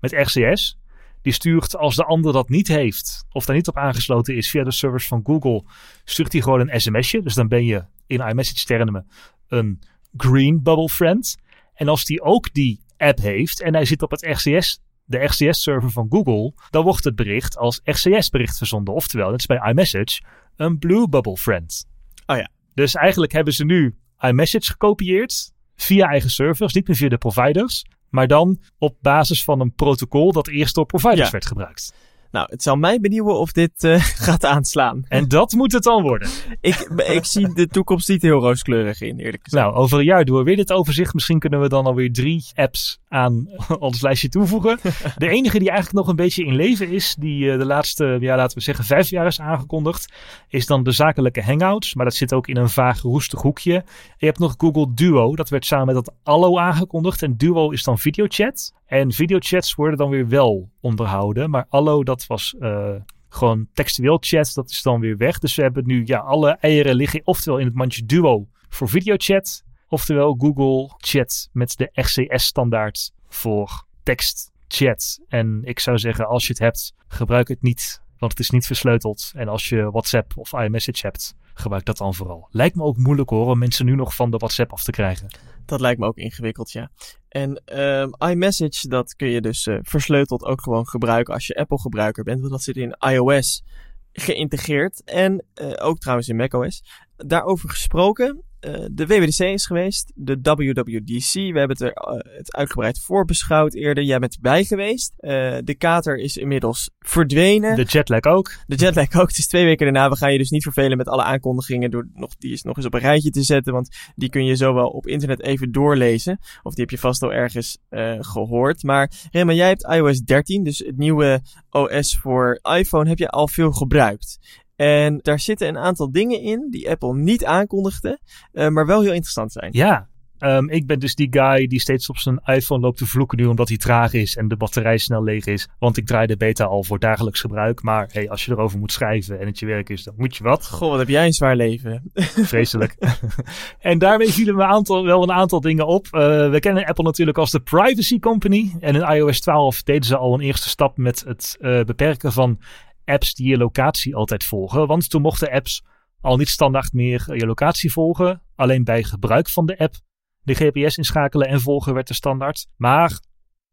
met 0.00 0.12
RCS. 0.12 0.78
Die 1.22 1.32
stuurt 1.32 1.76
als 1.76 1.96
de 1.96 2.04
ander 2.04 2.32
dat 2.32 2.48
niet 2.48 2.68
heeft 2.68 3.24
of 3.30 3.44
daar 3.44 3.56
niet 3.56 3.68
op 3.68 3.76
aangesloten 3.76 4.36
is 4.36 4.50
via 4.50 4.64
de 4.64 4.70
servers 4.70 5.06
van 5.06 5.20
Google, 5.24 5.64
stuurt 6.04 6.32
hij 6.32 6.42
gewoon 6.42 6.60
een 6.68 6.80
sms'je. 6.80 7.22
Dus 7.22 7.34
dan 7.34 7.48
ben 7.48 7.64
je 7.64 7.84
in 8.06 8.20
iMessage 8.20 8.64
termen 8.64 9.06
een 9.48 9.82
green 10.16 10.62
bubble 10.62 10.88
friend. 10.88 11.36
En 11.74 11.88
als 11.88 12.04
die 12.04 12.22
ook 12.22 12.52
die 12.52 12.80
app 12.96 13.18
heeft 13.18 13.60
en 13.60 13.74
hij 13.74 13.84
zit 13.84 14.02
op 14.02 14.10
het 14.10 14.26
RCS, 14.26 14.80
de 15.04 15.18
RCS-server 15.24 15.90
van 15.90 16.06
Google, 16.10 16.52
dan 16.70 16.84
wordt 16.84 17.04
het 17.04 17.16
bericht 17.16 17.56
als 17.56 17.80
RCS-bericht 17.84 18.58
verzonden. 18.58 18.94
Oftewel, 18.94 19.30
dat 19.30 19.38
is 19.38 19.46
bij 19.46 19.70
iMessage 19.70 20.22
een 20.56 20.78
blue 20.78 21.08
bubble 21.08 21.36
friend. 21.36 21.86
Oh 22.26 22.36
ja. 22.36 22.48
Dus 22.74 22.94
eigenlijk 22.94 23.32
hebben 23.32 23.52
ze 23.52 23.64
nu 23.64 23.96
iMessage 24.18 24.70
gekopieerd 24.70 25.52
via 25.76 26.08
eigen 26.08 26.30
servers, 26.30 26.72
niet 26.72 26.86
meer 26.86 26.96
via 26.96 27.08
de 27.08 27.18
providers. 27.18 27.84
Maar 28.12 28.26
dan 28.26 28.60
op 28.78 28.96
basis 29.00 29.44
van 29.44 29.60
een 29.60 29.74
protocol 29.74 30.32
dat 30.32 30.48
eerst 30.48 30.74
door 30.74 30.86
providers 30.86 31.20
Ja. 31.26 31.30
werd 31.30 31.46
gebruikt. 31.46 31.94
Nou, 32.32 32.46
het 32.50 32.62
zal 32.62 32.76
mij 32.76 33.00
benieuwen 33.00 33.38
of 33.38 33.52
dit 33.52 33.84
uh, 33.84 34.00
gaat 34.26 34.44
aanslaan. 34.44 35.04
En 35.08 35.28
dat 35.28 35.52
moet 35.52 35.72
het 35.72 35.82
dan 35.82 36.02
worden. 36.02 36.28
Ik, 36.60 36.78
ik 36.96 37.24
zie 37.24 37.54
de 37.54 37.66
toekomst 37.66 38.08
niet 38.08 38.22
heel 38.22 38.40
rooskleurig 38.40 39.00
in, 39.00 39.18
eerlijk 39.18 39.42
gezegd. 39.42 39.64
Nou, 39.64 39.76
over 39.76 39.98
een 39.98 40.04
jaar 40.04 40.24
doen 40.24 40.36
we 40.36 40.42
weer 40.42 40.56
dit 40.56 40.72
overzicht. 40.72 41.14
Misschien 41.14 41.38
kunnen 41.38 41.60
we 41.60 41.68
dan 41.68 41.86
alweer 41.86 42.12
drie 42.12 42.44
apps 42.54 43.00
aan 43.08 43.48
ons 43.78 44.02
lijstje 44.02 44.28
toevoegen. 44.28 44.78
De 45.16 45.28
enige 45.28 45.58
die 45.58 45.70
eigenlijk 45.70 45.98
nog 45.98 46.08
een 46.08 46.24
beetje 46.24 46.44
in 46.44 46.54
leven 46.54 46.88
is, 46.88 47.16
die 47.18 47.44
uh, 47.44 47.58
de 47.58 47.64
laatste, 47.64 48.16
ja, 48.20 48.36
laten 48.36 48.56
we 48.56 48.62
zeggen, 48.62 48.84
vijf 48.84 49.10
jaar 49.10 49.26
is 49.26 49.40
aangekondigd, 49.40 50.12
is 50.48 50.66
dan 50.66 50.82
de 50.82 50.92
zakelijke 50.92 51.42
hangouts. 51.42 51.94
Maar 51.94 52.04
dat 52.04 52.14
zit 52.14 52.32
ook 52.32 52.46
in 52.46 52.56
een 52.56 52.70
vaag 52.70 53.00
roestig 53.00 53.40
hoekje. 53.40 53.74
En 53.74 53.84
je 54.18 54.26
hebt 54.26 54.38
nog 54.38 54.54
Google 54.58 54.94
Duo. 54.94 55.36
Dat 55.36 55.48
werd 55.48 55.66
samen 55.66 55.86
met 55.86 55.94
dat 55.94 56.14
Allo 56.22 56.58
aangekondigd. 56.58 57.22
En 57.22 57.36
Duo 57.36 57.70
is 57.70 57.82
dan 57.82 57.98
videochat. 57.98 58.72
En 58.92 59.12
videochats 59.12 59.74
worden 59.74 59.98
dan 59.98 60.10
weer 60.10 60.28
wel 60.28 60.70
onderhouden. 60.80 61.50
Maar 61.50 61.66
Allo, 61.68 62.04
dat 62.04 62.26
was 62.26 62.54
uh, 62.58 62.94
gewoon 63.28 63.68
textueel 63.72 64.18
chat. 64.20 64.52
Dat 64.54 64.70
is 64.70 64.82
dan 64.82 65.00
weer 65.00 65.16
weg. 65.16 65.38
Dus 65.38 65.54
we 65.54 65.62
hebben 65.62 65.86
nu, 65.86 66.02
ja, 66.04 66.18
alle 66.18 66.50
eieren 66.50 66.94
liggen 66.94 67.20
oftewel 67.24 67.58
in 67.58 67.66
het 67.66 67.74
mandje 67.74 68.06
Duo 68.06 68.48
voor 68.68 68.88
videochat. 68.88 69.64
Oftewel 69.88 70.36
Google 70.38 70.94
Chat 70.98 71.48
met 71.52 71.76
de 71.76 71.88
RCS-standaard 71.92 73.12
voor 73.28 73.84
tekstchat. 74.02 75.20
En 75.28 75.60
ik 75.64 75.78
zou 75.78 75.98
zeggen, 75.98 76.26
als 76.26 76.46
je 76.46 76.52
het 76.52 76.62
hebt, 76.62 76.94
gebruik 77.08 77.48
het 77.48 77.62
niet. 77.62 78.02
Want 78.18 78.32
het 78.32 78.40
is 78.40 78.50
niet 78.50 78.66
versleuteld. 78.66 79.32
En 79.34 79.48
als 79.48 79.68
je 79.68 79.90
WhatsApp 79.90 80.32
of 80.36 80.52
iMessage 80.52 81.06
hebt, 81.06 81.34
gebruik 81.54 81.84
dat 81.84 81.96
dan 81.96 82.14
vooral. 82.14 82.48
Lijkt 82.50 82.76
me 82.76 82.82
ook 82.82 82.96
moeilijk 82.96 83.30
hoor, 83.30 83.46
om 83.46 83.58
mensen 83.58 83.86
nu 83.86 83.94
nog 83.94 84.14
van 84.14 84.30
de 84.30 84.36
WhatsApp 84.36 84.72
af 84.72 84.82
te 84.82 84.90
krijgen. 84.90 85.28
Dat 85.64 85.80
lijkt 85.80 86.00
me 86.00 86.06
ook 86.06 86.16
ingewikkeld, 86.16 86.70
ja. 86.70 86.90
En 87.28 87.62
um, 87.80 88.14
iMessage, 88.18 88.88
dat 88.88 89.14
kun 89.14 89.28
je 89.28 89.40
dus 89.40 89.66
uh, 89.66 89.78
versleuteld 89.82 90.44
ook 90.44 90.62
gewoon 90.62 90.86
gebruiken 90.86 91.34
als 91.34 91.46
je 91.46 91.56
Apple-gebruiker 91.56 92.24
bent. 92.24 92.40
Want 92.40 92.52
dat 92.52 92.62
zit 92.62 92.76
in 92.76 92.96
iOS 92.98 93.64
geïntegreerd. 94.12 95.04
En 95.04 95.44
uh, 95.54 95.72
ook 95.76 95.98
trouwens 95.98 96.28
in 96.28 96.36
macOS. 96.36 96.84
Daarover 97.16 97.68
gesproken, 97.68 98.42
eh, 98.62 98.84
de 98.92 99.06
WWDC 99.06 99.38
is 99.38 99.66
geweest, 99.66 100.12
de 100.14 100.38
WWDC. 100.42 101.32
We 101.32 101.58
hebben 101.58 101.68
het 101.68 101.80
er 101.80 101.92
eh, 101.92 102.36
het 102.36 102.56
uitgebreid 102.56 103.00
voorbeschouwd 103.00 103.74
eerder. 103.74 104.04
Jij 104.04 104.18
bent 104.18 104.34
erbij 104.34 104.64
geweest. 104.64 105.12
Eh, 105.16 105.56
de 105.64 105.74
kater 105.74 106.18
is 106.18 106.36
inmiddels 106.36 106.90
verdwenen. 106.98 107.76
De 107.76 107.82
jetlag 107.82 108.24
ook. 108.24 108.52
De 108.66 108.76
jetlag 108.76 109.14
ook. 109.14 109.28
Het 109.28 109.38
is 109.38 109.46
twee 109.46 109.64
weken 109.64 109.84
daarna. 109.84 110.08
We 110.08 110.16
gaan 110.16 110.32
je 110.32 110.38
dus 110.38 110.50
niet 110.50 110.62
vervelen 110.62 110.96
met 110.96 111.08
alle 111.08 111.22
aankondigingen 111.22 111.90
door 111.90 112.08
nog, 112.14 112.36
die 112.36 112.50
eens 112.50 112.62
nog 112.62 112.76
eens 112.76 112.86
op 112.86 112.94
een 112.94 113.00
rijtje 113.00 113.30
te 113.30 113.42
zetten. 113.42 113.72
Want 113.72 113.96
die 114.14 114.28
kun 114.28 114.44
je 114.44 114.56
zo 114.56 114.74
wel 114.74 114.88
op 114.88 115.06
internet 115.06 115.42
even 115.42 115.72
doorlezen. 115.72 116.38
Of 116.62 116.74
die 116.74 116.84
heb 116.84 116.90
je 116.90 116.98
vast 116.98 117.22
al 117.22 117.32
ergens 117.32 117.78
gehoord. 118.18 118.82
Maar 118.82 119.10
Rema, 119.30 119.52
jij 119.52 119.68
hebt 119.68 119.86
iOS 119.86 120.20
13, 120.20 120.64
dus 120.64 120.78
het 120.78 120.96
nieuwe 120.96 121.42
OS 121.70 122.18
voor 122.18 122.58
iPhone, 122.76 123.08
heb 123.08 123.18
je 123.18 123.28
al 123.28 123.48
veel 123.48 123.72
gebruikt. 123.72 124.38
En 124.82 125.18
daar 125.22 125.40
zitten 125.40 125.68
een 125.68 125.78
aantal 125.78 126.12
dingen 126.12 126.40
in 126.40 126.66
die 126.70 126.90
Apple 126.90 127.14
niet 127.14 127.44
aankondigde, 127.44 128.18
uh, 128.52 128.68
maar 128.68 128.86
wel 128.86 129.00
heel 129.00 129.12
interessant 129.12 129.52
zijn. 129.52 129.68
Ja, 129.72 130.10
Um, 130.44 130.68
ik 130.68 130.86
ben 130.86 130.98
dus 130.98 131.14
die 131.14 131.26
guy 131.30 131.66
die 131.66 131.80
steeds 131.80 132.08
op 132.08 132.18
zijn 132.18 132.40
iPhone 132.44 132.80
loopt 132.80 132.98
te 132.98 133.06
vloeken 133.06 133.38
nu 133.38 133.46
omdat 133.46 133.68
hij 133.68 133.76
traag 133.76 134.12
is 134.12 134.36
en 134.36 134.48
de 134.48 134.56
batterij 134.56 134.98
snel 134.98 135.22
leeg 135.22 135.46
is. 135.46 135.68
Want 135.78 135.96
ik 135.96 136.06
draai 136.06 136.26
de 136.26 136.36
beta 136.36 136.64
al 136.64 136.84
voor 136.84 136.98
dagelijks 136.98 137.40
gebruik. 137.40 137.82
Maar 137.82 138.08
hey, 138.12 138.30
als 138.30 138.44
je 138.44 138.52
erover 138.52 138.78
moet 138.78 138.92
schrijven 138.92 139.40
en 139.40 139.46
het 139.46 139.58
je 139.58 139.66
werk 139.66 139.88
is, 139.88 140.02
dan 140.02 140.14
moet 140.16 140.36
je 140.36 140.44
wat. 140.44 140.66
Goh, 140.66 140.88
wat 140.88 140.98
heb 140.98 141.08
jij 141.08 141.26
een 141.26 141.32
zwaar 141.32 141.56
leven. 141.56 142.10
Vreselijk. 142.52 142.96
en 143.78 143.98
daarmee 143.98 144.32
vielen 144.32 144.54
me 144.54 144.64
aantal, 144.64 145.04
wel 145.04 145.22
een 145.22 145.32
aantal 145.32 145.60
dingen 145.60 145.86
op. 145.86 146.06
Uh, 146.06 146.50
we 146.50 146.60
kennen 146.60 146.86
Apple 146.86 147.04
natuurlijk 147.04 147.38
als 147.38 147.50
de 147.50 147.60
privacy 147.60 148.18
company. 148.18 148.72
En 148.80 148.94
in 148.94 149.02
iOS 149.02 149.40
12 149.40 149.82
deden 149.82 150.04
ze 150.04 150.16
al 150.16 150.34
een 150.34 150.40
eerste 150.40 150.68
stap 150.68 150.96
met 150.96 151.24
het 151.26 151.56
uh, 151.60 151.84
beperken 151.84 152.32
van 152.32 152.58
apps 153.04 153.34
die 153.34 153.48
je 153.48 153.56
locatie 153.56 154.14
altijd 154.14 154.44
volgen. 154.44 154.86
Want 154.86 155.10
toen 155.10 155.22
mochten 155.22 155.50
apps 155.50 155.84
al 156.20 156.36
niet 156.36 156.48
standaard 156.48 156.92
meer 156.92 157.36
je 157.36 157.46
locatie 157.46 157.92
volgen. 157.92 158.42
Alleen 158.54 158.84
bij 158.84 159.02
gebruik 159.02 159.48
van 159.48 159.66
de 159.66 159.78
app 159.78 159.94
de 160.42 160.54
GPS 160.54 160.96
inschakelen 160.96 161.48
en 161.48 161.60
volgen 161.60 161.94
werd 161.94 162.08
de 162.08 162.14
standaard. 162.14 162.66
Maar 162.76 163.20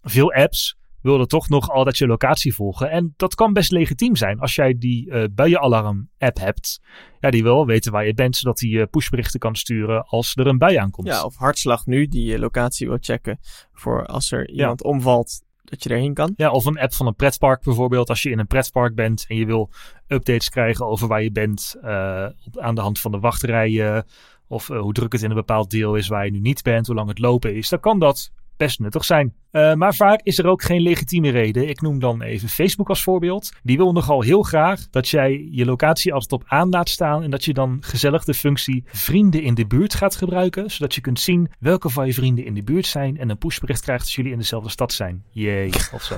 veel 0.01 0.33
apps 0.33 0.77
wilden 1.01 1.27
toch 1.27 1.49
nog 1.49 1.69
altijd 1.69 1.97
je 1.97 2.07
locatie 2.07 2.53
volgen. 2.53 2.91
En 2.91 3.13
dat 3.17 3.35
kan 3.35 3.53
best 3.53 3.71
legitiem 3.71 4.15
zijn 4.15 4.39
als 4.39 4.55
jij 4.55 4.77
die 4.77 5.09
uh, 5.09 5.23
buienalarm 5.31 6.09
app 6.17 6.37
hebt. 6.37 6.81
Ja, 7.19 7.29
die 7.29 7.43
wil 7.43 7.65
weten 7.65 7.91
waar 7.91 8.05
je 8.05 8.13
bent, 8.13 8.35
zodat 8.35 8.57
die 8.57 8.73
uh, 8.73 8.83
pushberichten 8.89 9.39
kan 9.39 9.55
sturen 9.55 10.05
als 10.05 10.35
er 10.35 10.47
een 10.47 10.57
bui 10.57 10.75
aankomt. 10.75 11.07
Ja, 11.07 11.23
of 11.23 11.35
hartslag 11.35 11.85
nu, 11.85 12.07
die 12.07 12.25
je 12.25 12.39
locatie 12.39 12.87
wil 12.87 12.97
checken 12.99 13.39
voor 13.73 14.05
als 14.05 14.31
er 14.31 14.49
iemand 14.49 14.83
ja. 14.83 14.89
omvalt 14.89 15.47
dat 15.69 15.83
je 15.83 15.89
erheen 15.89 16.13
kan. 16.13 16.33
Ja, 16.35 16.51
of 16.51 16.65
een 16.65 16.79
app 16.79 16.93
van 16.93 17.07
een 17.07 17.15
pretpark 17.15 17.63
bijvoorbeeld. 17.63 18.09
Als 18.09 18.21
je 18.21 18.29
in 18.29 18.39
een 18.39 18.47
pretpark 18.47 18.95
bent 18.95 19.25
en 19.27 19.35
je 19.35 19.45
wil 19.45 19.69
updates 20.07 20.49
krijgen 20.49 20.85
over 20.85 21.07
waar 21.07 21.23
je 21.23 21.31
bent 21.31 21.75
uh, 21.83 22.25
aan 22.55 22.75
de 22.75 22.81
hand 22.81 22.99
van 22.99 23.11
de 23.11 23.19
wachtrijen. 23.19 24.05
Of 24.47 24.69
uh, 24.69 24.79
hoe 24.79 24.93
druk 24.93 25.11
het 25.11 25.21
in 25.21 25.29
een 25.29 25.35
bepaald 25.35 25.71
deel 25.71 25.95
is 25.95 26.07
waar 26.07 26.25
je 26.25 26.31
nu 26.31 26.39
niet 26.39 26.63
bent, 26.63 26.87
hoe 26.87 26.95
lang 26.95 27.09
het 27.09 27.19
lopen 27.19 27.55
is. 27.55 27.69
Dan 27.69 27.79
kan 27.79 27.99
dat 27.99 28.31
best 28.59 28.79
nuttig 28.79 29.05
zijn. 29.05 29.33
Uh, 29.51 29.73
maar 29.73 29.95
vaak 29.95 30.19
is 30.23 30.37
er 30.37 30.47
ook 30.47 30.63
geen 30.63 30.81
legitieme 30.81 31.29
reden. 31.29 31.69
Ik 31.69 31.81
noem 31.81 31.99
dan 31.99 32.21
even 32.21 32.49
Facebook 32.49 32.89
als 32.89 33.03
voorbeeld. 33.03 33.51
Die 33.63 33.77
wil 33.77 33.91
nogal 33.91 34.21
heel 34.21 34.41
graag 34.41 34.89
dat 34.89 35.09
jij 35.09 35.47
je 35.51 35.65
locatie 35.65 36.13
altijd 36.13 36.31
op 36.31 36.43
aan 36.47 36.69
laat 36.69 36.89
staan. 36.89 37.23
En 37.23 37.29
dat 37.29 37.45
je 37.45 37.53
dan 37.53 37.77
gezellig 37.81 38.23
de 38.23 38.33
functie 38.33 38.83
vrienden 38.87 39.41
in 39.41 39.53
de 39.53 39.67
buurt 39.67 39.93
gaat 39.93 40.15
gebruiken. 40.15 40.71
Zodat 40.71 40.95
je 40.95 41.01
kunt 41.01 41.19
zien 41.19 41.51
welke 41.59 41.89
van 41.89 42.05
je 42.05 42.13
vrienden 42.13 42.45
in 42.45 42.53
de 42.53 42.63
buurt 42.63 42.85
zijn. 42.85 43.17
En 43.17 43.29
een 43.29 43.37
pushbericht 43.37 43.81
krijgt 43.81 44.03
als 44.03 44.15
jullie 44.15 44.31
in 44.31 44.37
dezelfde 44.37 44.69
stad 44.69 44.93
zijn. 44.93 45.23
Jee, 45.31 45.71
of 45.93 46.03
zo. 46.03 46.15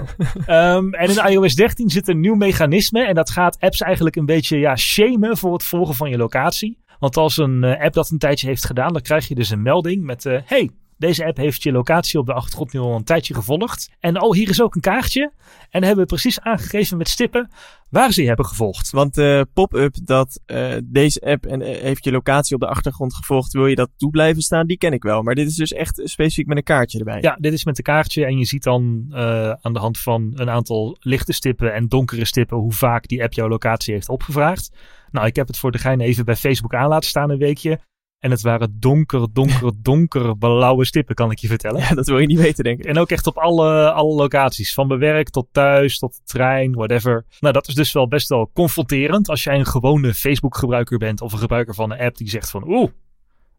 um, 0.47 0.93
en 1.01 1.09
in 1.09 1.31
iOS 1.31 1.55
13 1.55 1.89
zit 1.89 2.07
een 2.07 2.19
nieuw 2.19 2.35
mechanisme. 2.35 3.05
En 3.05 3.15
dat 3.15 3.29
gaat 3.29 3.59
apps 3.59 3.81
eigenlijk 3.81 4.15
een 4.15 4.25
beetje 4.25 4.57
ja, 4.57 4.75
shamen 4.75 5.37
voor 5.37 5.53
het 5.53 5.63
volgen 5.63 5.95
van 5.95 6.09
je 6.09 6.17
locatie. 6.17 6.79
Want 6.99 7.17
als 7.17 7.37
een 7.37 7.63
uh, 7.63 7.79
app 7.79 7.93
dat 7.93 8.09
een 8.09 8.17
tijdje 8.17 8.47
heeft 8.47 8.65
gedaan, 8.65 8.93
dan 8.93 9.01
krijg 9.01 9.27
je 9.27 9.35
dus 9.35 9.49
een 9.49 9.61
melding 9.61 10.03
met: 10.03 10.25
uh, 10.25 10.39
Hey, 10.45 10.69
deze 11.01 11.25
app 11.25 11.37
heeft 11.37 11.63
je 11.63 11.71
locatie 11.71 12.19
op 12.19 12.25
de 12.25 12.33
achtergrond 12.33 12.73
nu 12.73 12.79
al 12.79 12.95
een 12.95 13.03
tijdje 13.03 13.33
gevolgd. 13.33 13.89
En 13.99 14.21
oh, 14.21 14.33
hier 14.33 14.49
is 14.49 14.61
ook 14.61 14.75
een 14.75 14.81
kaartje. 14.81 15.31
En 15.69 15.83
hebben 15.83 16.03
we 16.03 16.09
precies 16.09 16.39
aangegeven 16.39 16.97
met 16.97 17.09
stippen 17.09 17.49
waar 17.89 18.11
ze 18.11 18.21
je 18.21 18.27
hebben 18.27 18.45
gevolgd. 18.45 18.91
Want 18.91 19.13
de 19.13 19.37
uh, 19.37 19.53
pop-up 19.53 19.95
dat 20.03 20.39
uh, 20.45 20.73
deze 20.83 21.21
app 21.21 21.45
en, 21.45 21.61
uh, 21.61 21.67
heeft 21.67 22.03
je 22.03 22.11
locatie 22.11 22.55
op 22.55 22.61
de 22.61 22.67
achtergrond 22.67 23.15
gevolgd, 23.15 23.53
wil 23.53 23.67
je 23.67 23.75
dat 23.75 23.89
toe 23.97 24.09
blijven 24.09 24.41
staan, 24.41 24.67
die 24.67 24.77
ken 24.77 24.93
ik 24.93 25.03
wel. 25.03 25.21
Maar 25.21 25.35
dit 25.35 25.47
is 25.47 25.55
dus 25.55 25.73
echt 25.73 26.01
specifiek 26.03 26.47
met 26.47 26.57
een 26.57 26.63
kaartje 26.63 26.99
erbij. 26.99 27.21
Ja, 27.21 27.37
dit 27.39 27.53
is 27.53 27.65
met 27.65 27.77
een 27.77 27.83
kaartje 27.83 28.25
en 28.25 28.37
je 28.37 28.45
ziet 28.45 28.63
dan 28.63 29.05
aan 29.61 29.73
de 29.73 29.79
hand 29.79 29.99
van 29.99 30.31
een 30.35 30.49
aantal 30.49 30.97
lichte 30.99 31.33
stippen 31.33 31.73
en 31.73 31.87
donkere 31.87 32.25
stippen 32.25 32.57
hoe 32.57 32.73
vaak 32.73 33.07
die 33.07 33.23
app 33.23 33.33
jouw 33.33 33.47
locatie 33.47 33.93
heeft 33.93 34.09
opgevraagd. 34.09 34.71
Nou, 35.11 35.27
ik 35.27 35.35
heb 35.35 35.47
het 35.47 35.57
voor 35.57 35.71
de 35.71 35.77
gein 35.77 35.99
even 35.99 36.25
bij 36.25 36.35
Facebook 36.35 36.73
aan 36.73 36.89
laten 36.89 37.09
staan 37.09 37.29
een 37.29 37.37
weekje. 37.37 37.79
En 38.21 38.31
het 38.31 38.41
waren 38.41 38.79
donker, 38.79 39.27
donker, 39.33 39.71
donker 39.81 40.37
blauwe 40.37 40.85
stippen, 40.85 41.15
kan 41.15 41.31
ik 41.31 41.39
je 41.39 41.47
vertellen. 41.47 41.81
Ja, 41.81 41.89
dat 41.89 42.07
wil 42.07 42.19
je 42.19 42.27
niet 42.27 42.39
weten, 42.39 42.63
denk 42.63 42.79
ik. 42.79 42.85
En 42.85 42.97
ook 42.97 43.09
echt 43.09 43.27
op 43.27 43.37
alle, 43.37 43.91
alle 43.91 44.15
locaties. 44.15 44.73
Van 44.73 44.87
mijn 44.87 44.99
werk 44.99 45.29
tot 45.29 45.47
thuis, 45.51 45.99
tot 45.99 46.15
de 46.15 46.21
trein, 46.23 46.73
whatever. 46.73 47.25
Nou, 47.39 47.53
dat 47.53 47.67
is 47.67 47.73
dus 47.73 47.91
wel 47.91 48.07
best 48.07 48.29
wel 48.29 48.49
confronterend 48.53 49.29
als 49.29 49.43
jij 49.43 49.59
een 49.59 49.65
gewone 49.65 50.13
Facebook-gebruiker 50.13 50.97
bent. 50.97 51.21
Of 51.21 51.33
een 51.33 51.39
gebruiker 51.39 51.75
van 51.75 51.91
een 51.91 51.99
app 51.99 52.17
die 52.17 52.29
zegt 52.29 52.49
van, 52.49 52.67
oeh, 52.67 52.89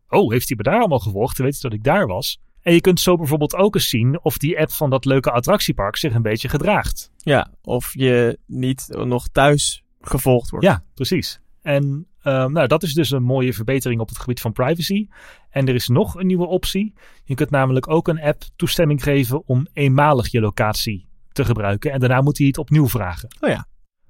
oh, 0.09 0.31
heeft 0.31 0.49
hij 0.49 0.57
me 0.57 0.63
daar 0.63 0.79
allemaal 0.79 0.99
gevolgd? 0.99 1.39
Weet 1.39 1.55
je 1.55 1.61
dat 1.61 1.73
ik 1.73 1.85
daar 1.85 2.07
was? 2.07 2.41
En 2.61 2.75
je 2.75 2.81
kunt 2.81 3.01
zo 3.01 3.17
bijvoorbeeld 3.17 3.55
ook 3.55 3.75
eens 3.75 3.89
zien 3.89 4.25
of 4.25 4.39
die 4.39 4.61
app 4.61 4.71
van 4.71 4.91
dat 4.91 5.05
leuke 5.05 5.31
attractiepark 5.31 5.97
zich 5.97 6.15
een 6.15 6.23
beetje 6.23 6.49
gedraagt. 6.49 7.11
Ja, 7.17 7.51
of 7.63 7.95
je 7.95 8.39
niet 8.47 8.87
nog 8.91 9.29
thuis 9.29 9.85
gevolgd 10.01 10.51
wordt. 10.51 10.67
Ja, 10.67 10.85
precies. 10.95 11.41
En 11.63 12.07
uh, 12.23 12.47
nou, 12.47 12.67
dat 12.67 12.83
is 12.83 12.95
dus 12.95 13.11
een 13.11 13.23
mooie 13.23 13.53
verbetering 13.53 14.01
op 14.01 14.09
het 14.09 14.19
gebied 14.19 14.41
van 14.41 14.53
privacy. 14.53 15.09
En 15.51 15.69
er 15.69 15.75
is 15.75 15.89
nog 15.89 16.15
een 16.15 16.27
nieuwe 16.27 16.47
optie. 16.47 16.95
Je 17.25 17.35
kunt 17.35 17.51
namelijk 17.51 17.89
ook 17.89 18.09
een 18.09 18.21
app 18.21 18.43
toestemming 18.57 19.03
geven 19.03 19.47
om 19.47 19.67
eenmalig 19.73 20.31
je 20.31 20.41
locatie 20.41 21.09
te 21.33 21.45
gebruiken. 21.45 21.93
En 21.93 22.01
daarna 22.01 22.21
moet 22.21 22.39
hij 22.39 22.47
het 22.47 22.59
opnieuw 22.59 22.89
vragen. 22.89 23.29
Oh 23.41 23.51
ja. 23.51 23.67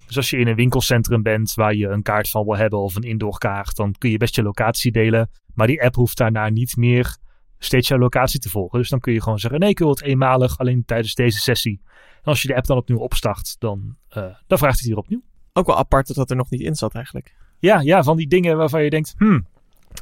Dus 0.07 0.17
als 0.17 0.31
je 0.31 0.37
in 0.37 0.47
een 0.47 0.55
winkelcentrum 0.55 1.23
bent 1.23 1.55
waar 1.55 1.75
je 1.75 1.89
een 1.89 2.03
kaart 2.03 2.29
van 2.29 2.45
wil 2.45 2.57
hebben 2.57 2.79
of 2.79 2.95
een 2.95 3.03
indoorkaart, 3.03 3.77
dan 3.77 3.95
kun 3.99 4.11
je 4.11 4.17
best 4.17 4.35
je 4.35 4.43
locatie 4.43 4.93
delen. 4.93 5.31
Maar 5.55 5.67
die 5.67 5.83
app 5.83 5.95
hoeft 5.95 6.17
daarna 6.17 6.49
niet 6.49 6.77
meer 6.77 7.17
steeds 7.59 7.89
jouw 7.89 7.99
locatie 7.99 8.41
te 8.41 8.49
volgen. 8.49 8.79
Dus 8.79 8.89
dan 8.89 9.01
kun 9.01 9.13
je 9.13 9.23
gewoon 9.23 9.39
zeggen: 9.39 9.61
nee, 9.61 9.69
ik 9.69 9.79
wil 9.79 9.89
het 9.89 10.03
eenmalig 10.03 10.59
alleen 10.59 10.85
tijdens 10.85 11.15
deze 11.15 11.39
sessie. 11.39 11.81
En 12.23 12.23
als 12.23 12.43
je 12.43 12.49
de 12.49 12.57
app 12.57 12.67
dan 12.67 12.77
opnieuw 12.77 12.99
opstart, 12.99 13.57
dan, 13.59 13.97
uh, 14.17 14.25
dan 14.47 14.59
vraagt 14.59 14.79
hij 14.79 14.89
hier 14.89 14.97
opnieuw. 14.97 15.23
Ook 15.53 15.67
wel 15.67 15.79
apart 15.79 16.07
dat 16.07 16.17
dat 16.17 16.31
er 16.31 16.37
nog 16.37 16.51
niet 16.51 16.61
in 16.61 16.75
zat 16.75 16.95
eigenlijk. 16.95 17.35
Ja, 17.63 17.81
ja, 17.81 18.03
van 18.03 18.17
die 18.17 18.29
dingen 18.29 18.57
waarvan 18.57 18.85
je 18.85 18.91
denkt, 18.91 19.15
hmm, 19.19 19.47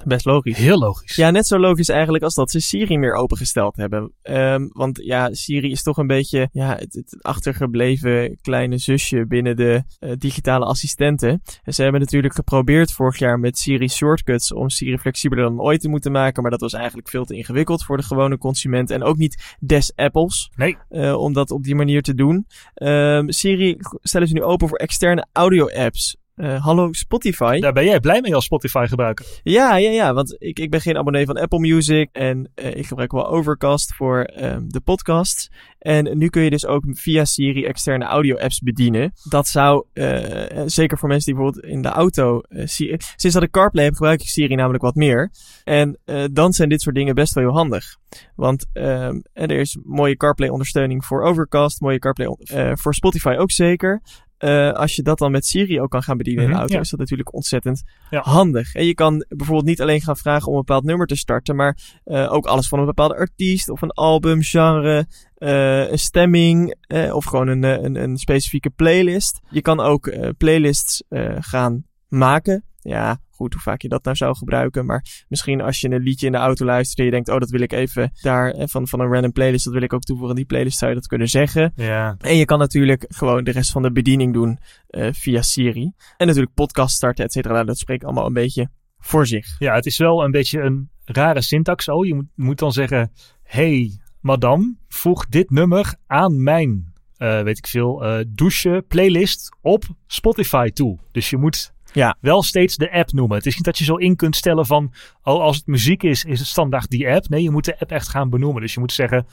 Best 0.04 0.24
logisch. 0.24 0.56
Heel 0.56 0.78
logisch. 0.78 1.16
Ja, 1.16 1.30
net 1.30 1.46
zo 1.46 1.58
logisch 1.58 1.88
eigenlijk 1.88 2.24
als 2.24 2.34
dat 2.34 2.50
ze 2.50 2.60
Siri 2.60 2.98
meer 2.98 3.14
opengesteld 3.14 3.76
hebben. 3.76 4.12
Um, 4.22 4.70
want 4.72 5.00
ja, 5.02 5.34
Siri 5.34 5.70
is 5.70 5.82
toch 5.82 5.96
een 5.96 6.06
beetje 6.06 6.48
ja, 6.52 6.76
het, 6.76 6.94
het 6.94 7.16
achtergebleven 7.20 8.38
kleine 8.42 8.78
zusje 8.78 9.26
binnen 9.26 9.56
de 9.56 9.82
uh, 10.00 10.12
digitale 10.18 10.64
assistenten. 10.64 11.42
En 11.62 11.74
ze 11.74 11.82
hebben 11.82 12.00
natuurlijk 12.00 12.34
geprobeerd 12.34 12.92
vorig 12.92 13.18
jaar 13.18 13.38
met 13.38 13.58
Siri 13.58 13.88
shortcuts 13.88 14.52
om 14.52 14.68
Siri 14.68 14.98
flexibeler 14.98 15.44
dan 15.44 15.60
ooit 15.60 15.80
te 15.80 15.88
moeten 15.88 16.12
maken. 16.12 16.42
Maar 16.42 16.50
dat 16.50 16.60
was 16.60 16.72
eigenlijk 16.72 17.08
veel 17.08 17.24
te 17.24 17.34
ingewikkeld 17.34 17.84
voor 17.84 17.96
de 17.96 18.02
gewone 18.02 18.38
consument. 18.38 18.90
En 18.90 19.02
ook 19.02 19.16
niet 19.16 19.56
des 19.60 19.92
Apples. 19.96 20.50
Nee. 20.56 20.76
Uh, 20.90 21.14
om 21.14 21.32
dat 21.32 21.50
op 21.50 21.62
die 21.62 21.74
manier 21.74 22.02
te 22.02 22.14
doen. 22.14 22.46
Um, 22.74 23.30
Siri 23.32 23.76
stellen 24.02 24.28
ze 24.28 24.34
nu 24.34 24.42
open 24.42 24.68
voor 24.68 24.78
externe 24.78 25.26
audio-apps. 25.32 26.18
Uh, 26.40 26.64
hallo 26.64 26.92
Spotify. 26.92 27.60
Daar 27.60 27.72
ben 27.72 27.84
jij 27.84 28.00
blij 28.00 28.20
mee 28.20 28.34
als 28.34 28.44
Spotify 28.44 28.86
gebruiker. 28.88 29.26
Ja, 29.42 29.76
ja, 29.76 29.90
ja. 29.90 30.14
Want 30.14 30.36
ik, 30.38 30.58
ik 30.58 30.70
ben 30.70 30.80
geen 30.80 30.96
abonnee 30.96 31.26
van 31.26 31.36
Apple 31.36 31.58
Music. 31.58 32.08
En 32.12 32.50
uh, 32.54 32.74
ik 32.74 32.86
gebruik 32.86 33.12
wel 33.12 33.28
Overcast 33.28 33.94
voor 33.94 34.30
um, 34.40 34.72
de 34.72 34.80
podcast. 34.80 35.50
En 35.78 36.18
nu 36.18 36.28
kun 36.28 36.42
je 36.42 36.50
dus 36.50 36.66
ook 36.66 36.84
via 36.86 37.24
Siri 37.24 37.64
externe 37.64 38.04
audio 38.04 38.36
apps 38.36 38.60
bedienen. 38.60 39.12
Dat 39.28 39.48
zou, 39.48 39.84
uh, 39.94 40.62
zeker 40.66 40.98
voor 40.98 41.08
mensen 41.08 41.32
die 41.32 41.42
bijvoorbeeld 41.42 41.72
in 41.72 41.82
de 41.82 41.88
auto... 41.88 42.40
Siri, 42.48 42.96
sinds 43.16 43.36
dat 43.36 43.42
ik 43.42 43.50
CarPlay 43.50 43.84
heb 43.84 43.94
gebruik 43.94 44.20
ik 44.20 44.28
Siri 44.28 44.54
namelijk 44.54 44.82
wat 44.82 44.94
meer. 44.94 45.30
En 45.64 45.98
dan 46.32 46.52
zijn 46.52 46.68
dit 46.68 46.80
soort 46.80 46.94
dingen 46.94 47.14
best 47.14 47.34
wel 47.34 47.44
heel 47.44 47.52
handig. 47.52 47.96
Want 48.34 48.66
um, 48.72 49.22
er 49.32 49.50
is 49.50 49.78
mooie 49.84 50.16
CarPlay 50.16 50.48
ondersteuning 50.48 51.04
voor 51.04 51.22
Overcast. 51.22 51.80
Mooie 51.80 51.98
CarPlay 51.98 52.36
voor 52.76 52.94
Spotify 52.94 53.34
ook 53.38 53.50
zeker. 53.50 54.02
Uh, 54.44 54.72
als 54.72 54.96
je 54.96 55.02
dat 55.02 55.18
dan 55.18 55.30
met 55.30 55.46
Siri 55.46 55.80
ook 55.80 55.90
kan 55.90 56.02
gaan 56.02 56.16
bedienen 56.16 56.44
in 56.44 56.50
de 56.50 56.56
auto, 56.56 56.74
ja. 56.74 56.80
is 56.80 56.90
dat 56.90 56.98
natuurlijk 56.98 57.34
ontzettend 57.34 57.82
ja. 58.10 58.20
handig. 58.20 58.74
En 58.74 58.86
je 58.86 58.94
kan 58.94 59.24
bijvoorbeeld 59.28 59.66
niet 59.66 59.80
alleen 59.80 60.00
gaan 60.00 60.16
vragen 60.16 60.46
om 60.46 60.52
een 60.52 60.64
bepaald 60.64 60.84
nummer 60.84 61.06
te 61.06 61.16
starten, 61.16 61.56
maar 61.56 61.76
uh, 62.04 62.32
ook 62.32 62.46
alles 62.46 62.68
van 62.68 62.78
een 62.78 62.86
bepaalde 62.86 63.16
artiest 63.16 63.68
of 63.68 63.82
een 63.82 63.90
album, 63.90 64.42
genre, 64.42 65.06
uh, 65.38 65.90
een 65.90 65.98
stemming 65.98 66.74
of 67.12 67.24
gewoon 67.24 67.48
een, 67.48 67.62
een, 67.62 68.02
een, 68.02 68.16
specifieke 68.16 68.70
playlist. 68.70 69.40
Je 69.50 69.62
kan 69.62 69.80
ook 69.80 70.12
playlists 70.38 71.02
gaan 71.38 71.84
maken. 72.10 72.64
Ja, 72.82 73.20
goed 73.30 73.52
hoe 73.52 73.62
vaak 73.62 73.82
je 73.82 73.88
dat 73.88 74.04
nou 74.04 74.16
zou 74.16 74.36
gebruiken. 74.36 74.86
Maar 74.86 75.24
misschien 75.28 75.60
als 75.60 75.80
je 75.80 75.90
een 75.90 76.02
liedje 76.02 76.26
in 76.26 76.32
de 76.32 76.38
auto 76.38 76.64
luistert 76.64 76.98
en 76.98 77.04
je 77.04 77.10
denkt, 77.10 77.28
oh, 77.28 77.38
dat 77.38 77.50
wil 77.50 77.60
ik 77.60 77.72
even 77.72 78.12
daar 78.20 78.54
van, 78.68 78.88
van 78.88 79.00
een 79.00 79.12
random 79.12 79.32
playlist, 79.32 79.64
dat 79.64 79.72
wil 79.72 79.82
ik 79.82 79.92
ook 79.92 80.02
toevoegen 80.02 80.30
aan 80.30 80.40
die 80.40 80.50
playlist, 80.50 80.78
zou 80.78 80.90
je 80.90 80.96
dat 80.96 81.06
kunnen 81.06 81.28
zeggen. 81.28 81.72
Ja. 81.76 82.16
En 82.18 82.36
je 82.36 82.44
kan 82.44 82.58
natuurlijk 82.58 83.04
gewoon 83.08 83.44
de 83.44 83.50
rest 83.50 83.70
van 83.70 83.82
de 83.82 83.92
bediening 83.92 84.32
doen 84.32 84.58
uh, 84.90 85.08
via 85.12 85.42
Siri. 85.42 85.92
En 86.16 86.26
natuurlijk 86.26 86.54
podcast 86.54 86.96
starten, 86.96 87.24
et 87.24 87.32
cetera. 87.32 87.54
Nou, 87.54 87.66
dat 87.66 87.78
spreekt 87.78 88.04
allemaal 88.04 88.26
een 88.26 88.32
beetje 88.32 88.70
voor 88.98 89.26
zich. 89.26 89.58
Ja, 89.58 89.74
het 89.74 89.86
is 89.86 89.98
wel 89.98 90.24
een 90.24 90.30
beetje 90.30 90.60
een 90.60 90.90
rare 91.04 91.42
syntax. 91.42 91.88
Oh, 91.88 92.06
je 92.06 92.14
moet, 92.14 92.26
moet 92.34 92.58
dan 92.58 92.72
zeggen: 92.72 93.12
Hey, 93.42 94.00
madame, 94.20 94.76
voeg 94.88 95.26
dit 95.26 95.50
nummer 95.50 95.94
aan 96.06 96.42
mijn, 96.42 96.92
eh, 97.16 97.42
weet 97.42 97.58
ik 97.58 97.66
veel, 97.66 98.04
eh 98.04 98.24
douche 98.28 98.84
playlist 98.88 99.56
op 99.60 99.84
Spotify 100.06 100.68
toe. 100.68 100.98
Dus 101.12 101.30
je 101.30 101.36
moet 101.36 101.72
Ja. 101.92 102.16
wel 102.20 102.42
steeds 102.42 102.76
de 102.76 102.92
app 102.92 103.12
noemen. 103.12 103.36
Het 103.36 103.46
is 103.46 103.54
niet 103.54 103.64
dat 103.64 103.78
je 103.78 103.84
zo 103.84 103.96
in 103.96 104.16
kunt 104.16 104.36
stellen 104.36 104.66
van: 104.66 104.92
Oh, 105.22 105.40
als 105.40 105.56
het 105.56 105.66
muziek 105.66 106.02
is, 106.02 106.24
is 106.24 106.38
het 106.38 106.48
standaard 106.48 106.90
die 106.90 107.08
app. 107.08 107.28
Nee, 107.28 107.42
je 107.42 107.50
moet 107.50 107.64
de 107.64 107.78
app 107.78 107.90
echt 107.90 108.08
gaan 108.08 108.30
benoemen. 108.30 108.62
Dus 108.62 108.74
je 108.74 108.80
moet 108.80 108.92
zeggen: 108.92 109.26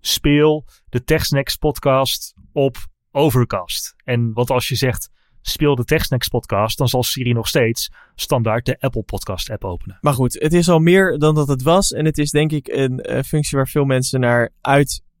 Speel 0.00 0.66
de 0.88 1.04
TechSnacks 1.04 1.56
podcast 1.56 2.34
op 2.52 2.76
Overcast. 3.10 3.94
En 4.04 4.32
want 4.32 4.50
als 4.50 4.68
je 4.68 4.74
zegt. 4.74 5.12
Speel 5.46 5.74
de 5.74 5.84
TechSnacks 5.84 6.28
podcast, 6.28 6.78
dan 6.78 6.88
zal 6.88 7.02
Siri 7.02 7.32
nog 7.32 7.48
steeds 7.48 7.90
standaard 8.14 8.66
de 8.66 8.76
Apple 8.80 9.02
Podcast 9.02 9.50
app 9.50 9.64
openen. 9.64 9.98
Maar 10.00 10.12
goed, 10.12 10.36
het 10.40 10.52
is 10.52 10.68
al 10.68 10.78
meer 10.78 11.18
dan 11.18 11.34
dat 11.34 11.48
het 11.48 11.62
was. 11.62 11.92
En 11.92 12.04
het 12.04 12.18
is 12.18 12.30
denk 12.30 12.52
ik 12.52 12.68
een 12.68 13.00
eh, 13.00 13.22
functie 13.22 13.58
waar 13.58 13.68
veel 13.68 13.84
mensen 13.84 14.20
naar 14.20 14.50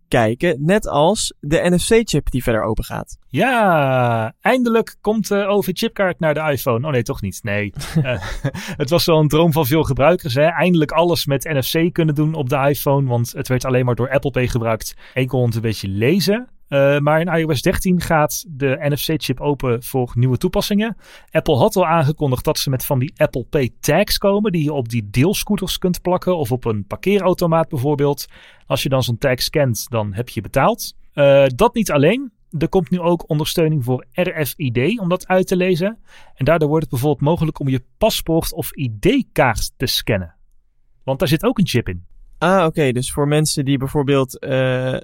uitkijken. 0.08 0.64
Net 0.64 0.88
als 0.88 1.34
de 1.40 1.70
NFC-chip 1.70 2.30
die 2.30 2.42
verder 2.42 2.62
open 2.62 2.84
gaat. 2.84 3.18
Ja, 3.28 4.34
eindelijk 4.40 4.96
komt 5.00 5.28
de 5.28 5.46
OV-chipkaart 5.46 6.20
naar 6.20 6.34
de 6.34 6.40
iPhone. 6.40 6.86
Oh 6.86 6.92
nee, 6.92 7.02
toch 7.02 7.20
niet. 7.20 7.40
Nee. 7.42 7.72
Eh, 8.04 8.22
het 8.82 8.90
was 8.90 9.04
wel 9.04 9.18
een 9.18 9.28
droom 9.28 9.52
van 9.52 9.66
veel 9.66 9.82
gebruikers. 9.82 10.34
Hè? 10.34 10.42
Eindelijk 10.44 10.90
alles 10.90 11.26
met 11.26 11.44
NFC 11.44 11.92
kunnen 11.92 12.14
doen 12.14 12.34
op 12.34 12.48
de 12.48 12.56
iPhone. 12.56 13.08
Want 13.08 13.32
het 13.32 13.48
werd 13.48 13.64
alleen 13.64 13.84
maar 13.84 13.94
door 13.94 14.10
Apple 14.10 14.30
Pay 14.30 14.48
gebruikt. 14.48 14.96
En 15.14 15.26
kon 15.26 15.44
het 15.44 15.54
een 15.54 15.60
beetje 15.60 15.88
lezen. 15.88 16.48
Eh, 16.74 16.98
maar 16.98 17.20
in 17.20 17.28
iOS 17.28 17.62
13 17.62 18.00
gaat 18.00 18.44
de 18.48 18.76
NFC-chip 18.80 19.40
open 19.40 19.82
voor 19.82 20.12
nieuwe 20.14 20.36
toepassingen. 20.36 20.96
Apple 21.30 21.56
had 21.56 21.76
al 21.76 21.86
aangekondigd 21.86 22.44
dat 22.44 22.58
ze 22.58 22.70
met 22.70 22.84
van 22.84 22.98
die 22.98 23.12
Apple 23.16 23.44
Pay 23.44 23.70
tags 23.80 24.18
komen. 24.18 24.52
Die 24.52 24.62
je 24.62 24.72
op 24.72 24.88
die 24.88 25.10
deelscooters 25.10 25.78
kunt 25.78 26.02
plakken. 26.02 26.36
Of 26.36 26.52
op 26.52 26.64
een 26.64 26.86
parkeerautomaat 26.86 27.68
bijvoorbeeld. 27.68 28.26
Als 28.66 28.82
je 28.82 28.88
dan 28.88 29.02
zo'n 29.02 29.18
tag 29.18 29.42
scant, 29.42 29.86
dan 29.90 30.14
heb 30.14 30.28
je 30.28 30.40
betaald. 30.40 30.94
Eh, 31.12 31.44
dat 31.46 31.74
niet 31.74 31.90
alleen. 31.90 32.32
Er 32.58 32.68
komt 32.68 32.90
nu 32.90 33.00
ook 33.00 33.28
ondersteuning 33.30 33.84
voor 33.84 34.06
RFID 34.12 35.00
om 35.00 35.08
dat 35.08 35.26
uit 35.26 35.46
te 35.46 35.56
lezen. 35.56 35.98
En 36.34 36.44
daardoor 36.44 36.68
wordt 36.68 36.82
het 36.82 36.92
bijvoorbeeld 36.92 37.28
mogelijk 37.28 37.58
om 37.58 37.68
je 37.68 37.84
paspoort 37.98 38.52
of 38.52 38.72
ID-kaart 38.72 39.72
te 39.76 39.86
scannen. 39.86 40.34
Want 41.04 41.18
daar 41.18 41.28
zit 41.28 41.44
ook 41.44 41.58
een 41.58 41.66
chip 41.66 41.88
in. 41.88 42.04
Ah, 42.38 42.66
oké. 42.66 42.92
Dus 42.92 43.12
voor 43.12 43.28
mensen 43.28 43.64
die 43.64 43.78
bijvoorbeeld 43.78 44.38
eh, 44.38 44.94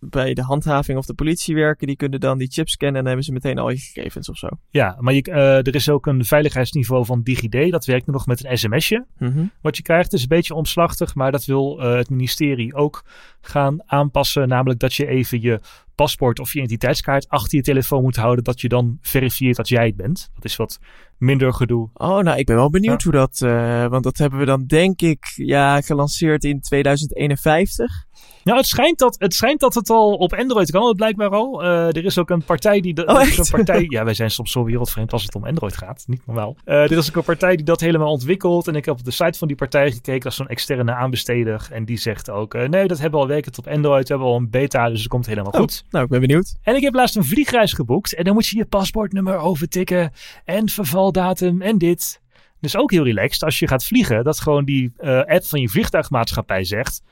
bij 0.00 0.34
de 0.34 0.42
handhaving 0.42 0.98
of 0.98 1.06
de 1.06 1.14
politie 1.14 1.54
werken, 1.54 1.86
die 1.86 1.96
kunnen 1.96 2.20
dan 2.20 2.38
die 2.38 2.50
chip 2.50 2.68
scannen 2.68 2.96
en 2.96 3.04
dan 3.04 3.06
hebben 3.06 3.24
ze 3.24 3.32
meteen 3.32 3.58
al 3.58 3.70
je 3.70 3.76
gegevens 3.76 4.28
of 4.28 4.36
zo. 4.36 4.48
Ja, 4.70 4.96
maar 4.98 5.14
je, 5.14 5.22
eh, 5.22 5.66
er 5.66 5.74
is 5.74 5.88
ook 5.88 6.06
een 6.06 6.24
veiligheidsniveau 6.24 7.04
van 7.04 7.22
DigiD. 7.22 7.70
Dat 7.70 7.84
werkt 7.84 8.06
nu 8.06 8.12
nog 8.12 8.26
met 8.26 8.44
een 8.44 8.58
sms'je. 8.58 9.06
Mhm. 9.18 9.44
Wat 9.60 9.76
je 9.76 9.82
krijgt 9.82 10.12
is 10.12 10.22
een 10.22 10.28
beetje 10.28 10.54
omslachtig, 10.54 11.14
maar 11.14 11.32
dat 11.32 11.44
wil 11.44 11.80
eh, 11.80 11.94
het 11.94 12.10
ministerie 12.10 12.74
ook 12.74 13.04
gaan 13.40 13.82
aanpassen. 13.86 14.48
Namelijk 14.48 14.80
dat 14.80 14.94
je 14.94 15.06
even 15.06 15.40
je 15.40 15.60
paspoort 15.94 16.40
of 16.40 16.52
je 16.52 16.58
identiteitskaart 16.58 17.28
achter 17.28 17.56
je 17.56 17.64
telefoon 17.64 18.02
moet 18.02 18.16
houden. 18.16 18.44
Dat 18.44 18.60
je 18.60 18.68
dan 18.68 18.98
verifieert 19.00 19.56
dat 19.56 19.68
jij 19.68 19.86
het 19.86 19.96
bent. 19.96 20.30
Dat 20.34 20.44
is 20.44 20.56
wat 20.56 20.78
minder 21.18 21.54
gedoe. 21.54 21.88
Oh, 21.94 22.18
nou, 22.18 22.38
ik 22.38 22.46
ben 22.46 22.56
wel 22.56 22.70
benieuwd 22.70 23.02
hoe 23.02 23.12
dat, 23.12 23.42
eh, 23.42 23.86
want 23.86 24.04
dat 24.04 24.18
hebben 24.18 24.38
we 24.38 24.44
dan 24.44 24.66
denk 24.66 25.00
ik, 25.00 25.32
ja, 25.34 25.80
gelanceerd 25.80 26.44
in 26.44 26.60
2051. 26.60 28.08
Nou, 28.44 28.58
het 28.58 28.66
schijnt 28.66 28.98
dat 28.98 29.16
het, 29.18 29.34
schijnt 29.34 29.60
dat 29.60 29.74
het 29.74 29.90
al 29.90 30.14
op 30.14 30.34
Android 30.34 30.70
kan, 30.70 30.86
het 30.86 30.96
blijkbaar 30.96 31.30
al. 31.30 31.62
Eh, 31.62 31.86
er 31.86 32.04
is 32.04 32.18
ook 32.18 32.30
een 32.30 32.44
partij 32.44 32.80
die... 32.80 32.94
De, 32.94 33.06
Oh? 33.06 33.22
Een 33.22 33.46
partij, 33.50 33.86
ja, 33.88 34.04
wij 34.04 34.14
zijn 34.14 34.30
soms 34.30 34.52
zo 34.52 34.64
wereldvreemd 34.64 35.12
als 35.12 35.22
het 35.22 35.34
om 35.34 35.44
Android 35.44 35.76
gaat. 35.76 36.04
Niet 36.06 36.26
normaal. 36.26 36.56
Eh, 36.64 36.82
er 36.82 36.92
is 36.92 37.08
ook 37.08 37.16
een 37.16 37.22
partij 37.22 37.56
die 37.56 37.64
dat 37.64 37.80
helemaal 37.80 38.10
ontwikkelt. 38.10 38.68
En 38.68 38.74
ik 38.74 38.84
heb 38.84 38.94
op 38.94 39.04
de 39.04 39.10
site 39.10 39.38
van 39.38 39.48
die 39.48 39.56
partij 39.56 39.92
gekeken 39.92 40.24
als 40.24 40.36
zo'n 40.36 40.48
externe 40.48 40.94
aanbesteder. 40.94 41.68
En 41.70 41.84
die 41.84 41.98
zegt 41.98 42.30
ook, 42.30 42.54
nee, 42.54 42.86
dat 42.86 42.98
hebben 42.98 43.20
we 43.20 43.26
al 43.26 43.29
werkend 43.30 43.58
op 43.58 43.66
Android. 43.66 44.08
We 44.08 44.14
hebben 44.14 44.32
al 44.32 44.36
een 44.36 44.50
beta, 44.50 44.88
dus 44.88 44.98
het 44.98 45.08
komt 45.08 45.26
helemaal 45.26 45.52
goed. 45.52 45.84
Nou, 45.90 46.04
ik 46.04 46.10
ben 46.10 46.20
benieuwd. 46.20 46.56
En 46.62 46.76
ik 46.76 46.82
heb 46.82 46.94
laatst 46.94 47.16
een 47.16 47.24
vliegreis 47.24 47.72
geboekt. 47.72 48.14
En 48.14 48.24
dan 48.24 48.34
moet 48.34 48.46
je 48.46 48.56
je 48.56 48.64
paspoortnummer 48.64 49.36
overtikken. 49.36 50.12
En 50.44 50.68
vervaldatum 50.68 51.62
en 51.62 51.78
dit. 51.78 52.20
Dus 52.60 52.76
ook 52.76 52.90
heel 52.90 53.04
relaxed 53.04 53.42
als 53.42 53.58
je 53.58 53.68
gaat 53.68 53.84
vliegen. 53.84 54.24
Dat 54.24 54.40
gewoon 54.40 54.64
die 54.64 54.92
eh, 54.96 55.18
app 55.18 55.44
van 55.44 55.60
je 55.60 55.68
vliegtuigmaatschappij 55.68 56.64
zegt. 56.64 57.02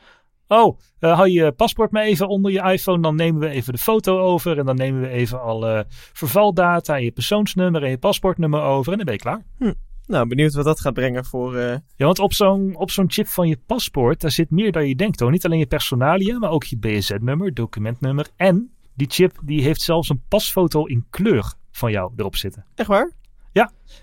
Oh, 0.49 0.79
eh, 0.99 1.15
hou 1.17 1.29
je 1.29 1.53
paspoort 1.53 1.91
maar 1.91 2.03
even 2.03 2.29
onder 2.29 2.53
je 2.53 2.63
iPhone. 2.63 3.03
Dan 3.03 3.17
nemen 3.17 3.41
we 3.41 3.49
even 3.49 3.73
de 3.73 3.79
foto 3.79 4.19
over. 4.19 4.59
En 4.59 4.67
dan 4.67 4.77
nemen 4.77 5.01
we 5.01 5.09
even 5.09 5.43
alle 5.43 5.87
vervaldata. 5.89 6.97
Je 6.97 7.11
persoonsnummer 7.11 7.83
en 7.83 7.91
je 7.91 7.99
paspoortnummer 7.99 8.63
over. 8.63 8.93
En 8.93 8.97
dan 8.97 9.07
ben 9.07 9.15
je 9.15 9.21
klaar. 9.21 9.75
Nou, 10.09 10.27
benieuwd 10.29 10.55
wat 10.55 10.65
dat 10.65 10.81
gaat 10.81 10.95
brengen 10.95 11.25
voor... 11.25 11.57
eh, 11.57 11.77
Ja, 11.97 12.05
want 12.07 12.19
op 12.19 12.33
zo'n, 12.33 12.77
op 12.77 12.91
zo'n 12.91 13.11
chip 13.11 13.27
van 13.27 13.49
je 13.49 13.59
paspoort, 13.67 14.21
daar 14.21 14.31
zit 14.31 14.51
meer 14.51 14.73
dan 14.73 14.89
je 14.89 14.95
denkt 14.97 15.21
hoor. 15.21 15.31
Niet 15.31 15.45
alleen 15.45 15.59
je 15.59 15.67
personalia, 15.67 16.39
maar 16.39 16.51
ook 16.51 16.65
je 16.65 16.77
BSZ-nummer, 16.79 17.55
documentnummer. 17.55 18.27
En 18.37 18.71
die 18.95 19.07
chip 19.11 19.39
die 19.45 19.63
heeft 19.63 19.81
zelfs 19.81 20.09
een 20.09 20.23
pasfoto 20.29 20.85
in 20.85 21.07
kleur 21.11 21.53
van 21.71 21.91
jou 21.91 22.13
erop 22.17 22.37
zitten. 22.37 22.65
Echt 22.75 22.89
waar? 22.89 23.13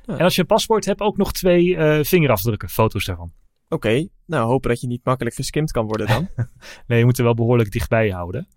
En 0.06 0.22
als 0.22 0.36
je 0.36 0.42
een 0.42 0.48
paspoort 0.48 0.86
hebt, 0.86 1.02
ook 1.02 1.18
nog 1.18 1.32
twee 1.32 1.78
eh, 1.78 2.04
vingerafdrukken, 2.04 2.70
foto's 2.70 3.06
daarvan. 3.06 3.32
Oké, 3.70 4.08
nou 4.26 4.48
hopen 4.48 4.70
dat 4.70 4.82
je 4.82 4.88
niet 4.88 5.02
makkelijk 5.06 5.36
geskimd 5.36 5.72
kan 5.72 5.86
worden 5.86 6.08
dan. 6.08 6.28
Nee, 6.88 7.00
je 7.00 7.06
moet 7.06 7.18
er 7.18 7.24
wel 7.24 7.34
behoorlijk 7.34 7.72
dichtbij 7.72 8.10
houden. 8.10 8.48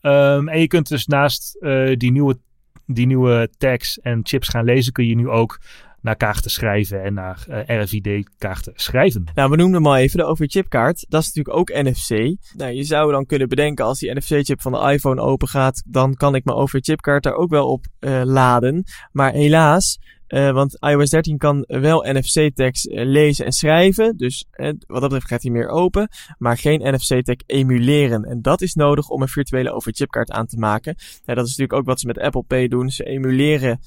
Ehm, 0.00 0.48
en 0.48 0.60
je 0.60 0.66
kunt 0.66 0.88
dus 0.88 1.06
naast 1.06 1.56
eh, 1.56 1.96
die, 1.96 2.12
nieuwe, 2.12 2.38
die 2.86 3.06
nieuwe 3.06 3.50
tags 3.58 4.00
en 4.00 4.20
chips 4.22 4.48
gaan 4.48 4.64
lezen, 4.64 4.92
kun 4.92 5.06
je 5.06 5.14
nu 5.14 5.28
ook 5.28 5.60
naar 6.08 6.16
kaarten 6.16 6.50
schrijven 6.50 7.02
en 7.02 7.14
naar 7.14 7.44
eh, 7.48 7.82
RFID-kaarten 7.82 8.72
schrijven. 8.76 9.24
nou, 9.34 9.50
we 9.50 9.56
noemden 9.56 9.82
hem 9.82 9.86
al 9.86 9.96
even 9.96 10.18
de 10.18 10.24
OV-chipkaart. 10.24 11.06
Dat 11.08 11.20
is 11.22 11.32
natuurlijk 11.32 11.56
ook 11.56 11.82
NFC. 11.82 12.36
Nou, 12.56 12.72
je 12.72 12.84
zou 12.84 13.12
dan 13.12 13.26
kunnen 13.26 13.48
bedenken 13.48 13.84
als 13.84 13.98
die 13.98 14.14
NFC-chip 14.14 14.60
van 14.60 14.72
de 14.72 14.92
iPhone 14.92 15.20
open 15.20 15.48
gaat, 15.48 15.82
dan 15.86 16.14
kan 16.14 16.34
ik 16.34 16.44
mijn 16.44 16.56
OV-chipkaart 16.56 17.22
daar 17.22 17.34
ook 17.34 17.50
wel 17.50 17.68
op 17.68 17.86
eh, 17.98 18.22
laden. 18.24 18.84
Maar 19.12 19.32
helaas, 19.32 19.98
eh, 20.28 20.50
want 20.50 20.76
iOS 20.80 21.10
13 21.10 21.38
kan 21.38 21.64
wel 21.66 22.04
NFC-tags 22.08 22.86
eh, 22.86 23.04
lezen 23.06 23.44
en 23.44 23.52
schrijven. 23.52 24.16
Dus 24.16 24.44
eh, 24.50 24.66
wat 24.66 25.00
dat 25.00 25.00
betreft 25.00 25.26
gaat 25.26 25.42
hij 25.42 25.50
meer 25.50 25.68
open. 25.68 26.08
Maar 26.38 26.58
geen 26.58 26.94
NFC-tag 26.94 27.36
emuleren. 27.46 28.24
En 28.24 28.42
dat 28.42 28.60
is 28.60 28.74
nodig 28.74 29.08
om 29.08 29.22
een 29.22 29.28
virtuele 29.28 29.72
OV-chipkaart 29.72 30.30
aan 30.30 30.46
te 30.46 30.58
maken. 30.58 30.94
Dat 31.24 31.36
is 31.36 31.56
natuurlijk 31.56 31.72
ook 31.72 31.86
wat 31.86 32.00
ze 32.00 32.06
met 32.06 32.18
Apple 32.18 32.42
Pay 32.42 32.68
doen. 32.68 32.90
Ze 32.90 33.04
emuleren 33.04 33.80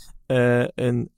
een 0.76 1.12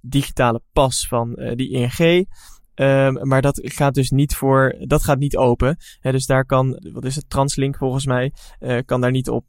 digitale 0.00 0.62
pas 0.72 1.06
van 1.08 1.34
die 1.54 1.70
ING. 1.70 2.28
Ehm, 2.74 3.28
maar 3.28 3.42
dat 3.42 3.60
gaat 3.62 3.94
dus 3.94 4.10
niet 4.10 4.34
voor, 4.34 4.74
dat 4.78 5.02
gaat 5.02 5.18
niet 5.18 5.36
open. 5.36 5.76
Dus 6.00 6.26
daar 6.26 6.44
kan, 6.44 6.90
wat 6.92 7.04
is 7.04 7.16
het, 7.16 7.30
Translink 7.30 7.76
volgens 7.76 8.06
mij, 8.06 8.32
kan 8.84 9.00
daar 9.00 9.10
niet 9.10 9.28
op, 9.28 9.44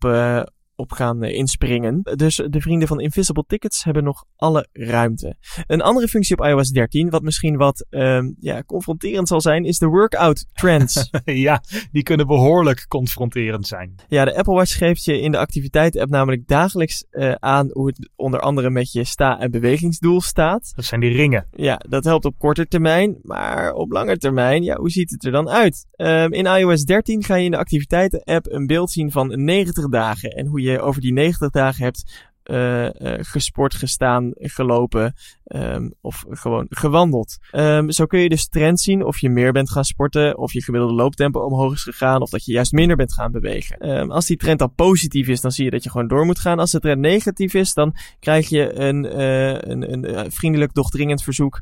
op 0.76 0.92
gaan 0.92 1.24
eh, 1.24 1.36
inspringen. 1.36 2.02
Dus 2.16 2.36
de 2.36 2.62
vrienden 2.62 2.88
van 2.88 3.00
Invisible 3.00 3.44
Tickets 3.48 3.84
hebben 3.84 4.04
nog 4.04 4.26
alle 4.36 4.68
ruimte. 4.72 5.36
Een 5.68 5.82
andere 5.82 6.08
functie 6.08 6.38
op 6.38 6.46
iOS 6.46 6.70
13, 6.70 7.10
wat 7.10 7.22
misschien 7.22 7.58
wat 7.58 7.86
ehm, 7.90 8.32
ja, 8.40 8.64
confronterend 8.64 9.28
zal 9.28 9.42
zijn, 9.42 9.66
is 9.66 9.78
de 9.78 9.88
workout 9.88 10.46
trends. 10.54 11.10
ja, 11.26 11.64
die 11.92 12.04
kunnen 12.04 12.28
behoorlijk 12.28 12.86
confronterend 12.88 13.68
zijn. 13.68 13.96
ja, 14.08 14.26
de 14.26 14.36
Apple 14.36 14.54
Watch 14.54 14.78
geeft 14.78 15.04
je 15.04 15.20
in 15.20 15.32
de 15.32 15.38
activiteiten-app 15.38 16.10
namelijk 16.12 16.48
dagelijks 16.48 17.06
eh, 17.10 17.32
aan 17.32 17.70
hoe 17.72 17.88
het 17.88 18.10
onder 18.16 18.40
andere 18.40 18.70
met 18.70 18.92
je 18.92 19.04
sta- 19.04 19.40
en 19.40 19.52
bewegingsdoel 19.52 20.22
staat. 20.22 20.72
Dat 20.76 20.86
zijn 20.86 21.02
die 21.02 21.16
ringen. 21.16 21.48
Ja, 21.52 21.82
dat 21.90 22.04
helpt 22.04 22.26
op 22.26 22.38
korte 22.38 22.68
termijn, 22.68 23.18
maar 23.22 23.74
op 23.74 23.92
lange 23.92 24.18
termijn, 24.18 24.64
ja, 24.64 24.76
hoe 24.76 24.90
ziet 24.90 25.10
het 25.12 25.26
er 25.26 25.32
dan 25.32 25.50
uit? 25.50 25.86
Ehm, 25.92 26.34
in 26.34 26.46
iOS 26.46 26.84
13 26.84 27.24
ga 27.24 27.36
je 27.36 27.46
in 27.46 27.52
de 27.52 27.58
activiteiten-app 27.58 28.46
een 28.52 28.68
beeld 28.68 28.92
zien 28.92 29.12
van 29.12 29.44
90 29.44 29.90
dagen 29.90 30.30
en 30.30 30.46
hoe 30.46 30.62
je 30.62 30.63
over 30.80 31.02
die 31.02 31.14
90 31.14 31.50
dagen 31.50 31.84
hebt 31.84 32.04
eh, 32.44 32.86
eh, 32.86 33.20
gesport, 33.26 33.76
gestaan, 33.76 34.32
gelopen 34.36 35.16
ehm, 35.54 35.90
of 36.02 36.24
gewoon 36.30 36.66
gewandeld. 36.70 37.38
Ehm, 37.52 37.90
zo 37.90 38.06
kun 38.06 38.20
je 38.20 38.30
dus 38.30 38.48
trends 38.48 38.84
zien 38.84 39.06
of 39.06 39.20
je 39.20 39.30
meer 39.30 39.52
bent 39.52 39.72
gaan 39.72 39.84
sporten, 39.84 40.38
of 40.38 40.54
je 40.54 40.64
gemiddelde 40.64 40.96
looptempo 40.96 41.40
omhoog 41.40 41.74
is 41.74 41.84
gegaan, 41.84 42.22
of 42.22 42.30
dat 42.30 42.46
je 42.46 42.52
juist 42.52 42.72
minder 42.72 42.96
bent 42.96 43.14
gaan 43.14 43.32
bewegen. 43.32 43.78
Ehm, 43.78 44.12
als 44.12 44.26
die 44.26 44.38
trend 44.38 44.60
dan 44.60 44.76
positief 44.76 45.28
is, 45.28 45.42
dan 45.42 45.52
zie 45.52 45.66
je 45.66 45.72
dat 45.72 45.84
je 45.84 45.90
gewoon 45.90 46.08
door 46.08 46.26
moet 46.26 46.40
gaan. 46.40 46.60
Als 46.60 46.72
de 46.72 46.80
trend 46.80 47.00
negatief 47.00 47.54
is, 47.54 47.74
dan 47.74 47.96
krijg 48.20 48.50
je 48.50 48.74
een, 48.80 49.06
eh, 49.06 49.50
een, 49.50 49.92
een 49.94 50.06
eh, 50.06 50.26
vriendelijk, 50.28 50.74
doch 50.74 50.90
dringend 50.90 51.24
verzoek 51.24 51.62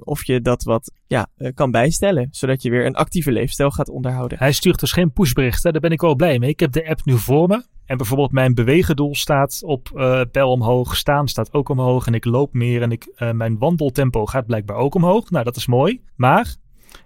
of 0.00 0.26
je 0.26 0.40
dat 0.40 0.62
wat 0.62 0.92
ja, 1.06 1.26
eh, 1.36 1.50
kan 1.54 1.70
bijstellen, 1.70 2.28
zodat 2.30 2.62
je 2.62 2.70
weer 2.70 2.86
een 2.86 2.94
actieve 2.94 3.32
leefstijl 3.32 3.70
gaat 3.70 3.88
onderhouden. 3.88 4.38
Hij 4.38 4.52
stuurt 4.52 4.80
dus 4.80 4.92
geen 4.92 5.12
pushberichten. 5.12 5.72
Daar 5.72 5.80
ben 5.80 5.90
ik 5.90 6.00
wel 6.00 6.14
blij 6.14 6.38
mee. 6.38 6.50
Ik 6.50 6.60
heb 6.60 6.72
de 6.72 6.88
app 6.88 7.04
nu 7.04 7.18
voor 7.18 7.48
me. 7.48 7.64
En 7.84 7.96
bijvoorbeeld 7.96 8.32
mijn 8.32 8.54
bewegendoel 8.54 9.14
staat 9.14 9.62
op 9.64 9.88
pijl 10.32 10.50
omhoog. 10.50 10.96
Staan 10.96 11.28
staat 11.28 11.52
ook 11.52 11.68
omhoog. 11.68 12.06
En 12.06 12.14
ik 12.14 12.24
loop 12.24 12.52
meer. 12.52 12.82
En 12.82 12.92
ik, 12.92 13.12
eh, 13.16 13.30
mijn 13.30 13.58
wandeltempo 13.58 14.26
gaat 14.26 14.46
blijkbaar 14.46 14.76
ook 14.76 14.94
omhoog. 14.94 15.30
Nou, 15.30 15.44
dat 15.44 15.56
is 15.56 15.66
mooi. 15.66 16.02
Maar 16.16 16.54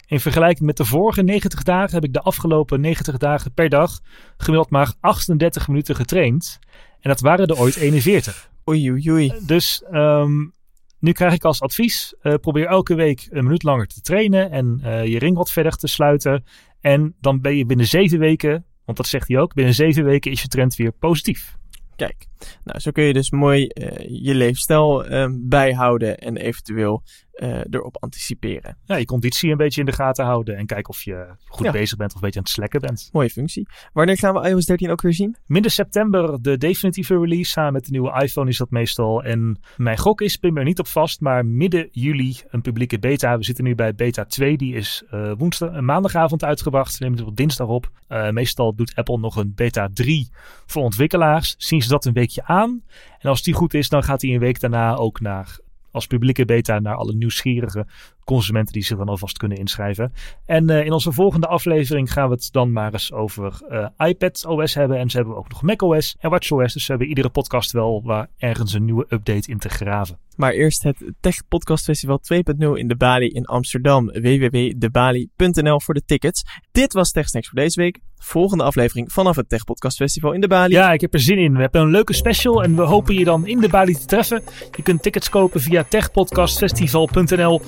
in 0.07 0.21
vergelijking 0.21 0.67
met 0.67 0.77
de 0.77 0.85
vorige 0.85 1.23
90 1.23 1.63
dagen 1.63 1.95
heb 1.95 2.05
ik 2.05 2.13
de 2.13 2.21
afgelopen 2.21 2.81
90 2.81 3.17
dagen 3.17 3.53
per 3.53 3.69
dag 3.69 4.01
gemiddeld 4.37 4.71
maar 4.71 4.93
38 5.01 5.69
minuten 5.69 5.97
getraind. 5.97 6.59
En 7.01 7.11
dat 7.11 7.21
waren 7.21 7.47
er 7.47 7.59
ooit 7.59 7.77
41. 7.77 8.51
Oei, 8.69 8.91
oei, 8.91 9.11
oei. 9.11 9.33
Dus 9.47 9.83
ehm, 9.91 10.47
Nu 10.99 11.13
krijg 11.13 11.35
ik 11.35 11.45
als 11.45 11.61
advies: 11.61 12.15
uh, 12.23 12.35
probeer 12.35 12.67
elke 12.67 12.95
week 12.95 13.27
een 13.31 13.45
minuut 13.45 13.63
langer 13.63 13.87
te 13.87 14.01
trainen 14.01 14.51
en 14.51 14.81
uh, 14.85 15.07
je 15.07 15.19
ring 15.19 15.37
wat 15.37 15.51
verder 15.51 15.77
te 15.77 15.87
sluiten. 15.87 16.45
En 16.81 17.15
dan 17.21 17.41
ben 17.41 17.57
je 17.57 17.67
binnen 17.67 17.87
zeven 17.87 18.19
weken, 18.19 18.65
want 18.85 18.97
dat 18.97 19.07
zegt 19.07 19.29
hij 19.29 19.39
ook, 19.39 19.55
binnen 19.55 19.75
zeven 19.75 20.05
weken 20.05 20.31
is 20.31 20.43
je 20.43 20.49
trend 20.49 20.77
weer 20.77 20.93
positief. 20.93 21.57
Kijk, 21.99 22.27
nou 22.65 22.79
zo 22.79 22.91
kun 22.91 23.05
je 23.05 23.13
dus 23.13 23.31
mooi 23.31 23.71
uh, 23.75 23.89
je 24.23 24.35
leefstijl 24.35 25.05
bijhouden 25.49 26.19
en 26.19 26.37
eventueel 26.37 27.03
uh, 27.39 27.61
erop 27.71 27.97
anticiperen. 28.01 28.77
Ja, 28.85 28.97
je 28.97 29.05
conditie 29.05 29.51
een 29.51 29.57
beetje 29.57 29.81
in 29.81 29.87
de 29.87 29.93
gaten 29.93 30.25
houden 30.25 30.57
en 30.57 30.67
kijken 30.67 30.89
of 30.89 31.03
je 31.03 31.27
goed 31.47 31.67
ja. 31.67 31.73
bezig 31.73 31.97
bent 31.97 32.11
of 32.11 32.17
een 32.17 32.23
beetje 32.23 32.39
aan 32.39 32.45
het 32.45 32.53
slekken 32.53 32.81
bent. 32.81 33.09
Mooie 33.13 33.31
functie. 33.31 33.69
Wanneer 33.93 34.19
gaan 34.19 34.35
we 34.35 34.49
iOS 34.49 34.65
13 34.65 34.91
ook 34.91 35.01
weer 35.01 35.15
zien? 35.15 35.37
Midden 35.47 35.73
september 35.73 36.43
de 36.43 36.59
definitieve 36.59 37.19
release. 37.19 37.51
Samen 37.51 37.73
met 37.73 37.85
de 37.85 37.91
nieuwe 37.91 38.23
iPhone 38.23 38.51
is 38.51 38.57
dat 38.57 38.71
meestal. 38.71 39.23
En 39.23 39.61
mijn 39.77 39.99
gok 39.99 40.21
is, 40.21 40.37
pin 40.37 40.57
er 40.57 40.65
niet 40.65 40.79
op 40.79 40.87
vast, 40.87 41.21
maar 41.21 41.47
midden 41.47 41.89
juli 41.93 42.37
een 42.49 42.61
publieke 42.61 42.99
beta. 42.99 43.39
We 43.39 43.45
zitten 43.45 43.65
nu 43.65 43.75
bij 43.75 43.95
beta 43.95 44.25
2, 44.25 44.57
die 44.57 44.75
is 44.75 45.03
woensdag, 45.37 45.73
een 45.73 45.85
maandagavond 45.85 46.45
uitgebracht. 46.45 47.01
Nemen 47.01 47.19
het 47.19 47.27
op 47.27 47.37
dinsdag 47.37 47.69
op. 47.69 47.91
Meestal 48.31 48.75
doet 48.75 48.95
Apple 48.95 49.19
nog 49.19 49.37
een 49.37 49.53
beta 49.55 49.89
3 49.93 50.29
voor 50.67 50.83
ontwikkelaars. 50.83 51.55
Zien 51.59 51.83
ze 51.83 51.88
dat 51.89 52.05
een 52.05 52.13
weekje 52.13 52.45
aan. 52.45 52.83
En 53.19 53.29
als 53.29 53.43
die 53.43 53.55
goed 53.55 53.75
is, 53.75 53.89
dan 53.89 54.03
gaat 54.03 54.23
hij 54.23 54.31
een 54.31 54.41
week 54.41 54.61
daarna 54.61 54.97
ook 54.97 55.21
naar 55.21 55.59
als 55.91 56.07
publieke 56.07 56.45
beta 56.45 56.79
naar 56.79 56.95
alle 56.95 57.15
nieuwsgierige 57.15 57.87
consumenten 58.29 58.73
die 58.73 58.85
zich 58.85 58.97
dan 58.97 59.09
alvast 59.09 59.39
kunnen 59.39 59.59
inschrijven. 59.59 60.13
En 60.47 60.71
uh, 60.71 60.85
in 60.85 60.93
onze 60.93 61.13
volgende 61.13 61.47
aflevering 61.47 62.13
gaan 62.13 62.29
we 62.29 62.35
het 62.35 62.49
dan 62.53 62.73
maar 62.73 62.93
eens 62.93 63.13
over 63.13 63.61
uh, 63.71 63.87
iPad 64.09 64.45
OS 64.47 64.75
hebben. 64.75 64.99
En 64.99 65.11
ze 65.11 65.17
hebben 65.17 65.37
ook 65.37 65.49
nog 65.49 65.63
macOS 65.63 66.17
en 66.19 66.31
watchOS. 66.31 66.73
Dus 66.73 66.83
we 66.83 66.93
hebben 66.93 67.09
iedere 67.09 67.29
podcast 67.29 67.71
wel 67.71 68.03
waar 68.05 68.29
ergens 68.37 68.73
een 68.73 68.85
nieuwe 68.85 69.07
update 69.09 69.51
in 69.51 69.59
te 69.59 69.69
graven. 69.69 70.19
Maar 70.39 70.53
eerst 70.53 70.83
het 70.83 71.03
Tech 71.21 71.49
Podcast 71.49 71.85
Festival 71.85 72.21
2.0 72.35 72.41
in 72.75 72.89
de 72.89 72.97
Bali 72.97 73.29
in 73.29 73.45
Amsterdam. 73.45 74.07
www.debali.nl 74.07 75.81
voor 75.81 75.95
de 75.95 76.05
tickets. 76.05 76.45
Dit 76.73 76.93
was 76.93 77.11
TechSnacks 77.11 77.49
voor 77.49 77.59
deze 77.59 77.81
week. 77.81 77.99
Volgende 78.19 78.65
aflevering 78.65 79.13
vanaf 79.13 79.37
het 79.37 79.49
Tech 79.49 79.65
Podcast 79.65 79.97
Festival 79.97 80.33
in 80.33 80.41
de 80.41 80.49
Bali. 80.49 80.75
Ja, 80.75 80.93
ik 80.93 81.01
heb 81.01 81.15
er 81.15 81.21
zin 81.21 81.39
in. 81.39 81.55
We 81.55 81.61
hebben 81.61 81.81
een 81.81 81.91
leuke 81.91 82.13
special 82.13 82.63
en 82.63 82.77
we 82.77 82.83
hopen 82.83 83.15
je 83.15 83.25
dan 83.25 83.47
in 83.47 83.61
de 83.61 83.69
Bali 83.69 83.95
te 83.95 84.07
treffen. 84.07 84.43
Je 84.77 84.83
kunt 84.83 85.03
tickets 85.03 85.29
kopen 85.29 85.61
via 85.61 85.85
techpodcastfestival.nl 85.89 87.61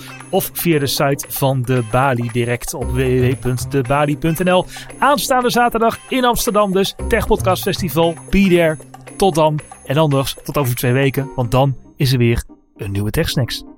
via 0.53 0.79
de 0.79 0.87
site 0.87 1.25
van 1.29 1.63
de 1.63 1.83
Bali 1.91 2.29
direct 2.33 2.75
op 2.75 2.85
www.debali.nl. 2.85 4.65
Aanstaande 4.99 5.51
zaterdag 5.51 5.99
in 6.09 6.25
Amsterdam 6.25 6.73
dus. 6.73 6.95
Tech 7.09 7.27
Podcast 7.27 7.63
Festival. 7.63 8.15
Be 8.31 8.49
there. 8.49 8.77
Tot 9.17 9.35
dan. 9.35 9.61
En 9.85 9.97
anders 9.97 10.37
tot 10.45 10.59
over 10.59 10.75
twee 10.75 10.93
weken, 10.93 11.31
want 11.37 11.51
dan 11.51 11.77
is 11.97 12.13
er 12.13 12.19
weer 12.19 12.45
een 12.77 12.93
nieuwe 12.93 13.11
TechSnacks. 13.11 13.70